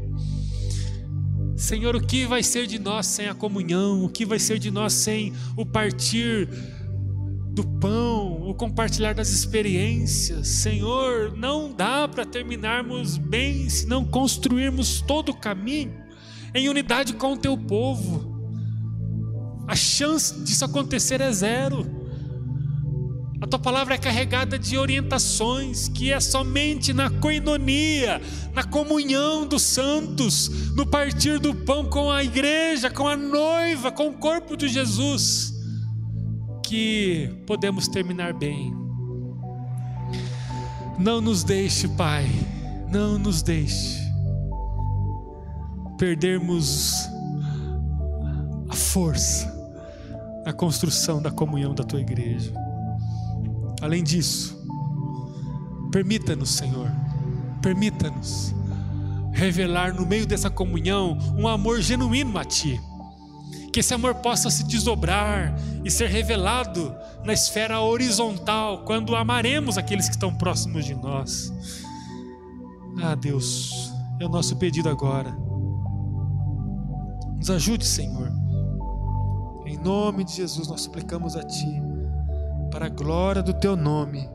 Senhor, 1.58 1.96
o 1.96 2.02
que 2.02 2.26
vai 2.26 2.44
ser 2.44 2.68
de 2.68 2.78
nós 2.78 3.08
sem 3.08 3.28
a 3.28 3.34
comunhão? 3.34 4.04
O 4.04 4.10
que 4.10 4.26
vai 4.26 4.38
ser 4.38 4.60
de 4.60 4.70
nós 4.70 4.94
sem 4.94 5.34
o 5.56 5.66
partir 5.66 6.48
do 7.52 7.64
pão, 7.80 8.25
o 8.46 8.54
compartilhar 8.54 9.16
das 9.16 9.30
experiências. 9.30 10.48
Senhor, 10.48 11.36
não 11.36 11.74
dá 11.74 12.08
para 12.08 12.24
terminarmos 12.24 13.18
bem 13.18 13.68
se 13.68 13.88
não 13.88 14.06
construirmos 14.06 15.02
todo 15.02 15.30
o 15.30 15.36
caminho 15.36 15.94
em 16.54 16.70
unidade 16.70 17.14
com 17.14 17.34
o 17.34 17.38
teu 17.38 17.58
povo. 17.58 18.36
A 19.68 19.76
chance 19.76 20.44
disso 20.44 20.64
acontecer 20.64 21.22
é 21.22 21.32
zero. 21.32 22.06
A 23.42 23.48
tua 23.48 23.58
palavra 23.58 23.96
é 23.96 23.98
carregada 23.98 24.60
de 24.60 24.78
orientações 24.78 25.90
que 25.90 26.12
é 26.12 26.20
somente 26.20 26.94
na 26.94 27.10
coinonia, 27.10 28.22
na 28.54 28.64
comunhão 28.64 29.48
dos 29.48 29.64
santos, 29.64 30.72
no 30.76 30.86
partir 30.86 31.40
do 31.40 31.54
pão 31.54 31.86
com 31.86 32.12
a 32.12 32.24
igreja, 32.24 32.92
com 32.92 33.08
a 33.08 33.18
noiva, 33.18 33.92
com 33.92 34.10
o 34.10 34.14
corpo 34.14 34.56
de 34.56 34.68
Jesus 34.68 35.55
que 36.68 37.30
podemos 37.46 37.88
terminar 37.88 38.34
bem. 38.34 38.74
Não 40.98 41.22
nos 41.22 41.44
deixe, 41.44 41.88
Pai, 41.90 42.26
não 42.92 43.20
nos 43.20 43.42
deixe 43.44 44.04
perdermos 45.98 47.08
a 48.70 48.76
força 48.76 49.54
na 50.46 50.52
construção 50.52 51.22
da 51.22 51.32
comunhão 51.32 51.74
da 51.74 51.84
tua 51.84 52.02
igreja. 52.02 52.52
Além 53.82 54.04
disso, 54.04 54.58
permita-nos, 55.92 56.50
Senhor, 56.50 56.92
permita-nos 57.62 58.54
revelar 59.32 59.94
no 59.94 60.06
meio 60.06 60.26
dessa 60.26 60.50
comunhão 60.50 61.18
um 61.38 61.48
amor 61.48 61.80
genuíno 61.82 62.38
a 62.38 62.44
Ti 62.44 62.82
que 63.76 63.82
esse 63.82 63.94
amor 63.94 64.16
possa 64.16 64.50
se 64.50 64.64
desdobrar 64.64 65.54
e 65.84 65.92
ser 65.92 66.10
revelado 66.10 66.96
na 67.26 67.34
esfera 67.34 67.82
horizontal, 67.82 68.86
quando 68.86 69.14
amaremos 69.14 69.78
aqueles 69.78 70.08
que 70.08 70.16
estão 70.16 70.34
próximos 70.34 70.86
de 70.86 70.96
nós. 70.96 71.52
Ah, 73.04 73.16
Deus, 73.16 73.92
é 74.18 74.26
o 74.26 74.30
nosso 74.30 74.56
pedido 74.56 74.88
agora. 74.88 75.38
Nos 77.38 77.50
ajude, 77.50 77.86
Senhor, 77.86 78.32
nome 79.86 80.24
de 80.24 80.34
Jesus, 80.34 80.68
nós 80.68 80.82
suplicamos 80.82 81.36
a 81.36 81.44
Ti, 81.44 81.80
para 82.72 82.88
a 82.88 82.90
glória 82.90 83.44
do 83.44 83.54
Teu 83.54 83.76
nome. 83.76 84.28